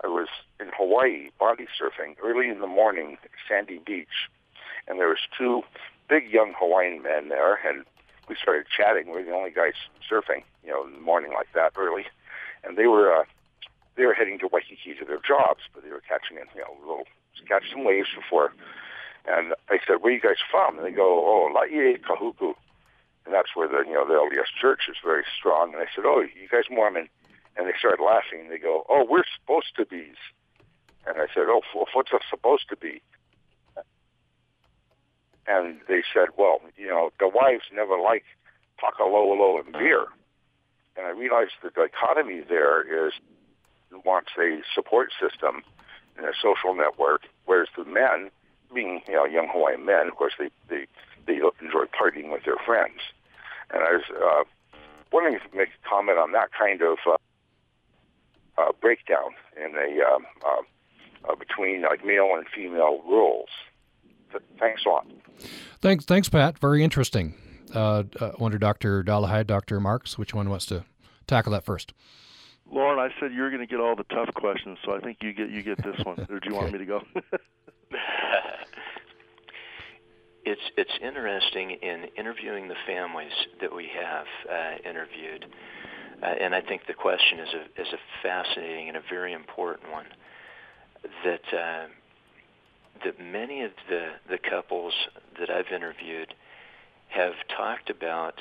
I 0.03 0.07
was 0.07 0.27
in 0.59 0.67
Hawaii 0.77 1.29
body 1.39 1.67
surfing 1.79 2.15
early 2.23 2.49
in 2.49 2.59
the 2.59 2.67
morning 2.67 3.17
at 3.23 3.29
Sandy 3.47 3.79
Beach, 3.85 4.29
and 4.87 4.99
there 4.99 5.09
was 5.09 5.19
two 5.37 5.61
big 6.07 6.29
young 6.29 6.53
Hawaiian 6.57 7.01
men 7.01 7.29
there, 7.29 7.59
and 7.67 7.85
we 8.27 8.35
started 8.41 8.65
chatting. 8.75 9.07
We 9.07 9.19
were 9.19 9.23
the 9.23 9.31
only 9.31 9.51
guys 9.51 9.73
surfing, 10.09 10.43
you 10.63 10.71
know, 10.71 10.85
in 10.85 10.93
the 10.93 10.99
morning 10.99 11.31
like 11.33 11.47
that 11.53 11.73
early, 11.77 12.05
and 12.63 12.77
they 12.77 12.87
were 12.87 13.13
uh, 13.13 13.23
they 13.99 14.05
were 14.05 14.13
heading 14.15 14.39
to 14.39 14.47
Waikiki 14.47 14.95
to 14.95 15.05
their 15.05 15.19
jobs, 15.19 15.67
but 15.73 15.83
they 15.83 15.91
were 15.91 16.01
catching 16.01 16.37
you 16.37 16.61
know 16.61 16.73
little 16.79 17.05
catch 17.47 17.63
some 17.71 17.83
waves 17.83 18.09
before. 18.15 18.53
And 19.27 19.53
I 19.69 19.79
said, 19.85 20.01
"Where 20.01 20.11
are 20.11 20.15
you 20.15 20.21
guys 20.21 20.41
from?" 20.49 20.77
And 20.77 20.85
they 20.85 20.95
go, 20.95 21.19
"Oh, 21.19 21.51
Laie 21.51 21.97
Kahuku," 21.97 22.55
and 23.25 23.33
that's 23.33 23.55
where 23.55 23.67
the 23.67 23.83
you 23.85 23.93
know 23.93 24.07
the 24.07 24.15
LDS 24.15 24.49
Church 24.59 24.87
is 24.89 24.97
very 25.03 25.23
strong. 25.37 25.73
And 25.73 25.81
I 25.83 25.87
said, 25.93 26.05
"Oh, 26.05 26.21
you 26.21 26.47
guys 26.49 26.71
Mormon?" 26.71 27.09
And 27.57 27.67
they 27.67 27.73
started 27.77 28.01
laughing. 28.01 28.41
And 28.41 28.51
they 28.51 28.57
go, 28.57 28.85
"Oh, 28.87 29.05
we're 29.07 29.27
supposed 29.35 29.75
to 29.75 29.85
be." 29.85 30.13
And 31.05 31.17
I 31.17 31.27
said, 31.33 31.51
"Oh, 31.51 31.61
what's 31.93 32.11
it 32.13 32.23
supposed 32.29 32.69
to 32.69 32.77
be?" 32.77 33.01
and 35.49 35.79
they 35.87 36.03
said, 36.13 36.29
well, 36.37 36.61
you 36.77 36.87
know, 36.87 37.09
the 37.19 37.27
wives 37.27 37.63
never 37.73 37.97
like 37.99 38.23
pakalolo 38.79 39.59
and 39.59 39.73
beer. 39.73 40.05
And 40.95 41.07
I 41.07 41.09
realized 41.09 41.53
the 41.63 41.71
dichotomy 41.71 42.41
there 42.47 43.07
is 43.07 43.13
wants 44.05 44.29
a 44.37 44.61
support 44.73 45.11
system 45.19 45.63
and 46.17 46.25
a 46.25 46.33
social 46.41 46.73
network, 46.73 47.23
whereas 47.45 47.67
the 47.77 47.85
men, 47.85 48.29
being 48.73 49.01
you 49.07 49.15
know 49.15 49.25
young 49.25 49.49
Hawaiian 49.51 49.85
men, 49.85 50.07
of 50.07 50.15
course 50.15 50.33
they 50.37 50.49
they 50.69 50.85
they 51.25 51.35
enjoy 51.35 51.85
partying 51.85 52.31
with 52.31 52.43
their 52.43 52.57
friends. 52.65 52.99
And 53.71 53.83
I 53.83 53.91
was 53.93 54.03
uh, 54.09 54.43
wondering 55.11 55.35
if 55.35 55.43
you 55.43 55.49
could 55.49 55.57
make 55.57 55.69
a 55.69 55.89
comment 55.89 56.17
on 56.17 56.31
that 56.31 56.49
kind 56.57 56.81
of 56.81 56.97
uh, 57.07 57.17
uh, 58.57 58.71
breakdown 58.81 59.31
in 59.57 59.75
a 59.75 60.03
uh, 60.03 60.61
uh, 61.29 61.35
between 61.35 61.83
like 61.83 62.05
male 62.05 62.29
and 62.35 62.45
female 62.53 63.01
roles. 63.07 63.49
Thanks 64.59 64.83
a 64.85 64.89
lot. 64.89 65.07
Thanks, 65.81 66.05
thanks, 66.05 66.29
Pat. 66.29 66.59
Very 66.59 66.83
interesting. 66.83 67.33
Uh, 67.73 68.03
I 68.19 68.25
uh, 68.25 68.31
wonder, 68.39 68.57
Dr. 68.57 69.03
Dollahite, 69.03 69.47
Dr. 69.47 69.79
Marks, 69.79 70.17
which 70.17 70.33
one 70.33 70.49
wants 70.49 70.65
to 70.67 70.85
tackle 71.27 71.51
that 71.53 71.65
first? 71.65 71.93
Loren, 72.71 72.99
I 72.99 73.09
said 73.19 73.33
you're 73.33 73.49
going 73.49 73.61
to 73.61 73.67
get 73.67 73.79
all 73.79 73.95
the 73.95 74.03
tough 74.05 74.33
questions, 74.35 74.77
so 74.85 74.93
I 74.95 74.99
think 74.99 75.17
you 75.21 75.33
get 75.33 75.49
you 75.49 75.63
get 75.63 75.77
this 75.83 75.99
one. 76.03 76.19
or 76.29 76.39
do 76.39 76.49
you 76.49 76.55
want 76.55 76.71
me 76.71 76.77
to 76.79 76.85
go? 76.85 77.01
it's 80.45 80.61
it's 80.77 80.91
interesting 81.01 81.71
in 81.71 82.05
interviewing 82.17 82.67
the 82.67 82.75
families 82.85 83.31
that 83.61 83.75
we 83.75 83.89
have 83.99 84.27
uh, 84.49 84.77
interviewed, 84.87 85.45
uh, 86.21 86.25
and 86.25 86.53
I 86.53 86.61
think 86.61 86.85
the 86.87 86.93
question 86.93 87.39
is 87.39 87.49
a 87.53 87.81
is 87.81 87.87
a 87.93 87.97
fascinating 88.21 88.89
and 88.89 88.97
a 88.97 89.03
very 89.09 89.33
important 89.33 89.91
one. 89.91 90.05
That 91.23 91.57
uh, 91.57 91.87
that 93.03 93.19
many 93.19 93.63
of 93.63 93.71
the, 93.89 94.09
the 94.29 94.37
couples 94.37 94.93
that 95.39 95.49
I've 95.49 95.71
interviewed 95.73 96.33
have 97.09 97.33
talked 97.55 97.89
about 97.89 98.35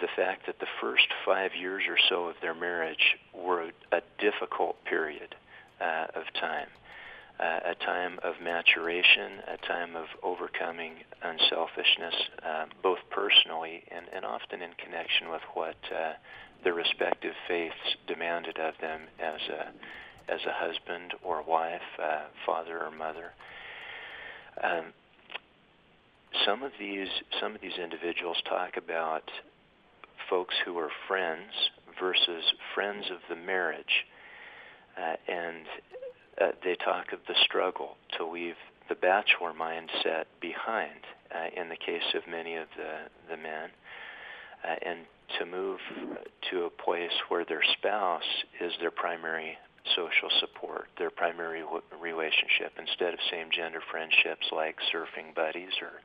the 0.00 0.08
fact 0.16 0.46
that 0.46 0.58
the 0.58 0.66
first 0.80 1.06
five 1.24 1.52
years 1.58 1.82
or 1.88 1.96
so 2.08 2.26
of 2.26 2.36
their 2.40 2.54
marriage 2.54 3.16
were 3.34 3.70
a, 3.92 4.00
difficult 4.18 4.82
period 4.84 5.34
uh, 5.80 6.06
of 6.14 6.24
time, 6.40 6.68
uh, 7.38 7.60
a 7.64 7.74
time 7.74 8.18
of 8.24 8.34
maturation, 8.42 9.40
a 9.46 9.56
time 9.66 9.94
of 9.94 10.06
overcoming 10.22 10.94
unselfishness, 11.22 12.14
uh, 12.42 12.64
both 12.82 12.98
personally 13.10 13.84
and, 13.94 14.06
and 14.14 14.24
often 14.24 14.62
in 14.62 14.70
connection 14.82 15.30
with 15.30 15.42
what 15.54 15.76
uh, 15.94 16.12
their 16.64 16.74
respective 16.74 17.34
faiths 17.46 17.96
demanded 18.06 18.58
of 18.58 18.74
them 18.80 19.02
as 19.20 19.40
a 19.50 19.72
as 20.28 20.40
a 20.44 20.52
husband 20.52 21.14
or 21.22 21.40
wife, 21.42 21.80
uh, 22.02 22.24
father 22.44 22.82
or 22.82 22.90
mother. 22.90 23.32
Um, 24.62 24.86
some 26.44 26.62
of 26.62 26.72
these 26.78 27.08
some 27.40 27.54
of 27.54 27.60
these 27.60 27.78
individuals 27.82 28.36
talk 28.48 28.76
about 28.76 29.30
folks 30.28 30.54
who 30.64 30.78
are 30.78 30.90
friends 31.08 31.52
versus 31.98 32.44
friends 32.74 33.06
of 33.10 33.18
the 33.28 33.36
marriage, 33.36 34.06
uh, 34.96 35.16
and 35.28 35.66
uh, 36.40 36.52
they 36.64 36.76
talk 36.76 37.12
of 37.12 37.20
the 37.28 37.34
struggle 37.44 37.96
to 38.16 38.26
leave 38.26 38.56
the 38.88 38.94
bachelor 38.94 39.52
mindset 39.52 40.24
behind. 40.40 41.00
Uh, 41.34 41.60
in 41.60 41.68
the 41.68 41.76
case 41.76 42.14
of 42.14 42.22
many 42.30 42.54
of 42.54 42.68
the 42.76 43.10
the 43.28 43.36
men, 43.36 43.68
uh, 44.62 44.76
and 44.86 45.00
to 45.38 45.44
move 45.44 45.80
to 46.50 46.64
a 46.64 46.70
place 46.70 47.10
where 47.28 47.44
their 47.44 47.64
spouse 47.76 48.44
is 48.60 48.72
their 48.80 48.92
primary 48.92 49.58
social 49.96 50.30
support, 50.40 50.86
their 50.98 51.10
primary 51.10 51.62
relationship, 52.00 52.72
instead 52.78 53.12
of 53.12 53.20
same-gender 53.30 53.80
friendships 53.90 54.46
like 54.52 54.76
surfing 54.94 55.34
buddies 55.34 55.74
or 55.82 56.00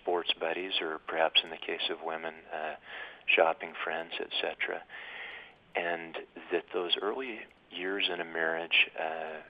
sports 0.00 0.32
buddies, 0.40 0.72
or 0.80 0.98
perhaps 1.06 1.40
in 1.44 1.50
the 1.50 1.56
case 1.56 1.86
of 1.90 1.98
women, 2.04 2.34
uh, 2.52 2.74
shopping 3.34 3.72
friends, 3.84 4.12
etc. 4.20 4.82
And 5.74 6.16
that 6.52 6.64
those 6.72 6.96
early 7.00 7.40
years 7.70 8.08
in 8.12 8.20
a 8.20 8.24
marriage, 8.24 8.88
uh, 8.98 9.40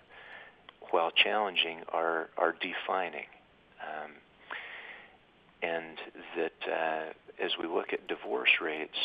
while 0.91 1.11
challenging, 1.11 1.81
are 1.93 2.29
are 2.37 2.55
defining, 2.61 3.29
um, 3.81 4.12
and 5.62 5.99
that 6.37 6.72
uh, 6.72 7.45
as 7.45 7.53
we 7.61 7.68
look 7.68 7.93
at 7.93 8.07
divorce 8.09 8.51
rates, 8.61 8.97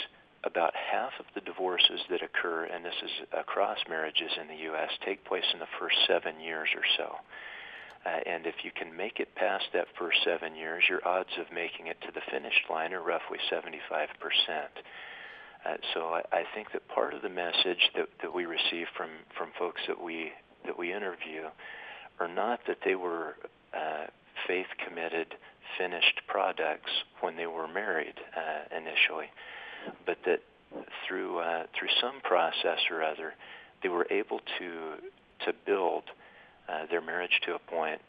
about 0.44 0.74
half 0.76 1.12
of 1.20 1.26
the 1.36 1.42
divorces 1.42 2.02
that 2.10 2.22
occur, 2.24 2.66
and 2.66 2.84
this 2.84 2.96
is 3.04 3.12
across 3.38 3.78
marriages 3.88 4.32
in 4.42 4.48
the 4.48 4.64
U.S., 4.64 4.90
take 5.06 5.24
place 5.26 5.44
in 5.54 5.60
the 5.60 5.70
first 5.80 5.96
seven 6.08 6.40
years 6.40 6.70
or 6.76 6.84
so. 6.98 7.16
Uh, 8.06 8.20
and 8.26 8.48
if 8.48 8.56
you 8.64 8.72
can 8.72 8.96
make 8.96 9.20
it 9.20 9.36
past 9.36 9.66
that 9.74 9.88
first 9.98 10.18
seven 10.26 10.56
years, 10.56 10.84
your 10.90 11.06
odds 11.08 11.30
of 11.40 11.46
making 11.54 11.88
it 11.88 11.98
to 12.02 12.12
the 12.14 12.22
finish 12.32 12.56
line 12.70 12.94
are 12.94 13.02
roughly 13.02 13.38
75 13.50 14.10
percent. 14.20 14.74
Uh, 15.66 15.78
so 15.94 16.08
I, 16.08 16.22
I 16.32 16.44
think 16.56 16.72
that 16.74 16.88
part 16.88 17.14
of 17.14 17.22
the 17.22 17.30
message 17.30 17.92
that, 17.96 18.08
that 18.22 18.34
we 18.34 18.46
receive 18.46 18.88
from, 18.98 19.10
from 19.38 19.50
folks 19.60 19.82
that 19.88 20.02
we 20.02 20.32
that 20.66 20.78
we 20.78 20.94
interview 20.94 21.44
are 22.20 22.28
not 22.28 22.60
that 22.68 22.78
they 22.86 22.96
were 22.96 23.36
uh, 23.74 24.06
faith 24.48 24.68
committed 24.88 25.36
finished 25.78 26.22
products 26.28 26.92
when 27.22 27.36
they 27.36 27.48
were 27.48 27.68
married 27.68 28.16
uh, 28.36 28.76
initially, 28.76 29.28
but 30.06 30.18
that 30.26 30.42
through 31.08 31.40
uh, 31.40 31.64
through 31.78 31.90
some 32.00 32.22
process 32.22 32.80
or 32.90 33.04
other, 33.04 33.34
they 33.84 33.90
were 33.90 34.08
able 34.10 34.40
to 34.60 34.96
to 35.46 35.54
build 35.66 36.04
uh, 36.72 36.86
their 36.90 37.02
marriage 37.02 37.40
to 37.46 37.56
a 37.56 37.60
point 37.60 38.00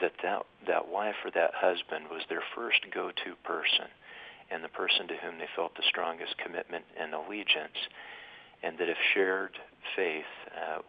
that, 0.00 0.12
that 0.22 0.42
that 0.66 0.88
wife 0.88 1.16
or 1.24 1.30
that 1.32 1.50
husband 1.54 2.06
was 2.10 2.22
their 2.28 2.42
first 2.54 2.80
go-to 2.94 3.34
person 3.44 3.88
and 4.50 4.62
the 4.62 4.68
person 4.68 5.08
to 5.08 5.14
whom 5.16 5.38
they 5.38 5.48
felt 5.56 5.74
the 5.76 5.82
strongest 5.88 6.36
commitment 6.38 6.84
and 7.00 7.14
allegiance, 7.14 7.78
and 8.62 8.78
that 8.78 8.88
if 8.88 8.96
shared 9.14 9.56
faith 9.96 10.28
uh, 10.54 10.80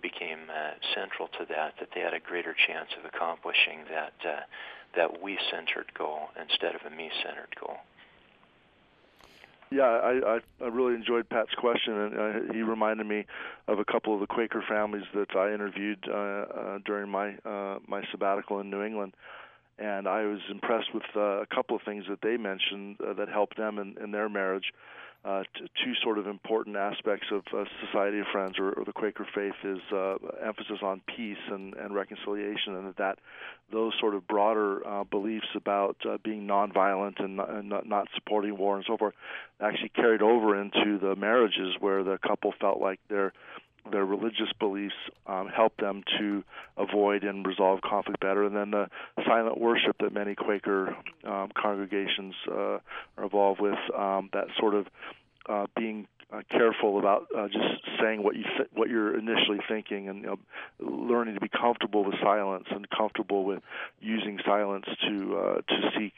became 0.00 0.38
uh, 0.48 0.72
central 0.94 1.28
to 1.28 1.44
that, 1.48 1.74
that 1.78 1.88
they 1.94 2.00
had 2.00 2.14
a 2.14 2.20
greater 2.20 2.54
chance 2.66 2.88
of 2.98 3.04
accomplishing 3.04 3.84
that 3.90 4.14
uh, 4.24 4.40
that 4.96 5.22
we-centered 5.22 5.92
goal 5.94 6.30
instead 6.40 6.74
of 6.74 6.80
a 6.82 6.90
me-centered 6.90 7.54
goal. 7.60 7.76
Yeah, 9.70 9.82
I, 9.84 10.36
I 10.36 10.40
I 10.64 10.68
really 10.68 10.94
enjoyed 10.94 11.28
Pat's 11.28 11.54
question, 11.56 11.94
and 11.96 12.18
uh, 12.18 12.52
he 12.52 12.62
reminded 12.62 13.06
me 13.06 13.24
of 13.68 13.78
a 13.78 13.84
couple 13.84 14.12
of 14.14 14.20
the 14.20 14.26
Quaker 14.26 14.64
families 14.68 15.04
that 15.14 15.36
I 15.36 15.54
interviewed 15.54 16.04
uh, 16.08 16.12
uh, 16.14 16.78
during 16.84 17.08
my 17.08 17.36
uh, 17.44 17.78
my 17.86 18.02
sabbatical 18.10 18.58
in 18.58 18.68
New 18.68 18.82
England, 18.82 19.14
and 19.78 20.08
I 20.08 20.22
was 20.24 20.40
impressed 20.50 20.92
with 20.92 21.04
uh, 21.14 21.42
a 21.42 21.46
couple 21.46 21.76
of 21.76 21.82
things 21.82 22.04
that 22.08 22.20
they 22.20 22.36
mentioned 22.36 22.96
uh, 23.00 23.12
that 23.14 23.28
helped 23.28 23.56
them 23.56 23.78
in, 23.78 23.96
in 24.02 24.10
their 24.10 24.28
marriage. 24.28 24.72
uh, 24.74 24.99
t- 25.24 25.68
two 25.84 25.92
sort 26.02 26.18
of 26.18 26.26
important 26.26 26.76
aspects 26.76 27.26
of 27.30 27.42
uh, 27.52 27.64
Society 27.86 28.20
of 28.20 28.26
Friends 28.32 28.58
or, 28.58 28.72
or 28.72 28.84
the 28.84 28.92
Quaker 28.92 29.26
faith 29.34 29.54
is 29.64 29.80
uh, 29.92 30.16
emphasis 30.44 30.78
on 30.82 31.02
peace 31.16 31.38
and, 31.50 31.74
and 31.74 31.94
reconciliation, 31.94 32.76
and 32.76 32.88
that, 32.88 32.96
that 32.96 33.18
those 33.72 33.92
sort 34.00 34.14
of 34.14 34.26
broader 34.26 34.86
uh, 34.86 35.04
beliefs 35.04 35.46
about 35.54 35.96
uh, 36.08 36.18
being 36.24 36.46
nonviolent 36.46 37.22
and, 37.22 37.38
and 37.38 37.68
not, 37.68 37.86
not 37.86 38.08
supporting 38.14 38.56
war 38.56 38.76
and 38.76 38.84
so 38.86 38.96
forth 38.96 39.14
actually 39.60 39.90
carried 39.90 40.22
over 40.22 40.60
into 40.60 40.98
the 40.98 41.14
marriages 41.16 41.74
where 41.80 42.02
the 42.02 42.18
couple 42.18 42.52
felt 42.60 42.80
like 42.80 42.98
their 43.08 43.32
their 43.90 44.04
religious 44.04 44.52
beliefs 44.58 44.94
um, 45.26 45.48
help 45.48 45.76
them 45.76 46.02
to 46.18 46.42
avoid 46.76 47.24
and 47.24 47.46
resolve 47.46 47.80
conflict 47.82 48.20
better. 48.20 48.44
And 48.44 48.54
then 48.54 48.70
the 48.70 48.88
silent 49.26 49.60
worship 49.60 49.96
that 50.00 50.12
many 50.12 50.34
Quaker 50.34 50.96
um, 51.24 51.50
congregations 51.60 52.34
uh, 52.50 52.78
are 53.16 53.24
involved 53.24 53.60
with, 53.60 53.78
um, 53.96 54.30
that 54.32 54.46
sort 54.58 54.74
of 54.74 54.86
uh, 55.48 55.66
being 55.76 56.06
uh, 56.32 56.42
careful 56.50 56.98
about 56.98 57.26
uh, 57.36 57.48
just 57.48 57.82
saying 58.00 58.22
what 58.22 58.36
you 58.36 58.44
th- 58.44 58.68
what 58.72 58.88
you're 58.88 59.18
initially 59.18 59.58
thinking, 59.68 60.08
and 60.08 60.20
you 60.20 60.26
know, 60.26 60.38
learning 60.78 61.34
to 61.34 61.40
be 61.40 61.48
comfortable 61.48 62.04
with 62.04 62.14
silence 62.22 62.66
and 62.70 62.88
comfortable 62.90 63.44
with 63.44 63.60
using 64.00 64.38
silence 64.46 64.84
to 65.08 65.36
uh, 65.36 65.54
to 65.68 65.90
seek 65.98 66.14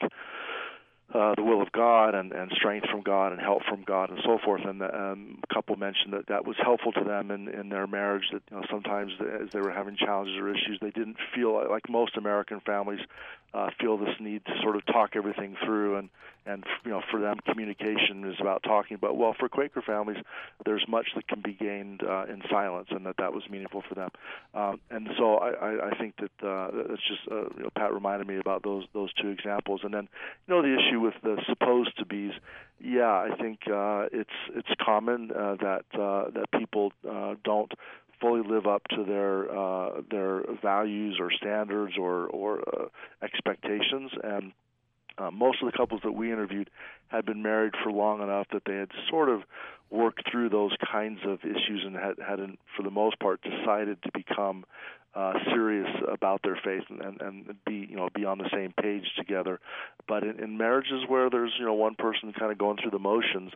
uh, 1.13 1.35
the 1.35 1.43
will 1.43 1.61
of 1.61 1.71
God 1.71 2.15
and, 2.15 2.31
and 2.31 2.51
strength 2.51 2.89
from 2.89 3.01
God 3.01 3.31
and 3.33 3.41
help 3.41 3.63
from 3.63 3.83
God 3.83 4.09
and 4.09 4.19
so 4.23 4.39
forth. 4.43 4.61
And 4.65 4.81
the 4.81 4.93
um, 4.95 5.39
couple 5.53 5.75
mentioned 5.75 6.13
that 6.13 6.27
that 6.27 6.45
was 6.45 6.55
helpful 6.61 6.91
to 6.93 7.03
them 7.03 7.29
in, 7.29 7.47
in 7.49 7.69
their 7.69 7.87
marriage. 7.87 8.25
That 8.31 8.41
you 8.49 8.57
know, 8.57 8.63
sometimes 8.69 9.11
as 9.43 9.49
they 9.51 9.59
were 9.59 9.71
having 9.71 9.95
challenges 9.95 10.35
or 10.37 10.49
issues, 10.49 10.79
they 10.81 10.91
didn't 10.91 11.17
feel 11.35 11.69
like 11.69 11.89
most 11.89 12.17
American 12.17 12.61
families 12.61 13.01
uh, 13.53 13.69
feel 13.79 13.97
this 13.97 14.15
need 14.19 14.43
to 14.45 14.51
sort 14.61 14.75
of 14.75 14.85
talk 14.85 15.11
everything 15.15 15.55
through 15.63 15.97
and 15.97 16.09
and 16.45 16.65
you 16.83 16.91
know 16.91 17.01
for 17.09 17.21
them 17.21 17.37
communication 17.45 18.25
is 18.25 18.35
about 18.39 18.63
talking. 18.63 18.97
But 18.99 19.15
well 19.15 19.35
for 19.37 19.47
Quaker 19.49 19.81
families 19.81 20.17
there's 20.65 20.85
much 20.87 21.07
that 21.15 21.27
can 21.27 21.41
be 21.41 21.53
gained 21.53 22.01
uh, 22.03 22.25
in 22.25 22.41
silence 22.49 22.87
and 22.91 23.05
that 23.05 23.17
that 23.17 23.33
was 23.33 23.43
meaningful 23.49 23.83
for 23.87 23.95
them. 23.95 24.09
Um, 24.53 24.79
and 24.89 25.09
so 25.17 25.35
I, 25.35 25.91
I, 25.91 25.97
think 25.97 26.15
that 26.17 26.47
uh, 26.47 26.71
that's 26.89 27.07
just 27.07 27.21
uh, 27.31 27.49
you 27.55 27.63
know, 27.63 27.69
Pat 27.75 27.93
reminded 27.93 28.27
me 28.27 28.37
about 28.37 28.63
those 28.63 28.85
those 28.93 29.13
two 29.13 29.29
examples. 29.29 29.81
And 29.83 29.93
then 29.93 30.07
you 30.47 30.53
know 30.53 30.61
the 30.61 30.73
issue 30.73 30.99
with 30.99 31.15
the 31.23 31.41
supposed 31.47 31.97
to 31.97 32.05
be's 32.05 32.33
yeah 32.81 33.11
I 33.11 33.35
think 33.39 33.59
uh, 33.67 34.07
it's 34.11 34.29
it's 34.55 34.69
common 34.83 35.31
uh, 35.31 35.55
that 35.61 35.85
uh, 35.93 36.31
that 36.31 36.47
people 36.57 36.91
uh, 37.09 37.35
don't 37.43 37.71
live 38.43 38.67
up 38.67 38.83
to 38.89 39.03
their 39.03 39.51
uh, 39.51 40.01
their 40.09 40.43
values 40.61 41.17
or 41.19 41.31
standards 41.31 41.93
or 41.97 42.27
or 42.27 42.61
uh, 42.61 42.85
expectations. 43.23 44.11
And 44.23 44.51
uh, 45.17 45.31
most 45.31 45.61
of 45.61 45.71
the 45.71 45.77
couples 45.77 46.01
that 46.03 46.11
we 46.11 46.31
interviewed 46.31 46.69
had 47.07 47.25
been 47.25 47.43
married 47.43 47.73
for 47.83 47.91
long 47.91 48.21
enough 48.21 48.47
that 48.51 48.63
they 48.65 48.75
had 48.75 48.89
sort 49.09 49.29
of 49.29 49.41
worked 49.89 50.23
through 50.31 50.49
those 50.49 50.75
kinds 50.91 51.19
of 51.25 51.39
issues 51.43 51.83
and 51.85 51.95
had, 51.95 52.15
had 52.17 52.39
for 52.75 52.81
the 52.83 52.89
most 52.89 53.19
part, 53.19 53.41
decided 53.43 54.01
to 54.01 54.09
become 54.13 54.65
uh, 55.15 55.33
serious 55.53 55.87
about 56.11 56.41
their 56.43 56.59
faith 56.63 56.83
and, 56.89 57.01
and, 57.01 57.21
and 57.21 57.55
be 57.65 57.87
you 57.89 57.95
know 57.95 58.09
be 58.15 58.25
on 58.25 58.39
the 58.39 58.49
same 58.51 58.73
page 58.81 59.05
together. 59.15 59.59
But 60.07 60.23
in, 60.23 60.39
in 60.43 60.57
marriages 60.57 61.03
where 61.07 61.29
there's 61.29 61.53
you 61.59 61.65
know 61.65 61.75
one 61.75 61.95
person 61.95 62.33
kind 62.37 62.51
of 62.51 62.57
going 62.57 62.77
through 62.81 62.91
the 62.91 62.99
motions, 62.99 63.51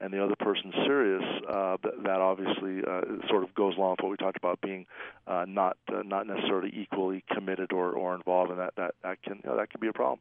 and 0.00 0.12
the 0.12 0.22
other 0.22 0.36
person's 0.36 0.74
serious, 0.86 1.22
uh, 1.48 1.76
that, 1.82 2.20
obviously 2.20 2.82
uh, 2.86 3.02
sort 3.28 3.42
of 3.42 3.54
goes 3.54 3.76
along 3.76 3.92
with 3.92 4.00
what 4.02 4.10
we 4.10 4.16
talked 4.16 4.36
about 4.36 4.60
being 4.60 4.86
uh, 5.26 5.44
not 5.46 5.76
uh, 5.92 6.02
not 6.04 6.26
necessarily 6.26 6.70
equally 6.74 7.24
committed 7.32 7.72
or, 7.72 7.92
or 7.92 8.14
involved, 8.14 8.50
and 8.50 8.60
that 8.60 8.74
that 8.76 8.94
that 9.02 9.22
can 9.22 9.40
you 9.42 9.50
know, 9.50 9.56
that 9.56 9.70
can 9.70 9.80
be 9.80 9.88
a 9.88 9.92
problem. 9.92 10.20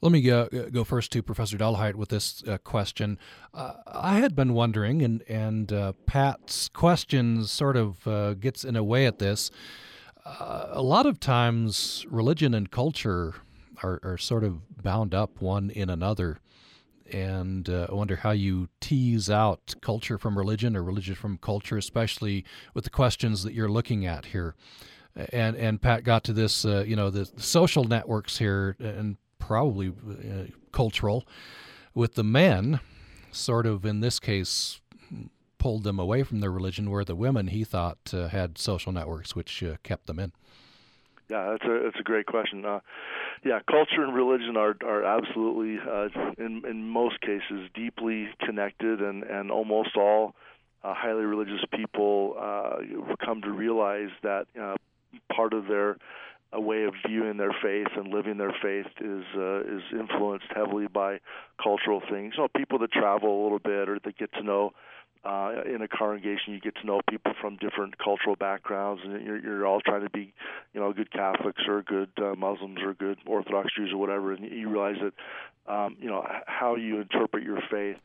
Let 0.00 0.12
me 0.12 0.30
uh, 0.30 0.44
go 0.70 0.84
first 0.84 1.10
to 1.12 1.22
Professor 1.22 1.56
Dollahite 1.56 1.96
with 1.96 2.10
this 2.10 2.44
uh, 2.46 2.58
question. 2.58 3.18
Uh, 3.52 3.74
I 3.86 4.18
had 4.18 4.36
been 4.36 4.54
wondering, 4.54 5.02
and 5.02 5.22
and 5.22 5.72
uh, 5.72 5.92
Pat's 6.06 6.68
question 6.68 7.44
sort 7.44 7.76
of 7.76 8.06
uh, 8.06 8.34
gets 8.34 8.64
in 8.64 8.76
a 8.76 8.84
way 8.84 9.06
at 9.06 9.18
this. 9.18 9.50
Uh, 10.24 10.68
a 10.70 10.82
lot 10.82 11.06
of 11.06 11.18
times, 11.18 12.06
religion 12.10 12.54
and 12.54 12.70
culture 12.70 13.36
are, 13.82 13.98
are 14.02 14.18
sort 14.18 14.44
of 14.44 14.82
bound 14.82 15.14
up 15.14 15.40
one 15.40 15.70
in 15.70 15.90
another 15.90 16.38
and 17.12 17.68
uh, 17.68 17.86
I 17.90 17.94
wonder 17.94 18.16
how 18.16 18.30
you 18.30 18.68
tease 18.80 19.30
out 19.30 19.74
culture 19.80 20.18
from 20.18 20.36
religion 20.36 20.76
or 20.76 20.82
religion 20.82 21.14
from 21.14 21.38
culture, 21.38 21.76
especially 21.76 22.44
with 22.74 22.84
the 22.84 22.90
questions 22.90 23.42
that 23.42 23.54
you're 23.54 23.68
looking 23.68 24.06
at 24.06 24.26
here. 24.26 24.54
And 25.32 25.56
and 25.56 25.80
Pat 25.80 26.04
got 26.04 26.24
to 26.24 26.32
this, 26.32 26.64
uh, 26.64 26.84
you 26.86 26.94
know, 26.94 27.10
the 27.10 27.28
social 27.36 27.84
networks 27.84 28.38
here, 28.38 28.76
and 28.78 29.16
probably 29.38 29.88
uh, 29.88 30.52
cultural, 30.72 31.26
with 31.94 32.14
the 32.14 32.24
men, 32.24 32.80
sort 33.32 33.66
of 33.66 33.84
in 33.84 34.00
this 34.00 34.20
case, 34.20 34.80
pulled 35.58 35.82
them 35.82 35.98
away 35.98 36.22
from 36.22 36.40
their 36.40 36.52
religion, 36.52 36.90
where 36.90 37.04
the 37.04 37.16
women 37.16 37.48
he 37.48 37.64
thought 37.64 37.98
uh, 38.12 38.28
had 38.28 38.58
social 38.58 38.92
networks 38.92 39.34
which 39.34 39.62
uh, 39.62 39.76
kept 39.82 40.06
them 40.06 40.18
in. 40.18 40.32
Yeah, 41.28 41.50
that's 41.50 41.64
a 41.64 41.80
that's 41.84 42.00
a 42.00 42.04
great 42.04 42.26
question. 42.26 42.64
Uh, 42.64 42.80
yeah, 43.44 43.60
culture 43.70 44.02
and 44.02 44.14
religion 44.14 44.56
are 44.56 44.76
are 44.84 45.04
absolutely 45.04 45.78
uh, 45.78 46.08
in 46.38 46.62
in 46.68 46.88
most 46.88 47.20
cases 47.20 47.68
deeply 47.74 48.28
connected, 48.40 49.00
and 49.00 49.22
and 49.22 49.50
almost 49.50 49.96
all 49.96 50.34
uh, 50.82 50.94
highly 50.94 51.24
religious 51.24 51.64
people 51.74 52.36
uh, 52.38 52.76
come 53.24 53.42
to 53.42 53.50
realize 53.50 54.10
that 54.22 54.46
uh, 54.60 54.74
part 55.34 55.52
of 55.52 55.66
their 55.66 55.96
a 56.52 56.60
way 56.60 56.84
of 56.84 56.94
viewing 57.06 57.36
their 57.36 57.54
faith 57.62 57.88
and 57.96 58.08
living 58.08 58.38
their 58.38 58.54
faith 58.62 58.86
is 59.00 59.24
uh, 59.36 59.60
is 59.60 59.82
influenced 59.92 60.46
heavily 60.54 60.86
by 60.86 61.20
cultural 61.62 62.00
things. 62.10 62.34
You 62.36 62.44
know, 62.44 62.48
people 62.56 62.78
that 62.78 62.92
travel 62.92 63.42
a 63.42 63.42
little 63.42 63.58
bit 63.58 63.88
or 63.88 63.98
that 64.04 64.16
get 64.16 64.32
to 64.34 64.42
know 64.42 64.72
uh, 65.24 65.62
in 65.66 65.82
a 65.82 65.88
congregation, 65.88 66.54
you 66.54 66.60
get 66.60 66.76
to 66.76 66.86
know 66.86 67.00
people 67.10 67.32
from 67.40 67.56
different 67.56 67.98
cultural 67.98 68.36
backgrounds, 68.36 69.02
and 69.04 69.24
you're, 69.24 69.38
you're 69.38 69.66
all 69.66 69.80
trying 69.80 70.02
to 70.02 70.10
be, 70.10 70.32
you 70.72 70.80
know, 70.80 70.92
good 70.92 71.10
Catholics 71.10 71.62
or 71.66 71.82
good 71.82 72.10
uh, 72.18 72.34
Muslims 72.36 72.78
or 72.82 72.94
good 72.94 73.18
Orthodox 73.26 73.68
Jews 73.76 73.90
or 73.92 73.98
whatever, 73.98 74.32
and 74.32 74.50
you 74.50 74.68
realize 74.68 74.96
that, 75.02 75.72
um, 75.72 75.96
you 76.00 76.08
know, 76.08 76.24
how 76.46 76.76
you 76.76 77.00
interpret 77.00 77.42
your 77.42 77.60
faith 77.70 77.96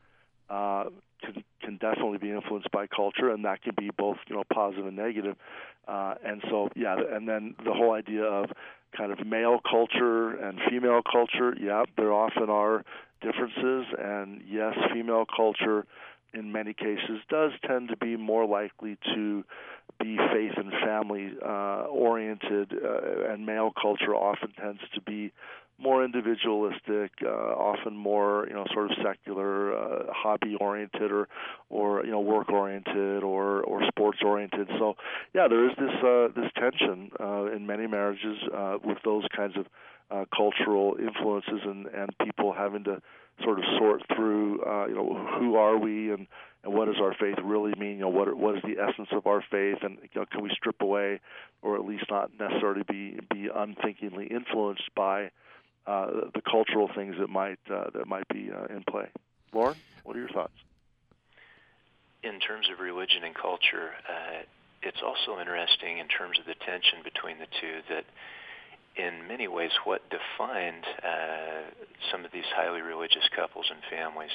uh, 0.49 0.85
can 1.21 1.43
can 1.61 1.77
definitely 1.77 2.17
be 2.17 2.31
influenced 2.31 2.71
by 2.71 2.87
culture, 2.87 3.29
and 3.29 3.45
that 3.45 3.61
can 3.61 3.73
be 3.77 3.89
both, 3.97 4.17
you 4.27 4.35
know, 4.35 4.43
positive 4.53 4.85
and 4.85 4.97
negative. 4.97 5.35
Uh, 5.87 6.15
and 6.25 6.41
so, 6.49 6.69
yeah, 6.75 6.95
and 7.11 7.27
then 7.27 7.55
the 7.63 7.73
whole 7.73 7.93
idea 7.93 8.23
of 8.23 8.49
kind 8.95 9.11
of 9.11 9.25
male 9.25 9.59
culture 9.59 10.35
and 10.35 10.59
female 10.69 11.01
culture, 11.09 11.55
yeah, 11.59 11.83
there 11.97 12.13
often 12.13 12.49
are 12.49 12.83
differences, 13.21 13.85
and 13.97 14.41
yes, 14.49 14.73
female 14.93 15.25
culture 15.25 15.85
in 16.33 16.51
many 16.51 16.73
cases 16.73 17.19
does 17.29 17.51
tend 17.65 17.89
to 17.89 17.97
be 17.97 18.15
more 18.17 18.45
likely 18.45 18.97
to 19.13 19.43
be 19.99 20.17
faith 20.31 20.53
and 20.57 20.71
family 20.83 21.31
uh, 21.43 21.83
oriented, 21.89 22.73
uh, 22.73 23.31
and 23.31 23.45
male 23.45 23.71
culture 23.79 24.15
often 24.15 24.51
tends 24.59 24.81
to 24.93 25.01
be 25.01 25.31
more 25.79 26.05
individualistic, 26.05 27.11
uh, 27.23 27.27
often 27.27 27.95
more 27.95 28.45
you 28.47 28.53
know 28.53 28.65
sort 28.73 28.91
of 28.91 28.97
secular, 29.03 29.75
uh, 29.75 30.05
hobby 30.11 30.55
oriented, 30.59 31.11
or 31.11 31.27
or 31.69 32.05
you 32.05 32.11
know 32.11 32.21
work 32.21 32.49
oriented, 32.49 33.23
or 33.23 33.61
or 33.63 33.81
sports 33.87 34.19
oriented. 34.23 34.67
So 34.79 34.95
yeah, 35.33 35.47
there 35.47 35.65
is 35.69 35.75
this 35.77 36.03
uh, 36.03 36.27
this 36.35 36.51
tension 36.55 37.11
uh, 37.19 37.45
in 37.45 37.65
many 37.65 37.87
marriages 37.87 38.37
uh, 38.55 38.77
with 38.83 38.97
those 39.03 39.25
kinds 39.35 39.55
of 39.57 39.65
uh, 40.11 40.25
cultural 40.35 40.95
influences 40.99 41.61
and 41.65 41.87
and 41.87 42.09
people 42.23 42.53
having 42.53 42.83
to 42.85 43.01
sort 43.43 43.59
of 43.59 43.65
sort 43.77 44.01
through 44.15 44.63
uh, 44.63 44.87
you 44.87 44.95
know 44.95 45.27
who 45.39 45.55
are 45.55 45.77
we 45.77 46.11
and 46.11 46.27
and 46.63 46.73
what 46.73 46.85
does 46.85 46.95
our 47.01 47.13
faith 47.19 47.37
really 47.43 47.73
mean? 47.77 47.97
You 47.97 48.03
know, 48.03 48.09
what 48.09 48.35
what 48.35 48.55
is 48.55 48.61
the 48.63 48.81
essence 48.81 49.09
of 49.11 49.27
our 49.27 49.43
faith, 49.51 49.77
and 49.81 49.97
you 50.01 50.21
know, 50.21 50.25
can 50.31 50.41
we 50.41 50.49
strip 50.51 50.81
away, 50.81 51.19
or 51.61 51.75
at 51.75 51.85
least 51.85 52.05
not 52.09 52.31
necessarily 52.39 52.83
be 52.87 53.19
be 53.31 53.49
unthinkingly 53.53 54.27
influenced 54.27 54.89
by 54.95 55.31
uh, 55.85 56.07
the 56.33 56.41
cultural 56.49 56.89
things 56.95 57.15
that 57.19 57.29
might 57.29 57.59
uh, 57.69 57.89
that 57.93 58.07
might 58.07 58.27
be 58.29 58.49
uh, 58.51 58.73
in 58.73 58.83
play. 58.89 59.07
Loren, 59.53 59.75
what 60.03 60.15
are 60.15 60.19
your 60.19 60.29
thoughts? 60.29 60.53
In 62.23 62.39
terms 62.39 62.67
of 62.71 62.79
religion 62.79 63.25
and 63.25 63.35
culture, 63.35 63.91
uh, 64.07 64.43
it's 64.81 65.01
also 65.03 65.39
interesting 65.41 65.97
in 65.97 66.07
terms 66.07 66.39
of 66.39 66.45
the 66.45 66.55
tension 66.65 67.03
between 67.03 67.37
the 67.39 67.47
two 67.59 67.83
that 67.89 68.05
in 68.95 69.27
many 69.27 69.47
ways 69.47 69.71
what 69.85 70.01
defined 70.09 70.85
uh, 71.03 71.69
some 72.11 72.25
of 72.25 72.31
these 72.31 72.45
highly 72.55 72.81
religious 72.81 73.27
couples 73.35 73.65
and 73.71 73.79
families 73.89 74.31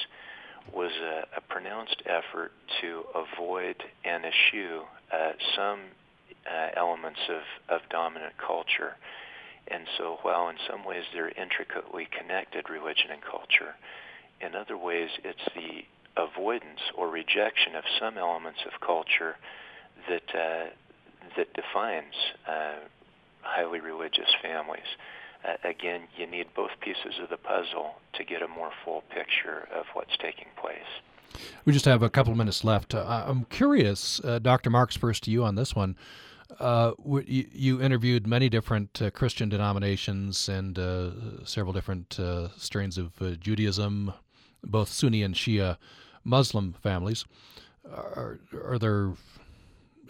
was 0.73 0.91
a, 1.01 1.37
a 1.37 1.41
pronounced 1.41 2.01
effort 2.05 2.51
to 2.81 3.03
avoid 3.15 3.75
and 4.03 4.23
eschew 4.25 4.81
uh, 5.11 5.31
some 5.55 5.79
uh, 6.45 6.69
elements 6.75 7.19
of, 7.29 7.41
of 7.75 7.81
dominant 7.89 8.33
culture. 8.37 8.95
And 9.67 9.85
so 9.97 10.17
while 10.23 10.49
in 10.49 10.57
some 10.69 10.83
ways 10.83 11.03
they're 11.13 11.29
intricately 11.29 12.07
connected, 12.17 12.69
religion 12.69 13.11
and 13.11 13.21
culture, 13.21 13.75
in 14.41 14.55
other 14.55 14.77
ways 14.77 15.09
it's 15.23 15.45
the 15.55 15.85
avoidance 16.17 16.81
or 16.97 17.09
rejection 17.09 17.75
of 17.75 17.83
some 17.99 18.17
elements 18.17 18.59
of 18.65 18.79
culture 18.85 19.35
that, 20.09 20.35
uh, 20.35 20.69
that 21.37 21.53
defines 21.53 22.13
uh, 22.47 22.79
highly 23.41 23.79
religious 23.79 24.29
families. 24.41 24.87
Uh, 25.47 25.53
again, 25.63 26.01
you 26.17 26.27
need 26.27 26.47
both 26.55 26.71
pieces 26.81 27.19
of 27.21 27.29
the 27.29 27.37
puzzle 27.37 27.95
to 28.13 28.23
get 28.23 28.41
a 28.41 28.47
more 28.47 28.71
full 28.83 29.03
picture 29.09 29.67
of 29.73 29.85
what's 29.93 30.17
taking 30.17 30.47
place. 30.61 31.41
We 31.65 31.73
just 31.73 31.85
have 31.85 32.03
a 32.03 32.09
couple 32.09 32.35
minutes 32.35 32.63
left. 32.63 32.93
Uh, 32.93 33.23
I'm 33.27 33.45
curious, 33.45 34.19
uh, 34.23 34.39
Dr. 34.39 34.69
Marks, 34.69 34.97
first 34.97 35.23
to 35.23 35.31
you 35.31 35.43
on 35.43 35.55
this 35.55 35.75
one. 35.75 35.95
Uh, 36.59 36.93
you, 37.25 37.47
you, 37.53 37.81
interviewed 37.81 38.25
many 38.25 38.49
different 38.49 38.99
uh, 39.01 39.11
Christian 39.11 39.49
denominations 39.49 40.49
and 40.49 40.79
uh, 40.79 41.11
several 41.45 41.73
different 41.73 42.19
strains 42.57 42.97
of 42.97 43.39
Judaism, 43.39 44.13
both 44.63 44.89
Sunni 44.89 45.21
and 45.21 45.35
Shia 45.35 45.77
Muslim 46.23 46.73
families. 46.81 47.25
Are, 47.93 48.39
are 48.65 48.79
there 48.79 49.13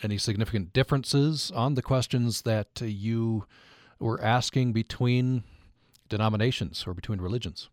any 0.04 0.18
significant 0.18 0.74
differences 0.74 1.52
on 1.56 1.76
the 1.76 1.82
questions 1.82 2.44
that 2.44 2.82
you 2.82 3.46
were 4.00 4.22
asking 4.22 4.74
between 4.74 5.44
denominations 6.08 6.86
or 6.88 6.94
between 6.94 7.20
religions? 7.20 7.70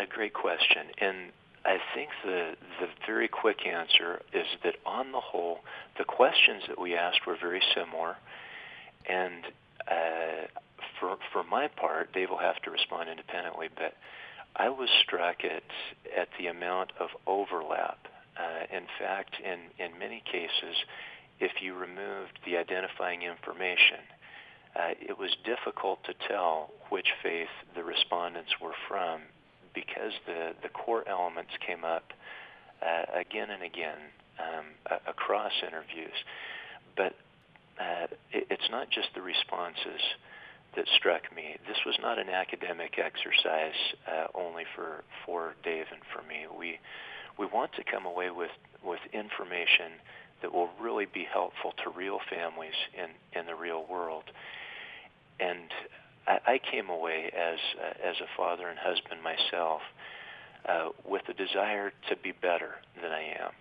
a 0.00 0.06
great 0.06 0.34
question. 0.34 0.86
And 0.98 1.32
I 1.64 1.78
think 1.94 2.10
the 2.24 2.54
the 2.80 2.88
very 3.06 3.28
quick 3.28 3.66
answer 3.66 4.22
is 4.32 4.46
that 4.64 4.76
on 4.86 5.12
the 5.12 5.20
whole, 5.20 5.60
the 5.98 6.04
questions 6.04 6.62
that 6.68 6.80
we 6.80 6.96
asked 6.96 7.26
were 7.26 7.36
very 7.36 7.62
similar, 7.74 8.16
and 9.08 9.44
uh, 9.86 10.46
for 10.98 11.16
for 11.32 11.44
my 11.44 11.68
part, 11.68 12.12
Dave 12.12 12.30
will 12.30 12.38
have 12.38 12.60
to 12.62 12.70
respond 12.70 13.10
independently, 13.10 13.68
but 13.74 13.94
I 14.56 14.70
was 14.70 14.88
struck 15.02 15.44
at 15.44 15.62
at 16.16 16.28
the 16.38 16.46
amount 16.46 16.92
of 16.98 17.10
overlap. 17.26 17.98
Uh, 18.40 18.76
in 18.76 18.86
fact, 18.98 19.36
in 19.44 19.84
in 19.84 19.98
many 19.98 20.22
cases, 20.24 20.76
if 21.40 21.52
you 21.60 21.74
removed 21.74 22.38
the 22.46 22.56
identifying 22.56 23.22
information, 23.22 24.00
uh, 24.76 24.94
it 25.00 25.18
was 25.18 25.30
difficult 25.44 25.98
to 26.04 26.14
tell 26.28 26.70
which 26.90 27.08
faith 27.22 27.52
the 27.74 27.82
respondents 27.82 28.52
were 28.60 28.74
from 28.88 29.20
because 29.74 30.12
the, 30.26 30.52
the 30.62 30.68
core 30.68 31.06
elements 31.08 31.52
came 31.66 31.84
up 31.84 32.12
uh, 32.82 33.18
again 33.18 33.50
and 33.50 33.62
again 33.62 33.98
um, 34.38 34.66
across 35.06 35.52
interviews. 35.66 36.14
But 36.96 37.14
uh, 37.78 38.06
it, 38.32 38.46
it's 38.50 38.70
not 38.70 38.90
just 38.90 39.08
the 39.14 39.22
responses 39.22 40.00
that 40.76 40.86
struck 40.96 41.22
me. 41.34 41.56
This 41.66 41.78
was 41.84 41.96
not 42.00 42.18
an 42.18 42.28
academic 42.28 42.98
exercise 42.98 43.78
uh, 44.06 44.26
only 44.34 44.64
for, 44.76 45.02
for 45.26 45.54
Dave 45.64 45.86
and 45.90 46.02
for 46.14 46.22
me. 46.28 46.46
We, 46.56 46.78
we 47.38 47.46
want 47.46 47.72
to 47.74 47.84
come 47.84 48.06
away 48.06 48.30
with, 48.30 48.50
with 48.84 49.00
information 49.12 49.92
that 50.42 50.52
will 50.52 50.70
really 50.80 51.06
be 51.06 51.26
helpful 51.30 51.72
to 51.84 51.90
real 51.90 52.18
families 52.30 52.74
in, 52.96 53.38
in 53.38 53.46
the 53.46 53.54
real 53.54 53.84
world. 53.88 54.24
And 55.38 55.68
I, 56.26 56.38
I 56.46 56.60
came 56.70 56.88
away 56.88 57.30
as 57.36 57.58
uh, 57.78 58.08
as 58.08 58.16
a 58.20 58.28
father 58.36 58.68
and 58.68 58.78
husband 58.78 59.20
myself 59.22 59.80
uh, 60.68 60.88
with 61.08 61.22
a 61.28 61.34
desire 61.34 61.92
to 62.08 62.16
be 62.16 62.32
better 62.32 62.76
than 63.00 63.10
I 63.10 63.22
am. 63.40 63.52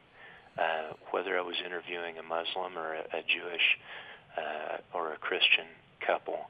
Uh, 0.58 0.94
whether 1.12 1.38
I 1.38 1.42
was 1.42 1.56
interviewing 1.66 2.18
a 2.18 2.24
Muslim 2.24 2.78
or 2.78 2.96
a, 2.96 3.00
a 3.18 3.22
Jewish 3.24 3.78
uh, 4.38 4.78
or 4.94 5.14
a 5.14 5.18
Christian 5.18 5.66
couple, 6.06 6.50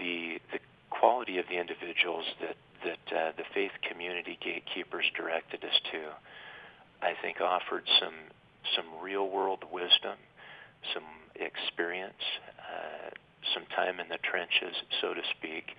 the 0.00 0.40
the 0.52 0.60
quality 0.90 1.38
of 1.38 1.46
the 1.48 1.58
individuals 1.58 2.24
that 2.40 2.56
that 2.84 3.16
uh, 3.16 3.32
the 3.36 3.44
faith 3.54 3.72
community 3.88 4.38
gatekeepers 4.42 5.06
directed 5.16 5.64
us 5.64 5.78
to, 5.92 6.12
I 7.02 7.14
think 7.22 7.40
offered 7.40 7.84
some 8.00 8.14
some 8.76 8.86
real 9.02 9.28
world 9.28 9.64
wisdom, 9.72 10.18
some 10.92 11.04
experience, 11.36 12.20
uh, 12.58 13.10
some 13.54 13.64
time 13.74 14.00
in 14.00 14.08
the 14.08 14.18
trenches, 14.18 14.76
so 15.00 15.14
to 15.14 15.22
speak, 15.38 15.76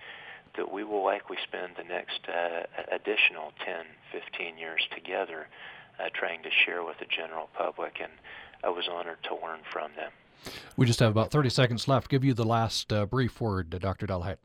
that 0.56 0.72
we 0.72 0.82
will 0.82 1.04
likely 1.04 1.36
spend 1.44 1.72
the 1.76 1.84
next 1.84 2.20
uh, 2.28 2.62
additional 2.90 3.52
10, 3.64 3.84
15 4.10 4.58
years 4.58 4.80
together 4.94 5.46
uh, 5.98 6.08
trying 6.14 6.42
to 6.42 6.48
share 6.64 6.82
with 6.82 6.98
the 6.98 7.06
general 7.06 7.48
public. 7.56 8.00
And 8.02 8.12
I 8.64 8.70
was 8.70 8.88
honored 8.90 9.22
to 9.24 9.34
learn 9.34 9.60
from 9.70 9.92
them. 9.96 10.10
We 10.76 10.86
just 10.86 11.00
have 11.00 11.10
about 11.10 11.30
30 11.30 11.50
seconds 11.50 11.86
left. 11.86 12.08
Give 12.08 12.24
you 12.24 12.34
the 12.34 12.44
last 12.44 12.92
uh, 12.92 13.06
brief 13.06 13.40
word, 13.40 13.70
Dr. 13.70 14.06
Dollahite. 14.06 14.38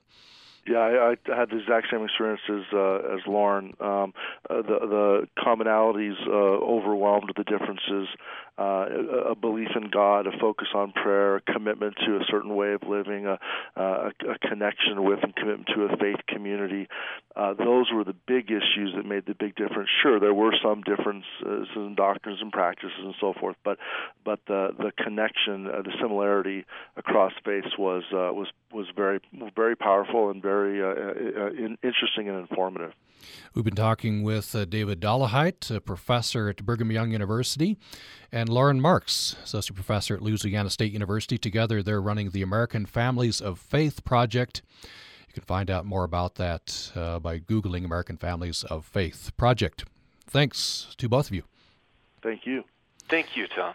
Yeah, 0.68 0.80
I, 0.80 1.16
I 1.32 1.40
had 1.40 1.52
the 1.52 1.58
exact 1.58 1.88
same 1.92 2.04
experience 2.04 2.42
as 2.50 2.64
uh, 2.74 2.96
as 3.14 3.22
Loren. 3.28 3.76
Um, 3.80 4.14
uh, 4.50 4.64
the 4.64 4.80
the 4.82 5.28
commonalities 5.38 6.16
uh, 6.28 6.32
overwhelmed 6.32 7.32
the 7.38 7.44
differences. 7.44 8.08
Uh, 8.58 8.86
a 9.32 9.36
belief 9.36 9.68
in 9.76 9.90
God, 9.90 10.28
a 10.28 10.32
focus 10.40 10.70
on 10.74 10.94
prayer, 10.94 11.36
a 11.36 11.42
commitment 11.42 11.94
to 12.06 12.16
a 12.16 12.22
certain 12.30 12.56
way 12.56 12.72
of 12.72 12.84
living, 12.88 13.26
a, 13.26 13.38
a, 13.76 14.12
a 14.30 14.48
connection 14.48 15.04
with 15.04 15.20
and 15.24 15.36
commitment 15.36 15.68
to 15.76 15.84
a 15.84 15.98
faith 15.98 16.20
community. 16.28 16.88
Uh, 17.36 17.54
those 17.54 17.92
were 17.94 18.06
the 18.06 18.16
big 18.28 18.50
issues 18.50 18.94
that 18.96 19.06
made 19.06 19.26
the 19.26 19.34
big 19.34 19.56
difference. 19.56 19.90
Sure, 20.02 20.22
there 20.22 20.34
were 20.34 20.54
some 20.64 20.82
differences 20.84 21.68
in 21.76 21.96
doctrines 21.98 22.40
and 22.42 22.52
practices 22.52 22.98
and 23.04 23.14
so 23.20 23.34
forth, 23.34 23.58
but 23.66 23.78
but 24.24 24.40
the 24.48 24.70
the 24.78 24.92
connection, 25.04 25.68
uh, 25.68 25.82
the 25.82 25.92
similarity 26.02 26.66
across 26.96 27.34
faiths 27.44 27.78
was 27.78 28.04
uh, 28.14 28.32
was 28.32 28.48
was 28.72 28.88
very 28.96 29.20
very 29.56 29.76
powerful 29.76 30.30
and 30.30 30.42
very 30.42 30.82
uh, 30.82 30.86
uh, 30.86 31.48
in, 31.50 31.78
interesting 31.84 32.30
and 32.30 32.40
informative. 32.40 32.94
We've 33.54 33.66
been 33.66 33.76
talking 33.76 34.24
with 34.24 34.56
uh, 34.56 34.66
David 34.66 35.00
Dollahite, 35.00 35.76
a 35.76 35.82
professor 35.82 36.50
at 36.50 36.64
Brigham 36.66 36.92
Young 36.92 37.12
University, 37.12 37.78
and 38.32 38.45
Loren 38.50 38.82
Marks, 38.82 39.36
associate 39.44 39.76
professor 39.76 40.16
at 40.16 40.22
Louisiana 40.22 40.70
State 40.70 40.94
University. 40.94 41.38
Together, 41.38 41.84
they're 41.84 42.02
running 42.02 42.30
the 42.32 42.42
American 42.42 42.86
Families 42.86 43.42
of 43.42 43.60
Faith 43.60 44.04
Project. 44.04 44.62
You 45.28 45.34
can 45.34 45.44
find 45.44 45.70
out 45.70 45.86
more 45.86 46.04
about 46.04 46.36
that 46.36 46.92
uh, 46.96 47.20
by 47.20 47.40
Googling 47.40 47.86
American 47.86 48.18
Families 48.18 48.64
of 48.64 48.86
Faith 48.86 49.32
Project. 49.38 49.86
Thanks 50.28 50.88
to 50.98 51.10
both 51.10 51.28
of 51.28 51.36
you. 51.36 51.44
Thank 52.22 52.46
you. 52.46 52.64
Thank 53.10 53.36
you, 53.38 53.48
Tom. 53.48 53.74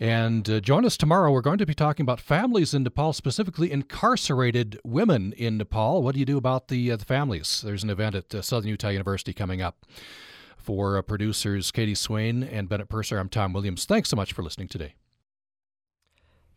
And 0.00 0.48
uh, 0.48 0.60
join 0.60 0.84
us 0.84 0.96
tomorrow. 0.96 1.32
We're 1.32 1.40
going 1.40 1.58
to 1.58 1.66
be 1.66 1.74
talking 1.74 2.04
about 2.04 2.20
families 2.20 2.72
in 2.72 2.84
Nepal, 2.84 3.12
specifically 3.12 3.72
incarcerated 3.72 4.78
women 4.84 5.32
in 5.32 5.58
Nepal. 5.58 6.02
What 6.02 6.14
do 6.14 6.20
you 6.20 6.26
do 6.26 6.36
about 6.36 6.68
the, 6.68 6.92
uh, 6.92 6.96
the 6.96 7.04
families? 7.04 7.62
There's 7.64 7.82
an 7.82 7.90
event 7.90 8.14
at 8.14 8.34
uh, 8.34 8.42
Southern 8.42 8.68
Utah 8.68 8.90
University 8.90 9.32
coming 9.32 9.60
up. 9.60 9.84
For 10.68 10.98
uh, 10.98 11.00
producers 11.00 11.70
Katie 11.70 11.94
Swain 11.94 12.42
and 12.42 12.68
Bennett 12.68 12.90
Purser, 12.90 13.18
I'm 13.18 13.30
Tom 13.30 13.54
Williams. 13.54 13.86
Thanks 13.86 14.10
so 14.10 14.16
much 14.16 14.34
for 14.34 14.42
listening 14.42 14.68
today. 14.68 14.96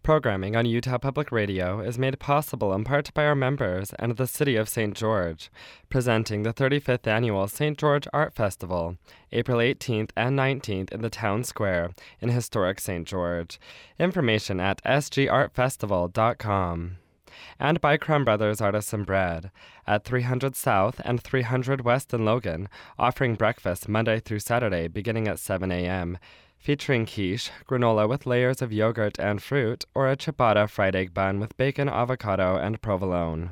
Programming 0.04 0.54
on 0.54 0.66
Utah 0.66 0.98
Public 0.98 1.32
Radio 1.32 1.80
is 1.80 1.98
made 1.98 2.20
possible 2.20 2.74
in 2.74 2.84
part 2.84 3.14
by 3.14 3.24
our 3.24 3.36
members 3.36 3.94
and 4.00 4.18
the 4.18 4.28
City 4.28 4.58
of 4.58 4.68
St. 4.68 4.94
George, 4.96 5.50
presenting 5.88 6.44
the 6.44 6.54
35th 6.54 7.08
Annual 7.08 7.48
St. 7.48 7.78
George 7.78 8.06
Art 8.12 8.36
Festival, 8.36 8.98
April 9.32 9.60
18th 9.60 10.10
and 10.18 10.38
19th 10.38 10.92
in 10.92 11.02
the 11.02 11.10
Town 11.10 11.46
Square 11.46 11.92
in 12.20 12.28
historic 12.28 12.82
St. 12.82 13.08
George. 13.08 13.62
Information 13.98 14.60
at 14.60 14.84
sgartfestival.com. 14.84 16.98
And 17.60 17.82
by 17.82 17.98
Crumb 17.98 18.26
Brothers 18.26 18.62
Artisan 18.62 19.04
Bread 19.04 19.52
at 19.88 20.04
300 20.04 20.56
South 20.56 21.02
and 21.04 21.22
300 21.22 21.82
West 21.82 22.14
in 22.14 22.26
Logan, 22.26 22.70
offering 22.98 23.36
breakfast 23.36 23.90
Monday 23.90 24.20
through 24.20 24.40
Saturday 24.40 24.88
beginning 24.88 25.28
at 25.28 25.40
7 25.40 25.72
a.m 25.72 26.18
featuring 26.62 27.08
quiche, 27.08 27.50
granola 27.68 28.08
with 28.08 28.28
layers 28.28 28.62
of 28.62 28.72
yogurt 28.72 29.20
and 29.20 29.42
fruit, 29.42 29.84
or 29.96 30.08
a 30.08 30.16
ciabatta 30.16 30.70
fried 30.70 30.96
egg 30.96 31.12
bun 31.12 31.40
with 31.40 31.58
bacon, 31.58 31.90
avocado, 31.90 32.56
and 32.56 32.82
provolone. 32.84 33.52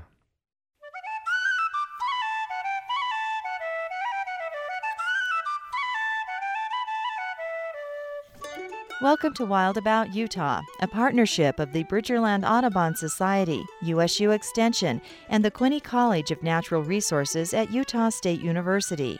Welcome 9.01 9.33
to 9.35 9.45
Wild 9.45 9.77
About 9.77 10.13
Utah, 10.13 10.61
a 10.81 10.87
partnership 10.87 11.57
of 11.57 11.71
the 11.71 11.85
Bridgerland 11.85 12.43
Audubon 12.43 12.97
Society, 12.97 13.63
USU 13.83 14.31
Extension, 14.31 15.01
and 15.29 15.45
the 15.45 15.49
Quinney 15.49 15.81
College 15.81 16.31
of 16.31 16.43
Natural 16.43 16.83
Resources 16.83 17.53
at 17.53 17.71
Utah 17.71 18.09
State 18.09 18.41
University. 18.41 19.17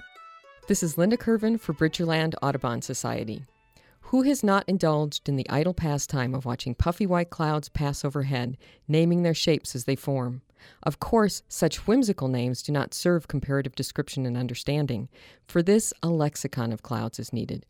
This 0.68 0.84
is 0.84 0.98
Linda 0.98 1.16
Kervin 1.16 1.58
for 1.58 1.74
Bridgerland 1.74 2.36
Audubon 2.42 2.82
Society. 2.82 3.46
Who 4.02 4.24
has 4.24 4.44
not 4.44 4.68
indulged 4.68 5.30
in 5.30 5.38
the 5.38 5.50
idle 5.50 5.74
pastime 5.74 6.36
of 6.36 6.44
watching 6.44 6.76
puffy 6.76 7.08
white 7.08 7.30
clouds 7.30 7.70
pass 7.70 8.04
overhead, 8.04 8.58
naming 8.86 9.24
their 9.24 9.34
shapes 9.34 9.76
as 9.76 9.86
they 9.86 9.96
form? 9.96 10.42
Of 10.84 11.00
course, 11.00 11.44
such 11.48 11.88
whimsical 11.88 12.28
names 12.28 12.62
do 12.62 12.72
not 12.72 12.94
serve 12.94 13.28
comparative 13.28 13.76
description 13.76 14.26
and 14.26 14.38
understanding. 14.38 15.10
For 15.48 15.62
this, 15.62 15.94
a 16.02 16.10
lexicon 16.10 16.72
of 16.72 16.84
clouds 16.84 17.20
is 17.20 17.34
needed. 17.34 17.66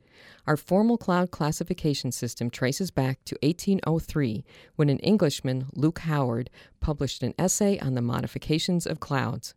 Our 0.47 0.57
formal 0.57 0.97
cloud 0.97 1.31
classification 1.31 2.11
system 2.11 2.49
traces 2.49 2.91
back 2.91 3.23
to 3.25 3.37
1803 3.41 4.43
when 4.75 4.89
an 4.89 4.99
Englishman, 4.99 5.67
Luke 5.73 5.99
Howard, 5.99 6.49
published 6.79 7.23
an 7.23 7.33
essay 7.37 7.79
on 7.79 7.95
the 7.95 8.01
modifications 8.01 8.85
of 8.85 8.99
clouds. 8.99 9.53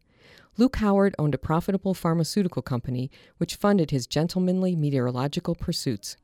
Luke 0.58 0.76
Howard 0.76 1.14
owned 1.18 1.34
a 1.34 1.38
profitable 1.38 1.94
pharmaceutical 1.94 2.62
company 2.62 3.10
which 3.38 3.56
funded 3.56 3.90
his 3.90 4.06
gentlemanly 4.06 4.76
meteorological 4.76 5.54
pursuits. 5.54 6.16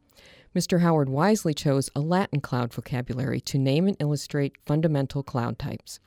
Mr. 0.54 0.80
Howard 0.80 1.09
wisely 1.09 1.54
chose 1.54 1.90
a 1.94 2.00
Latin 2.00 2.40
cloud 2.40 2.72
vocabulary 2.72 3.40
to 3.40 3.59
name 3.59 3.86
and 3.86 3.96
illustrate 4.00 4.56
fundamental 4.66 5.22
cloud 5.22 5.59
types. 5.59 6.00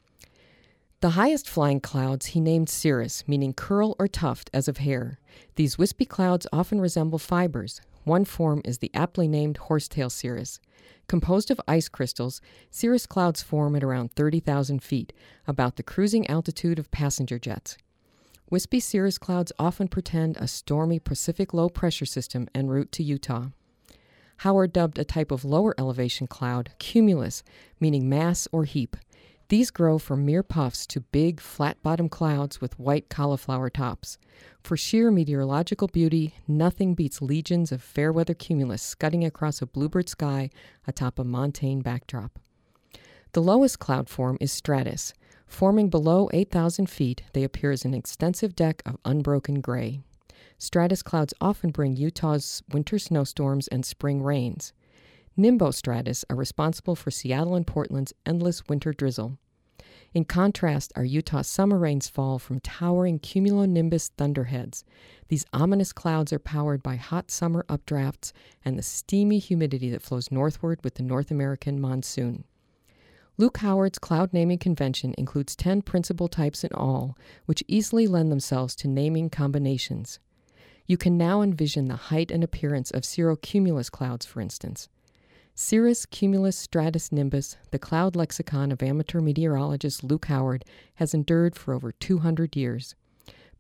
The 1.02 1.18
highest 1.18 1.50
flying 1.50 1.80
clouds 1.80 2.28
he 2.28 2.40
named 2.40 2.70
cirrus, 2.70 3.24
meaning 3.28 3.56
curl 3.56 3.96
or 3.98 4.08
tuft 4.08 4.52
as 4.54 4.68
of 4.68 4.78
hair. 4.78 5.18
These 5.56 5.76
wispy 5.76 6.06
clouds 6.06 6.46
often 6.54 6.80
resemble 6.80 7.18
fibers. 7.18 7.82
One 8.04 8.24
form 8.24 8.62
is 8.64 8.78
the 8.78 8.92
aptly 8.94 9.28
named 9.28 9.58
horsetail 9.58 10.12
cirrus. 10.12 10.60
Composed 11.08 11.50
of 11.50 11.60
ice 11.68 11.90
crystals, 11.90 12.40
cirrus 12.70 13.08
clouds 13.08 13.42
form 13.42 13.76
at 13.76 13.84
around 13.84 14.12
30,000 14.12 14.84
feet, 14.84 15.12
about 15.48 15.78
the 15.78 15.82
cruising 15.82 16.30
altitude 16.30 16.78
of 16.78 16.92
passenger 16.92 17.40
jets. 17.40 17.80
Wispy 18.52 18.80
cirrus 18.80 19.18
clouds 19.18 19.52
often 19.58 19.88
portend 19.88 20.38
a 20.38 20.48
stormy 20.48 21.00
Pacific 21.00 21.52
low 21.52 21.68
pressure 21.68 22.06
system 22.06 22.48
en 22.54 22.68
route 22.68 22.92
to 22.92 23.02
Utah. 23.02 23.48
Howard 24.38 24.72
dubbed 24.72 25.00
a 25.00 25.04
type 25.04 25.32
of 25.32 25.46
lower 25.46 25.74
elevation 25.80 26.28
cloud 26.28 26.74
cumulus, 26.78 27.42
meaning 27.80 28.08
mass 28.08 28.48
or 28.52 28.66
heap. 28.66 28.96
These 29.52 29.70
grow 29.70 29.98
from 29.98 30.26
mere 30.26 30.44
puffs 30.44 30.88
to 30.88 31.02
big, 31.02 31.42
flat 31.42 31.76
bottomed 31.84 32.12
clouds 32.12 32.62
with 32.62 32.80
white 32.80 33.10
cauliflower 33.10 33.70
tops. 33.70 34.18
For 34.64 34.78
sheer 34.78 35.12
meteorological 35.12 35.90
beauty, 35.90 36.36
nothing 36.48 36.94
beats 36.96 37.22
legions 37.22 37.74
of 37.74 37.84
fair 37.84 38.14
weather 38.14 38.34
cumulus 38.34 38.82
scudding 38.82 39.26
across 39.26 39.62
a 39.62 39.66
bluebird 39.66 40.08
sky 40.08 40.52
atop 40.88 41.20
a 41.20 41.26
montane 41.26 41.82
backdrop. 41.82 42.40
The 43.34 43.42
lowest 43.42 43.80
cloud 43.80 44.08
form 44.08 44.38
is 44.40 44.54
stratus. 44.54 45.14
Forming 45.48 45.90
below 45.90 46.30
8,000 46.32 46.90
feet, 46.90 47.24
they 47.34 47.44
appear 47.44 47.72
as 47.72 47.84
an 47.84 47.94
extensive 47.94 48.56
deck 48.56 48.82
of 48.86 49.00
unbroken 49.04 49.60
gray. 49.60 50.00
Stratus 50.60 51.04
clouds 51.04 51.34
often 51.42 51.72
bring 51.72 51.98
Utah's 51.98 52.64
winter 52.72 52.98
snowstorms 52.98 53.68
and 53.68 53.86
spring 53.86 54.24
rains. 54.24 54.72
Nimbostratus 55.38 56.26
are 56.30 56.36
responsible 56.36 56.96
for 56.96 57.10
Seattle 57.10 57.56
and 57.56 57.66
Portland's 57.66 58.14
endless 58.26 58.68
winter 58.68 58.94
drizzle. 58.94 59.38
In 60.14 60.26
contrast, 60.26 60.92
our 60.98 61.06
Utah 61.06 61.42
summer 61.42 61.78
rains 61.78 62.10
fall 62.10 62.38
from 62.38 62.60
towering 62.60 63.18
cumulonimbus 63.18 64.12
thunderheads. 64.18 64.84
These 65.30 65.46
ominous 65.54 65.94
clouds 65.94 66.34
are 66.34 66.40
powered 66.40 66.84
by 66.84 66.98
hot 66.98 67.32
summer 67.32 67.66
updrafts 67.70 68.34
and 68.66 68.78
the 68.78 68.84
steamy 68.84 69.40
humidity 69.40 69.90
that 69.90 70.02
flows 70.02 70.30
northward 70.30 70.84
with 70.84 70.96
the 70.96 71.04
North 71.04 71.32
American 71.32 71.80
monsoon. 71.80 72.44
Luke 73.38 73.60
Howard's 73.60 74.00
cloud 74.00 74.34
naming 74.34 74.58
convention 74.58 75.16
includes 75.18 75.56
10 75.56 75.82
principal 75.84 76.28
types 76.28 76.66
in 76.66 76.74
all, 76.74 77.18
which 77.46 77.64
easily 77.70 78.06
lend 78.06 78.32
themselves 78.32 78.76
to 78.76 78.90
naming 78.90 79.30
combinations. 79.30 80.20
You 80.86 80.98
can 80.98 81.18
now 81.18 81.42
envision 81.42 81.88
the 81.88 81.96
height 81.96 82.32
and 82.32 82.44
appearance 82.44 82.92
of 82.92 83.04
cirrocumulus 83.04 83.90
clouds, 83.90 84.26
for 84.26 84.42
instance. 84.42 84.90
Cirrus 85.54 86.06
cumulus 86.06 86.58
stratus 86.58 87.12
nimbus, 87.12 87.58
the 87.72 87.80
cloud 87.80 88.16
lexicon 88.16 88.72
of 88.72 88.82
amateur 88.82 89.20
meteorologist 89.20 90.04
Luke 90.04 90.26
Howard, 90.26 90.64
has 90.96 91.14
endured 91.14 91.56
for 91.56 91.74
over 91.74 91.92
200 91.92 92.56
years. 92.56 92.96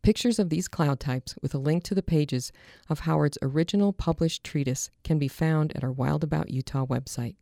Pictures 0.01 0.39
of 0.39 0.49
these 0.49 0.67
cloud 0.67 0.99
types, 0.99 1.35
with 1.41 1.53
a 1.53 1.59
link 1.59 1.83
to 1.83 1.93
the 1.93 2.01
pages 2.01 2.51
of 2.89 3.01
Howard's 3.01 3.37
original 3.41 3.93
published 3.93 4.43
treatise, 4.43 4.89
can 5.03 5.19
be 5.19 5.27
found 5.27 5.75
at 5.75 5.83
our 5.83 5.91
Wild 5.91 6.23
About 6.23 6.49
Utah 6.49 6.85
website. 6.85 7.35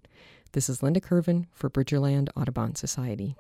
This 0.51 0.67
is 0.67 0.83
Linda 0.83 0.99
Kervin 0.99 1.45
for 1.53 1.69
Bridgerland 1.69 2.29
Audubon 2.35 2.75
Society. 2.75 3.37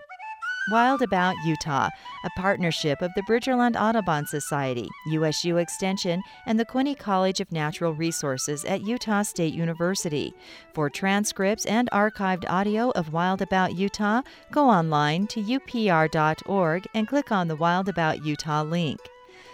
Wild 0.71 1.01
About 1.01 1.35
Utah, 1.43 1.89
a 2.23 2.29
partnership 2.31 3.01
of 3.01 3.11
the 3.15 3.23
Bridgerland 3.23 3.75
Audubon 3.75 4.27
Society, 4.27 4.87
USU 5.07 5.57
Extension, 5.57 6.21
and 6.45 6.59
the 6.59 6.65
Quinney 6.65 6.97
College 6.97 7.39
of 7.39 7.51
Natural 7.51 7.93
Resources 7.93 8.63
at 8.65 8.81
Utah 8.81 9.23
State 9.23 9.53
University. 9.53 10.33
For 10.73 10.89
transcripts 10.89 11.65
and 11.65 11.89
archived 11.91 12.45
audio 12.47 12.91
of 12.91 13.13
Wild 13.13 13.41
About 13.41 13.75
Utah, 13.75 14.21
go 14.51 14.69
online 14.69 15.25
to 15.27 15.41
upr.org 15.41 16.87
and 16.93 17.07
click 17.07 17.31
on 17.31 17.47
the 17.47 17.55
Wild 17.55 17.89
About 17.89 18.23
Utah 18.23 18.61
link. 18.61 18.99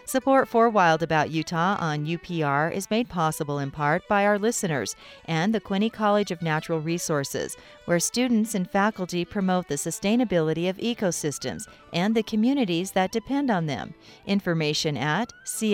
Support 0.07 0.47
for 0.47 0.69
Wild 0.69 1.01
About 1.01 1.31
Utah 1.31 1.77
on 1.79 2.05
UPR 2.05 2.71
is 2.71 2.91
made 2.91 3.09
possible 3.09 3.57
in 3.57 3.71
part 3.71 4.07
by 4.07 4.23
our 4.23 4.37
listeners 4.37 4.95
and 5.25 5.51
the 5.53 5.59
Quinney 5.59 5.91
College 5.91 6.29
of 6.29 6.43
Natural 6.43 6.79
Resources, 6.79 7.57
where 7.85 7.99
students 7.99 8.53
and 8.53 8.69
faculty 8.69 9.25
promote 9.25 9.67
the 9.67 9.75
sustainability 9.75 10.69
of 10.69 10.77
ecosystems 10.77 11.67
and 11.91 12.13
the 12.13 12.21
communities 12.21 12.91
that 12.91 13.11
depend 13.11 13.49
on 13.49 13.65
them. 13.65 13.95
Information 14.27 14.95
at 14.95 15.33
cnr.usu.edu. 15.43 15.73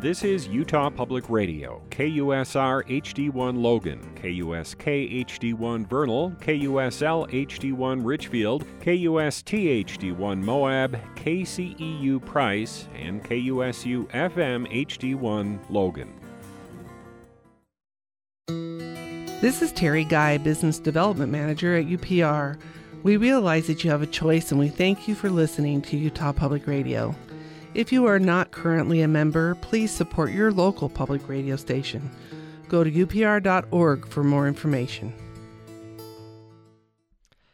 This 0.00 0.22
is 0.22 0.46
Utah 0.46 0.90
Public 0.90 1.28
Radio, 1.28 1.82
KUSR 1.90 2.84
HD1 2.86 3.60
Logan, 3.60 3.98
KUSK 4.14 5.26
HD1 5.26 5.88
Vernal, 5.88 6.30
KUSL 6.40 7.28
HD1 7.28 8.06
Richfield, 8.06 8.64
KUST 8.78 9.48
HD1 9.48 10.40
Moab, 10.40 10.96
KCEU 11.16 12.24
Price, 12.24 12.86
and 12.94 13.24
KUSU 13.24 14.06
FM 14.10 14.70
HD1 14.86 15.58
Logan. 15.68 16.14
This 19.40 19.62
is 19.62 19.72
Terry 19.72 20.04
Guy, 20.04 20.38
Business 20.38 20.78
Development 20.78 21.32
Manager 21.32 21.74
at 21.74 21.86
UPR. 21.86 22.56
We 23.02 23.16
realize 23.16 23.66
that 23.66 23.82
you 23.82 23.90
have 23.90 24.02
a 24.02 24.06
choice 24.06 24.52
and 24.52 24.60
we 24.60 24.68
thank 24.68 25.08
you 25.08 25.16
for 25.16 25.28
listening 25.28 25.82
to 25.82 25.96
Utah 25.96 26.32
Public 26.32 26.68
Radio. 26.68 27.16
If 27.78 27.92
you 27.92 28.06
are 28.06 28.18
not 28.18 28.50
currently 28.50 29.02
a 29.02 29.06
member, 29.06 29.54
please 29.54 29.92
support 29.92 30.32
your 30.32 30.50
local 30.50 30.88
public 30.88 31.28
radio 31.28 31.54
station. 31.54 32.10
Go 32.68 32.82
to 32.82 32.90
upr.org 32.90 34.08
for 34.08 34.24
more 34.24 34.48
information. 34.48 35.12